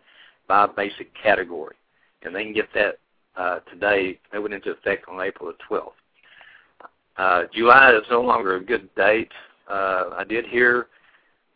[0.49, 1.77] by BASIC category.
[2.23, 2.99] And they can get that
[3.37, 4.19] uh, today.
[4.33, 5.93] That went into effect on April the 12th.
[7.17, 9.33] Uh, July is no longer a good date.
[9.69, 10.89] Uh, I did hear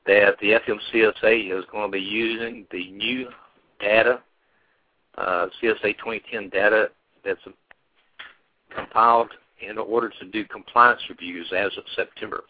[0.07, 3.28] that the FMCSA is going to be using the new
[3.81, 4.20] data,
[5.19, 6.89] uh, CSA 2010 data
[7.24, 7.41] that's
[8.74, 9.31] compiled
[9.61, 12.45] in order to do compliance reviews as of September,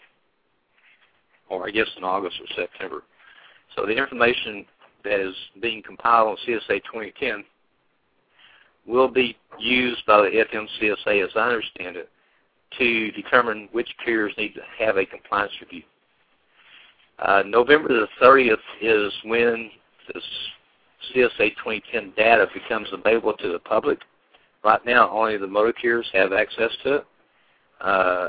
[1.51, 3.03] or I guess in August or September.
[3.77, 4.65] So the information
[5.05, 7.45] that is being compiled on CSA 2010
[8.87, 12.09] will be used by the FMCSA, as I understand it,
[12.79, 15.83] to determine which carriers need to have a compliance review.
[17.19, 19.71] Uh, November the 30th is when
[20.13, 20.23] this
[21.15, 23.99] CSA 2010 data becomes available to the public.
[24.65, 27.07] Right now, only the motor carriers have access to it.
[27.81, 28.29] Uh,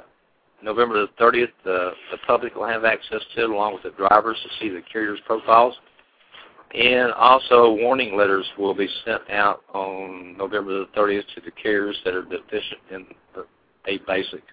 [0.63, 4.37] November the 30th, the, the public will have access to it along with the drivers
[4.43, 5.75] to see the carriers' profiles.
[6.73, 11.97] And also, warning letters will be sent out on November the 30th to the carriers
[12.05, 13.05] that are deficient in
[13.35, 13.45] the
[13.87, 14.43] A BASIC.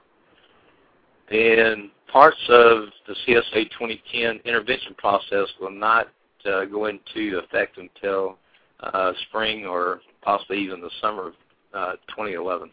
[1.30, 6.09] And parts of the CSA 2010 intervention process will not
[6.44, 8.39] uh, go into effect until
[8.80, 11.35] uh, spring or possibly even the summer of
[11.74, 12.70] uh, 2011.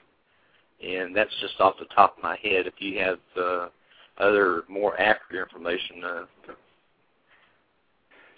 [0.84, 2.68] And that's just off the top of my head.
[2.68, 3.68] If you have uh,
[4.18, 6.26] other more accurate information, uh,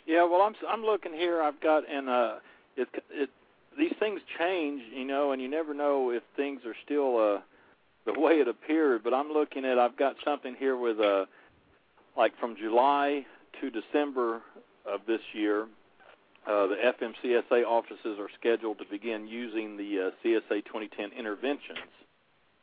[0.08, 1.42] yeah, well, I'm I'm looking here.
[1.42, 2.36] I've got and uh,
[2.78, 3.30] it it
[3.78, 7.42] these things change, you know, and you never know if things are still uh
[8.06, 9.04] the way it appeared.
[9.04, 11.26] But I'm looking at I've got something here with uh
[12.16, 13.26] like from July
[13.60, 14.42] to December
[14.86, 15.68] of this year.
[16.48, 21.92] Uh, the FMCSA offices are scheduled to begin using the uh, CSA 2010 interventions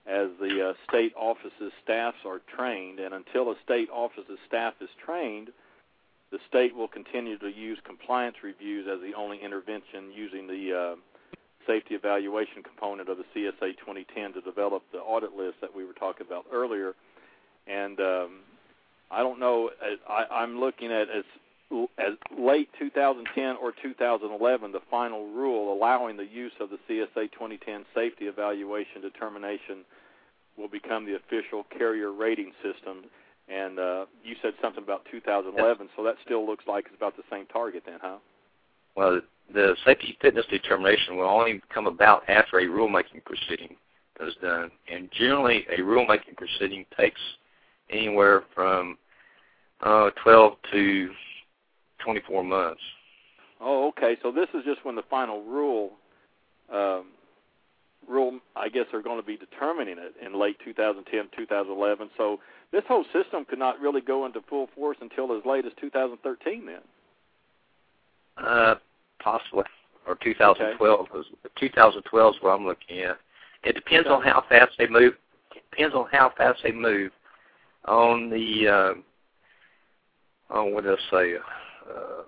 [0.06, 3.01] as the uh, state offices staffs are trained.
[3.01, 5.48] And until a state office's staff is trained,
[6.31, 10.97] the state will continue to use compliance reviews as the only intervention using the uh,
[11.66, 15.93] safety evaluation component of the CSA 2010 to develop the audit list that we were
[15.93, 16.94] talking about earlier.
[17.66, 18.40] And um,
[19.10, 19.70] I don't know,
[20.09, 21.24] I, I'm looking at as
[21.99, 27.85] as late 2010 or 2011, the final rule allowing the use of the CSA 2010
[27.95, 29.85] safety evaluation determination
[30.57, 33.05] will become the official carrier rating system
[33.49, 37.23] and uh, you said something about 2011, so that still looks like it's about the
[37.31, 38.16] same target then, huh?
[38.97, 39.20] Well,
[39.53, 43.77] the safety fitness determination will only come about after a rulemaking proceeding
[44.20, 47.20] is done, and generally a rulemaking proceeding takes
[47.91, 48.97] anywhere from
[49.82, 51.11] uh, 12 to
[52.05, 52.81] 24 months.
[53.60, 54.16] Oh, okay.
[54.22, 55.93] So this is just when the final rule
[56.72, 57.06] um,
[58.09, 62.10] rule, I guess, are going to be determining it in late 2010, 2011.
[62.16, 62.40] So
[62.72, 66.66] this whole system could not really go into full force until as late as 2013
[66.66, 66.76] then.
[68.36, 68.74] Uh,
[69.22, 69.64] possibly,
[70.06, 71.01] or 2012.
[71.01, 71.31] Okay.
[71.59, 73.18] 2012 is what I'm looking at.
[73.62, 74.14] It depends okay.
[74.14, 75.14] on how fast they move.
[75.55, 77.12] It depends on how fast they move
[77.86, 81.35] on the uh, on what did I say?
[81.89, 82.23] Uh,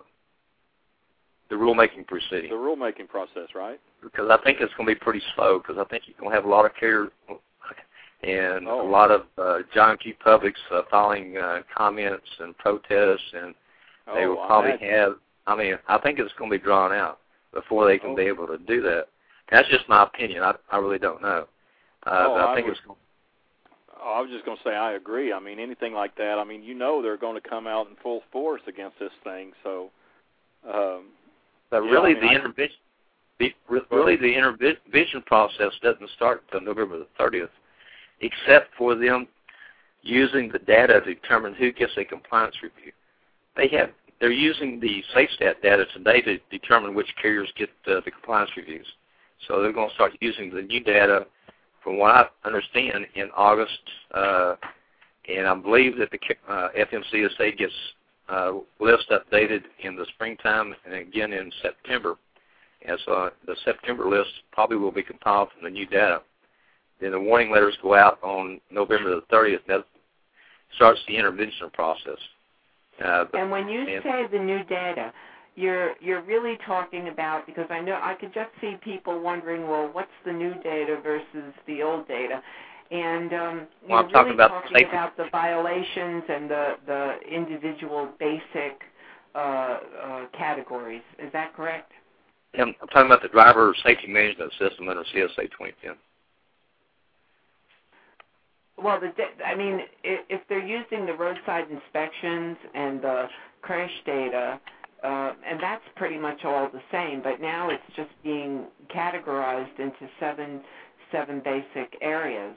[1.49, 2.51] the rulemaking proceeding.
[2.51, 3.81] The rulemaking process, right?
[4.03, 5.59] Because I think it's going to be pretty slow.
[5.59, 7.09] Because I think you're going to have a lot of care
[8.23, 8.87] and oh.
[8.87, 10.15] a lot of uh, John Q.
[10.23, 13.55] Publics uh, filing uh, comments and protests, and
[14.15, 15.13] they oh, will probably I have.
[15.47, 17.21] I mean, I think it's going to be drawn out
[17.55, 18.17] before they can oh.
[18.17, 19.07] be able to do that.
[19.51, 20.43] That's just my opinion.
[20.43, 21.47] I I really don't know.
[22.07, 22.87] Uh, oh, but I, I think would, it's.
[22.87, 22.99] Going
[24.03, 25.33] I was just going to say I agree.
[25.33, 26.39] I mean, anything like that.
[26.39, 29.53] I mean, you know, they're going to come out in full force against this thing.
[29.63, 29.91] So,
[30.67, 31.07] um,
[31.71, 32.77] but yeah, really, I mean, the I- intervention,
[33.39, 33.53] the,
[33.91, 37.49] really, the intervention process doesn't start until November the 30th,
[38.21, 39.27] except for them
[40.03, 42.93] using the data to determine who gets a compliance review.
[43.57, 43.91] They have
[44.21, 48.87] they're using the SafeStat data today to determine which carriers get uh, the compliance reviews.
[49.47, 51.27] So they're going to start using the new data,
[51.87, 53.79] from what I understand, in August,
[54.13, 54.57] uh,
[55.29, 56.19] and I believe that the
[56.53, 57.73] uh, FMCSA gets
[58.29, 62.17] uh, list updated in the springtime and again in September.
[62.85, 66.23] And so uh, the September list probably will be compiled from the new data.
[67.01, 69.61] Then the warning letters go out on November the 30th.
[69.69, 69.85] That
[70.75, 72.19] starts the intervention process.
[73.05, 75.13] Uh, And when you say the new data,
[75.57, 79.89] you're you're really talking about because I know I could just see people wondering, well,
[79.91, 82.43] what's the new data versus the old data?
[82.91, 87.15] And um, Well, you're I'm talking really about talking about the violations and the the
[87.29, 88.83] individual BASIC
[89.35, 89.79] uh, uh,
[90.37, 91.03] categories.
[91.19, 91.91] Is that correct?
[92.59, 95.95] I'm I'm talking about the driver safety management system under CSA 2010.
[98.79, 99.11] Well, the
[99.45, 103.27] I mean, if they're using the roadside inspections and the
[103.63, 104.61] crash data,
[105.03, 107.23] uh, and that's pretty much all the same.
[107.23, 108.65] But now it's just being
[108.95, 110.61] categorized into seven
[111.13, 112.57] seven BASIC areas.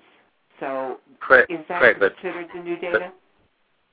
[0.60, 1.52] So Correct.
[1.52, 2.00] is that correct.
[2.00, 3.12] But considered the new data?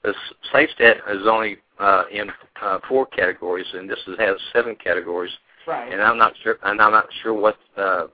[0.06, 0.14] the
[0.55, 2.31] SafeStat is only uh, in
[2.62, 5.32] uh, four categories, and this is, has seven categories.
[5.66, 5.93] Right.
[5.93, 6.59] And I'm not sure.
[6.62, 8.06] And I'm not sure what uh,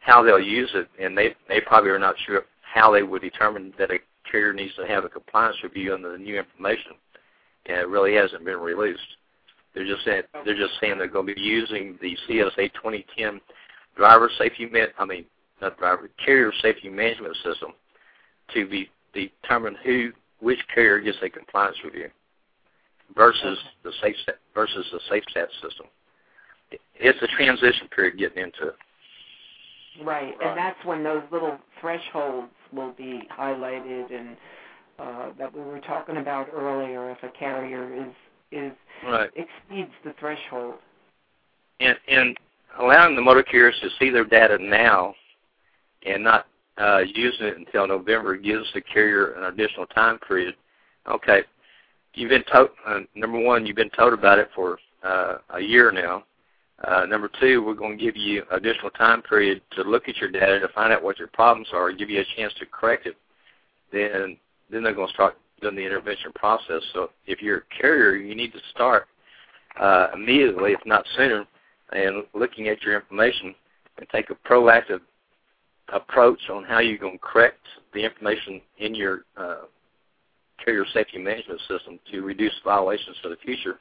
[0.00, 3.72] how they'll use it, and they they probably are not sure how they would determine
[3.78, 3.98] that a
[4.30, 6.92] carrier needs to have a compliance review under the new information.
[7.66, 9.00] And it really hasn't been released.
[9.74, 13.40] They're just saying they're just saying they're going to be using the CSA 2010
[13.96, 14.88] driver safety man.
[14.98, 15.24] I mean,
[15.60, 17.72] not driver carrier safety management system
[18.54, 22.08] to be determine who which carrier gets a compliance review
[23.16, 24.16] versus the safe
[24.54, 25.86] versus the SafeStat system.
[26.96, 28.76] It's a transition period getting into it.
[30.02, 30.06] Right.
[30.06, 30.34] Right.
[30.40, 34.36] And that's when those little thresholds will be highlighted and
[34.98, 37.10] uh, that we were talking about earlier.
[37.10, 38.12] If a carrier is
[38.52, 38.72] is
[39.04, 39.30] Right.
[39.34, 40.74] exceeds the threshold.
[41.80, 42.38] And and
[42.78, 45.14] allowing the motor carriers to see their data now
[46.04, 46.46] and not
[46.78, 50.54] uh, using it until November gives the carrier an additional time period.
[51.08, 51.42] Okay,
[52.14, 52.70] you've been told.
[52.86, 56.24] Uh, number one, you've been told about it for uh, a year now.
[56.84, 60.30] Uh, number two, we're going to give you additional time period to look at your
[60.30, 63.16] data to find out what your problems are, give you a chance to correct it.
[63.92, 64.36] Then,
[64.70, 66.82] then they're going to start doing the intervention process.
[66.92, 69.06] So, if you're a carrier, you need to start
[69.80, 71.46] uh, immediately, if not sooner,
[71.92, 73.54] and looking at your information
[73.98, 75.00] and take a proactive
[75.92, 77.60] approach on how you're going to correct
[77.94, 79.62] the information in your uh,
[80.64, 83.78] carrier safety management system to reduce violations for the future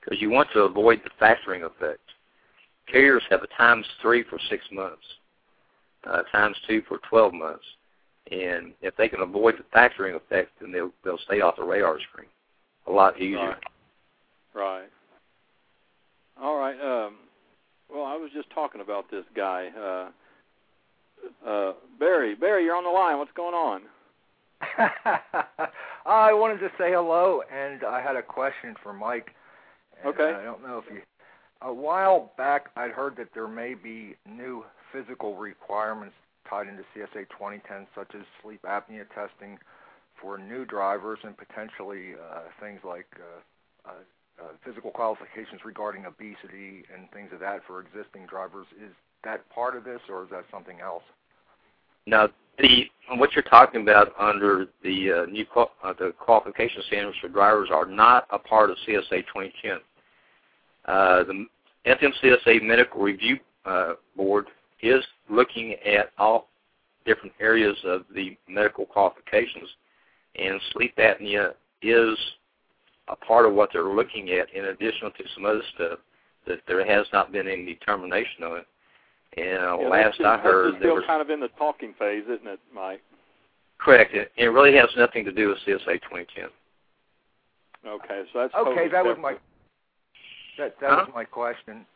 [0.00, 2.00] because you want to avoid the factoring effect.
[2.90, 5.02] Carriers have a times three for six months,
[6.08, 7.64] uh, times two for 12 months.
[8.30, 11.98] And if they can avoid the factoring effect, then they'll, they'll stay off the radar
[12.00, 12.28] screen
[12.88, 13.38] a lot easier.
[13.38, 13.58] Right.
[14.54, 14.88] Right.
[16.40, 16.74] All right.
[16.74, 17.16] Um,
[17.92, 22.34] well, I was just talking about this guy, uh, uh, Barry.
[22.34, 23.18] Barry, you're on the line.
[23.18, 23.82] What's going on?
[26.06, 29.30] I wanted to say hello, and I had a question for Mike.
[30.04, 30.34] Okay.
[30.36, 31.00] I don't know if you.
[31.62, 36.14] A while back, I'd heard that there may be new physical requirements
[36.48, 39.58] tied into CSA 2010, such as sleep apnea testing
[40.20, 47.10] for new drivers, and potentially uh, things like uh, uh, physical qualifications regarding obesity and
[47.12, 48.66] things of that for existing drivers.
[48.82, 48.92] Is
[49.24, 51.02] that part of this, or is that something else?
[52.06, 52.28] Now,
[53.16, 55.44] what you're talking about under the new
[56.18, 59.78] qualification standards for drivers are not a part of CSA 2010.
[60.86, 61.46] Uh, the
[61.86, 63.38] FMCSA Medical Review
[64.16, 64.46] Board
[64.82, 66.48] is looking at all
[67.04, 69.68] different areas of the medical qualifications,
[70.36, 71.52] and sleep apnea
[71.82, 72.16] is
[73.08, 75.98] a part of what they're looking at, in addition to some other stuff
[76.46, 78.66] that there has not been any determination on it.
[79.36, 81.48] And uh, Yeah, last I heard, this is there still was kind of in the
[81.58, 83.02] talking phase, isn't it, Mike?
[83.78, 84.14] Correct.
[84.14, 86.44] It, it really has nothing to do with CSA 2010.
[87.86, 89.32] Okay, so that's Okay, totally that was my
[90.58, 91.04] that that Huh?
[91.06, 91.86] was my question.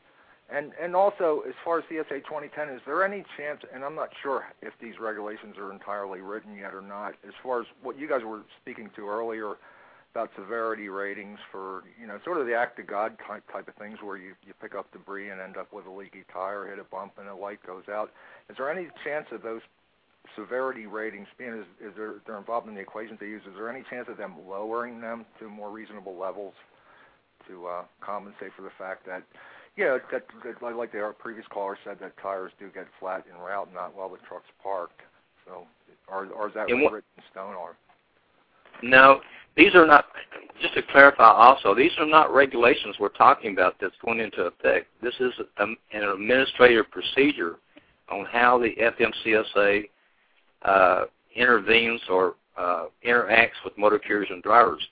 [0.53, 3.63] And and also as far as CSA 2010, is there any chance?
[3.73, 7.15] And I'm not sure if these regulations are entirely written yet or not.
[7.27, 9.57] As far as what you guys were speaking to earlier
[10.13, 13.75] about severity ratings for you know sort of the act of God type type of
[13.77, 16.79] things where you you pick up debris and end up with a leaky tire, hit
[16.79, 18.13] a bump, and a light goes out.
[18.51, 19.63] Is there any chance of those
[20.37, 21.65] severity ratings, being
[21.97, 25.01] they're, they're involved in the equations they use, is there any chance of them lowering
[25.01, 26.55] them to more reasonable levels
[27.49, 29.23] to uh, compensate for the fact that,
[29.77, 33.69] yeah, that, that like the previous caller said, that tires do get flat in route,
[33.73, 35.01] not while the truck's parked.
[35.47, 35.67] So,
[36.09, 37.55] or, or is that written in stone?
[37.55, 37.77] Or
[38.83, 39.21] No,
[39.57, 40.07] these are not.
[40.61, 44.87] Just to clarify, also, these are not regulations we're talking about that's going into effect.
[45.03, 47.57] This is um, an administrative procedure
[48.11, 49.89] on how the FMCSA
[50.63, 51.05] uh,
[51.35, 54.83] intervenes or uh, interacts with motor carriers and drivers.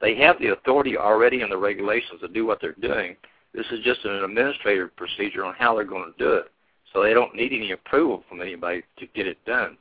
[0.00, 3.16] They have the authority already in the regulations to do what they're doing.
[3.54, 6.50] This is just an administrative procedure on how they're going to do it.
[6.92, 9.76] So they don't need any approval from anybody to get it done.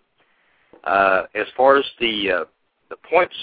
[0.83, 2.45] Uh, as far as the uh,
[2.89, 3.35] the points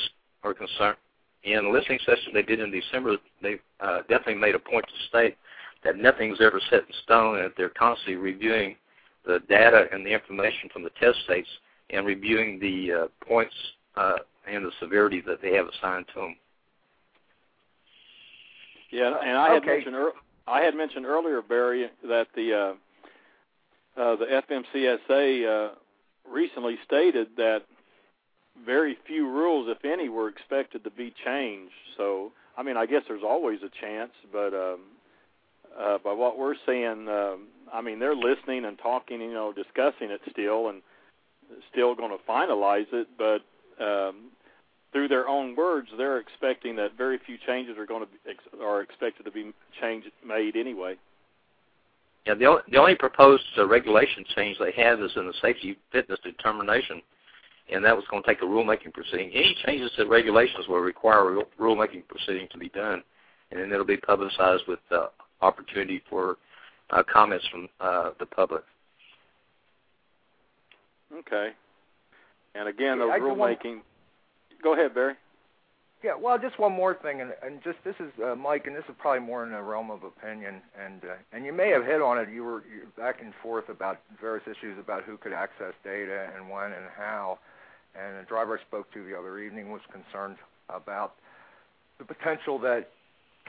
[0.42, 0.96] are concerned,
[1.44, 5.08] in the listening session they did in December, they uh, definitely made a point to
[5.08, 5.36] state
[5.84, 8.74] that nothing's ever set in stone and that they're constantly reviewing
[9.24, 11.48] the data and the information from the test states
[11.90, 13.54] and reviewing the uh, points
[13.96, 14.16] uh,
[14.50, 16.36] and the severity that they have assigned to them.
[18.90, 19.76] Yeah, and I had Okay.
[19.76, 20.12] mentioned ear-
[20.46, 22.74] I had mentioned earlier, Barry, that the uh,
[24.00, 25.74] uh, the FMCSA uh,
[26.26, 27.64] recently stated that
[28.64, 31.74] very few rules, if any, were expected to be changed.
[31.96, 34.80] So, I mean, I guess there's always a chance, but um,
[35.78, 40.10] uh, by what we're seeing, um, I mean, they're listening and talking, you know, discussing
[40.10, 40.82] it still, and
[41.70, 43.08] still going to finalize it.
[43.18, 43.42] But
[43.84, 44.30] um,
[44.92, 48.80] through their own words, they're expecting that very few changes are going to be, are
[48.82, 50.96] expected to be changed made anyway.
[52.26, 55.78] Yeah, the only, the only proposed uh, regulation change they have is in the safety
[55.92, 57.00] fitness determination,
[57.72, 59.30] and that was going to take a rulemaking proceeding.
[59.32, 63.02] Any changes to regulations will require a rulemaking proceeding to be done,
[63.50, 65.06] and then it'll be publicized with uh,
[65.42, 66.36] opportunity for
[66.90, 68.62] uh, comments from uh, the public.
[71.14, 71.50] Okay.
[72.54, 73.80] And again, Yeah, those I do want- rulemaking.
[74.62, 75.14] Go ahead, Barry.
[76.02, 78.84] Yeah, well, just one more thing, and, and just this is uh, Mike, and this
[78.88, 82.00] is probably more in the realm of opinion, and uh, and you may have hit
[82.00, 82.28] on it.
[82.32, 86.48] You were you back and forth about various issues about who could access data and
[86.48, 87.40] when and how,
[87.98, 90.36] and the driver I spoke to the other evening was concerned
[90.68, 91.14] about
[91.98, 92.90] the potential that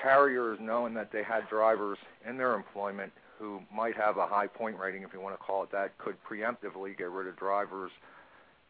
[0.02, 4.78] carriers, knowing that they had drivers in their employment who might have a high point
[4.78, 7.92] rating, if you want to call it that, could preemptively get rid of drivers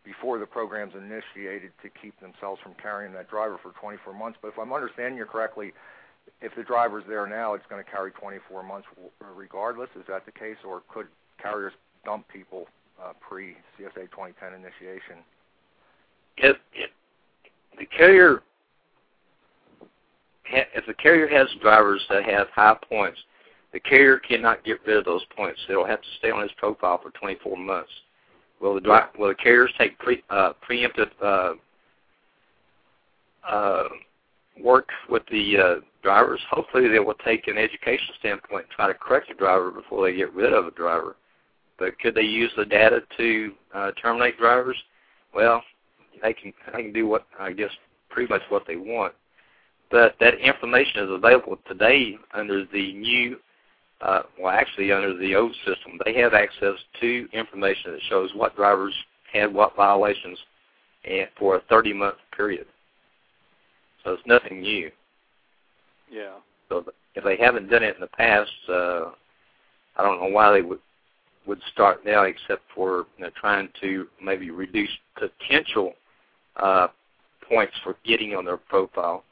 [0.03, 4.39] before the program's initiated to keep themselves from carrying that driver for 24 months.
[4.41, 5.73] But if I'm understanding you correctly,
[6.41, 8.87] if the driver's there now, it's going to carry 24 months
[9.35, 9.89] regardless.
[9.95, 11.07] Is that the case, or could
[11.41, 11.73] carriers
[12.05, 12.67] dump people
[13.01, 15.23] uh, pre CSA 2010 initiation?
[16.37, 16.89] If, if
[17.77, 18.41] the carrier,
[20.45, 23.19] if the carrier has drivers that have high points,
[23.73, 25.59] the carrier cannot get rid of those points.
[25.67, 27.91] They'll have to stay on his profile for 24 months.
[28.61, 31.53] Will the dri- will the carriers take pre, uh, preemptive uh,
[33.47, 33.83] uh,
[34.61, 36.39] work with the uh, drivers?
[36.51, 40.15] Hopefully, they will take an education standpoint and try to correct the driver before they
[40.15, 41.15] get rid of a driver.
[41.77, 44.77] But could they use the data to uh, terminate drivers?
[45.33, 45.63] Well,
[46.21, 47.71] they can they can do what I guess
[48.09, 49.13] pretty much what they want.
[49.89, 53.37] But that information is available today under the new
[54.01, 58.55] uh, well, actually under the old system, they have access to information that shows what
[58.55, 58.93] drivers
[59.31, 60.37] had what violations
[61.05, 62.65] and for a 30-month period.
[64.03, 64.89] So it's nothing new.
[66.11, 66.35] Yeah.
[66.69, 66.85] So
[67.15, 69.11] if they haven't done it in the past, uh,
[69.97, 70.79] I don't know why they would
[71.45, 75.93] would start now, except for you know, trying to maybe reduce potential
[76.57, 76.87] uh,
[77.47, 79.23] points for getting on their profile.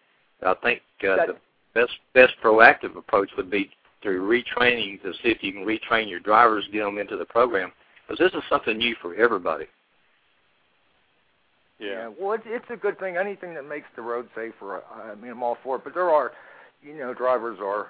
[0.41, 1.35] I think uh, That- the
[1.73, 3.69] best best proactive approach would be
[4.01, 7.71] through retraining to see if you can retrain your drivers, get them into the program,
[8.07, 9.65] because this is something new for everybody.
[11.79, 12.09] Yeah.
[12.19, 13.17] Well, it's it's a good thing.
[13.17, 15.83] Anything that makes the road safer, I mean, I'm all for it.
[15.83, 16.31] But there are,
[16.81, 17.87] you know, drivers are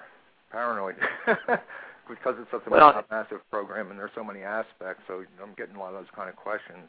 [0.52, 5.02] paranoid because it's such a Well- massive program and there's so many aspects.
[5.06, 6.88] So I'm getting a lot of those kind of questions.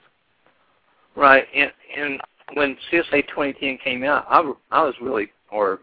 [1.16, 2.22] Right, and and
[2.54, 5.80] when CSA 2010 came out, I was really or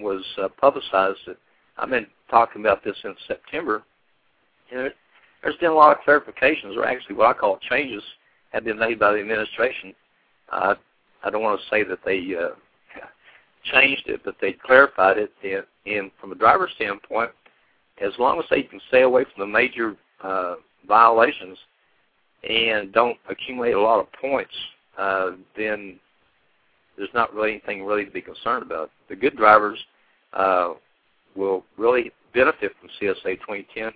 [0.00, 1.20] was uh, publicized.
[1.26, 1.36] That
[1.78, 3.84] I've been talking about this since September.
[4.70, 4.92] And there,
[5.42, 8.02] there's been a lot of clarifications, or actually what I call changes,
[8.52, 9.94] have been made by the administration.
[10.50, 10.74] Uh,
[11.22, 12.54] I don't want to say that they uh,
[13.72, 15.32] changed it, but they clarified it.
[15.44, 17.30] And, and from a driver's standpoint,
[18.04, 20.56] as long as they can stay away from the major uh,
[20.88, 21.56] violations
[22.48, 24.54] and don't accumulate a lot of points,
[24.98, 26.00] uh, then
[26.96, 28.90] there's not really anything really to be concerned about.
[29.08, 29.78] The good drivers
[30.32, 30.74] uh,
[31.36, 33.92] will really benefit from CSA 2010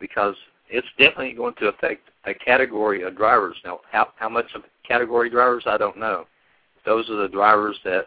[0.00, 0.34] because
[0.68, 3.56] it's definitely going to affect a category of drivers.
[3.64, 6.26] Now, how how much of category drivers, I don't know.
[6.84, 8.06] Those are the drivers that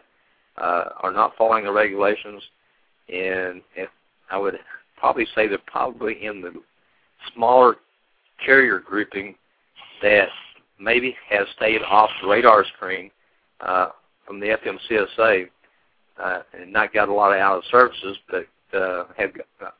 [0.58, 2.42] uh, are not following the regulations,
[3.08, 3.62] and,
[4.28, 4.58] I would
[4.96, 6.52] probably say they're probably in the
[7.32, 7.76] smaller
[8.44, 9.36] carrier grouping
[10.02, 10.28] that
[10.80, 13.12] maybe has stayed off the radar screen
[13.60, 13.90] uh,
[14.26, 15.48] from the FMCSA
[16.20, 19.30] uh, and not got a lot of out of services, but uh, have
[19.64, 19.70] uh,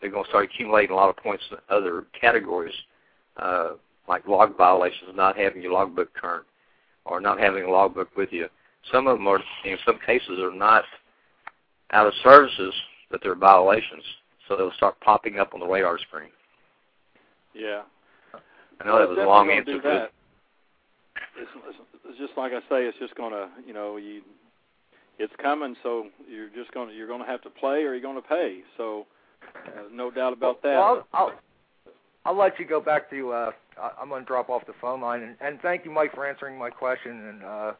[0.00, 2.74] they're going to start accumulating a lot of points in other categories,
[3.38, 3.72] uh,
[4.08, 6.46] like log violations, not having your logbook current,
[7.04, 8.46] or not having a logbook with you.
[8.92, 10.84] Some of them are, in some cases, are not
[11.92, 12.74] out of services,
[13.10, 14.02] but they're violations.
[14.46, 16.30] So they'll start popping up on the radar screen.
[17.54, 17.82] Yeah.
[18.80, 19.80] I know that was a long answer.
[21.38, 21.50] It's,
[22.04, 22.84] it's just like I say.
[22.86, 24.22] It's just going to, you know, you.
[25.18, 28.00] It's coming, so you're just going to you're going to have to play, or you're
[28.00, 28.60] going to pay.
[28.76, 29.06] So,
[29.66, 30.74] uh, no doubt about that.
[30.74, 31.32] Well, I'll, I'll,
[32.26, 33.32] I'll let you go back to.
[33.32, 33.50] Uh,
[34.00, 36.58] I'm going to drop off the phone line, and, and thank you, Mike, for answering
[36.58, 37.28] my question.
[37.28, 37.72] And uh,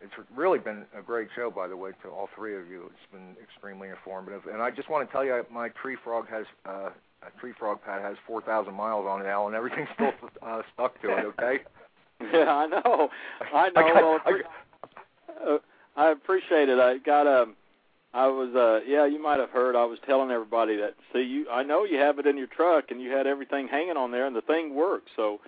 [0.00, 2.84] it's really been a great show, by the way, to all three of you.
[2.86, 4.42] It's been extremely informative.
[4.52, 6.90] And I just want to tell you, my tree frog has uh,
[7.22, 11.00] a tree frog pad has 4,000 miles on it, Al, and everything's still uh, stuck
[11.02, 11.24] to it.
[11.26, 11.58] Okay.
[12.34, 13.08] Yeah, I know.
[13.40, 13.72] I know.
[13.76, 15.58] I, got, well, I, uh,
[16.00, 16.78] I appreciate it.
[16.78, 17.56] I got um
[18.14, 21.46] I was uh yeah, you might have heard I was telling everybody that see you
[21.50, 24.26] I know you have it in your truck and you had everything hanging on there
[24.26, 25.10] and the thing works.
[25.14, 25.40] So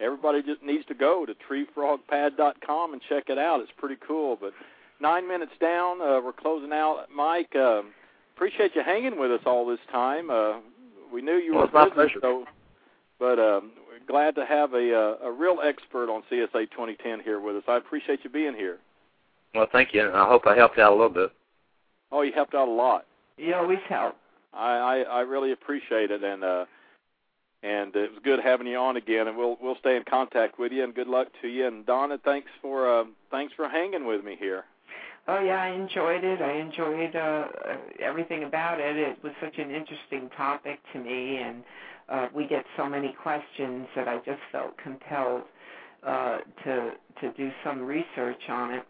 [0.00, 3.60] everybody just needs to go to treefrogpad.com and check it out.
[3.60, 4.36] It's pretty cool.
[4.40, 4.52] But
[5.00, 7.06] 9 minutes down, uh we're closing out.
[7.14, 7.92] Mike, um
[8.34, 10.28] appreciate you hanging with us all this time.
[10.28, 10.58] Uh
[11.12, 12.46] we knew you well, were busy, so
[13.20, 13.70] but um
[14.08, 17.62] glad to have a uh, a real expert on CSA 2010 here with us.
[17.68, 18.78] I appreciate you being here.
[19.54, 20.10] Well, thank you.
[20.12, 21.32] I hope I helped out a little bit.
[22.12, 23.06] Oh, you helped out a lot.
[23.36, 24.16] You always help.
[24.52, 26.64] I I, I really appreciate it, and uh,
[27.62, 29.28] and it was good having you on again.
[29.28, 30.84] And we'll we'll stay in contact with you.
[30.84, 31.66] And good luck to you.
[31.66, 34.64] And Donna, thanks for uh, thanks for hanging with me here.
[35.28, 36.40] Oh yeah, I enjoyed it.
[36.40, 37.44] I enjoyed uh,
[38.00, 38.96] everything about it.
[38.96, 41.62] It was such an interesting topic to me, and
[42.08, 45.42] uh, we get so many questions that I just felt compelled
[46.04, 48.82] uh, to to do some research on it.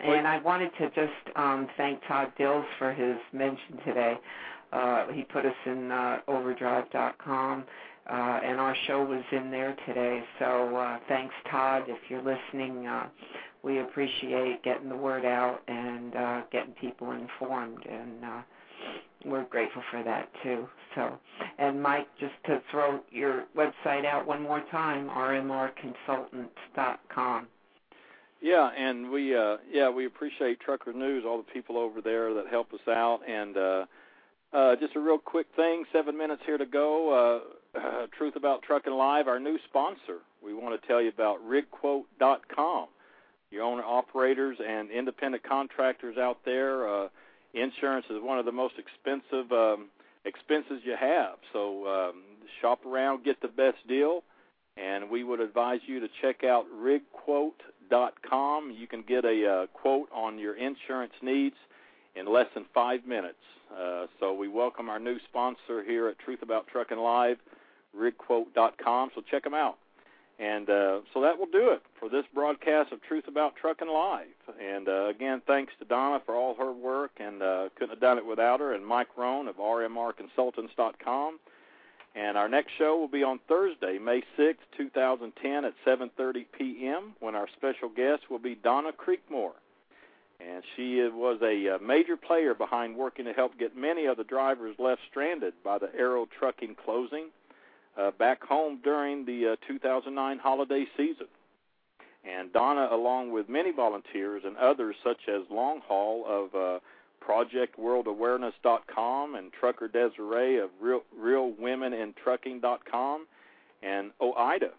[0.00, 4.14] And I wanted to just um, thank Todd Dills for his mention today.
[4.72, 7.64] Uh, he put us in uh, overdrive.com,
[8.10, 10.24] uh, and our show was in there today.
[10.38, 11.82] So uh, thanks, Todd.
[11.88, 13.08] If you're listening, uh,
[13.62, 17.84] we appreciate getting the word out and uh, getting people informed.
[17.86, 18.40] And uh,
[19.24, 20.68] we're grateful for that too.
[20.94, 21.18] So,
[21.58, 27.46] and Mike, just to throw your website out one more time, rmrconsultants.com.
[28.42, 32.48] Yeah, and we uh yeah, we appreciate Trucker News, all the people over there that
[32.48, 33.84] help us out and uh
[34.52, 37.42] uh just a real quick thing, 7 minutes here to go.
[37.76, 40.18] Uh, Truth About Trucking Live, our new sponsor.
[40.44, 42.88] We want to tell you about rigquote.com.
[43.50, 47.08] Your owner operators and independent contractors out there uh
[47.54, 49.88] insurance is one of the most expensive um,
[50.24, 51.34] expenses you have.
[51.52, 52.22] So um,
[52.60, 54.24] shop around, get the best deal,
[54.76, 56.64] and we would advise you to check out
[57.92, 58.74] rigquote.com.
[58.78, 61.56] You can get a uh, quote on your insurance needs
[62.14, 63.38] in less than five minutes.
[63.72, 67.38] Uh, so we welcome our new sponsor here at Truth About Trucking Live,
[67.96, 69.10] rigquote.com.
[69.14, 69.78] So check them out.
[70.38, 74.26] And uh, so that will do it for this broadcast of Truth About Trucking Live.
[74.60, 78.18] And uh, again, thanks to Donna for all her work, and uh, couldn't have done
[78.18, 78.74] it without her.
[78.74, 81.38] And Mike Rohn of RMRConsultants.com.
[82.14, 87.14] And our next show will be on Thursday, May 6, 2010, at 7:30 p.m.
[87.20, 89.54] When our special guest will be Donna Creekmore,
[90.38, 94.24] and she was a uh, major player behind working to help get many of the
[94.24, 97.28] drivers left stranded by the Arrow Trucking closing
[97.96, 101.28] uh, back home during the uh, 2009 holiday season.
[102.24, 106.78] And Donna, along with many volunteers and others such as Long Haul of uh,
[107.28, 113.26] ProjectWorldAwareness.com and Trucker Desiree of Real, RealWomenInTrucking.com
[113.82, 114.70] and OOIDA.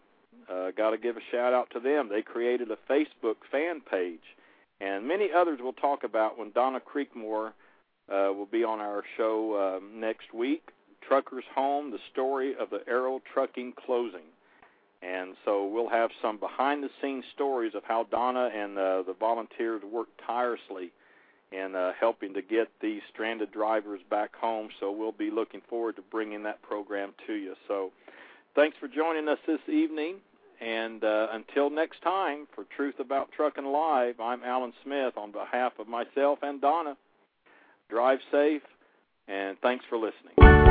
[0.49, 2.09] Uh, Got to give a shout out to them.
[2.09, 4.23] They created a Facebook fan page,
[4.81, 7.53] and many others we'll talk about when Donna Creekmore
[8.09, 10.69] uh, will be on our show uh, next week.
[11.07, 14.21] Truckers Home, the story of the Arrow Trucking closing.
[15.01, 19.13] And so we'll have some behind the scenes stories of how Donna and uh, the
[19.19, 20.93] volunteers worked tirelessly
[21.53, 24.69] in uh, helping to get these stranded drivers back home.
[24.79, 27.55] So we'll be looking forward to bringing that program to you.
[27.67, 27.91] So
[28.55, 30.17] thanks for joining us this evening.
[30.59, 35.73] And uh, until next time, for Truth About Trucking Live, I'm Allen Smith on behalf
[35.77, 36.95] of myself and Donna.
[37.89, 38.61] Drive safe,
[39.27, 40.62] and thanks for listening.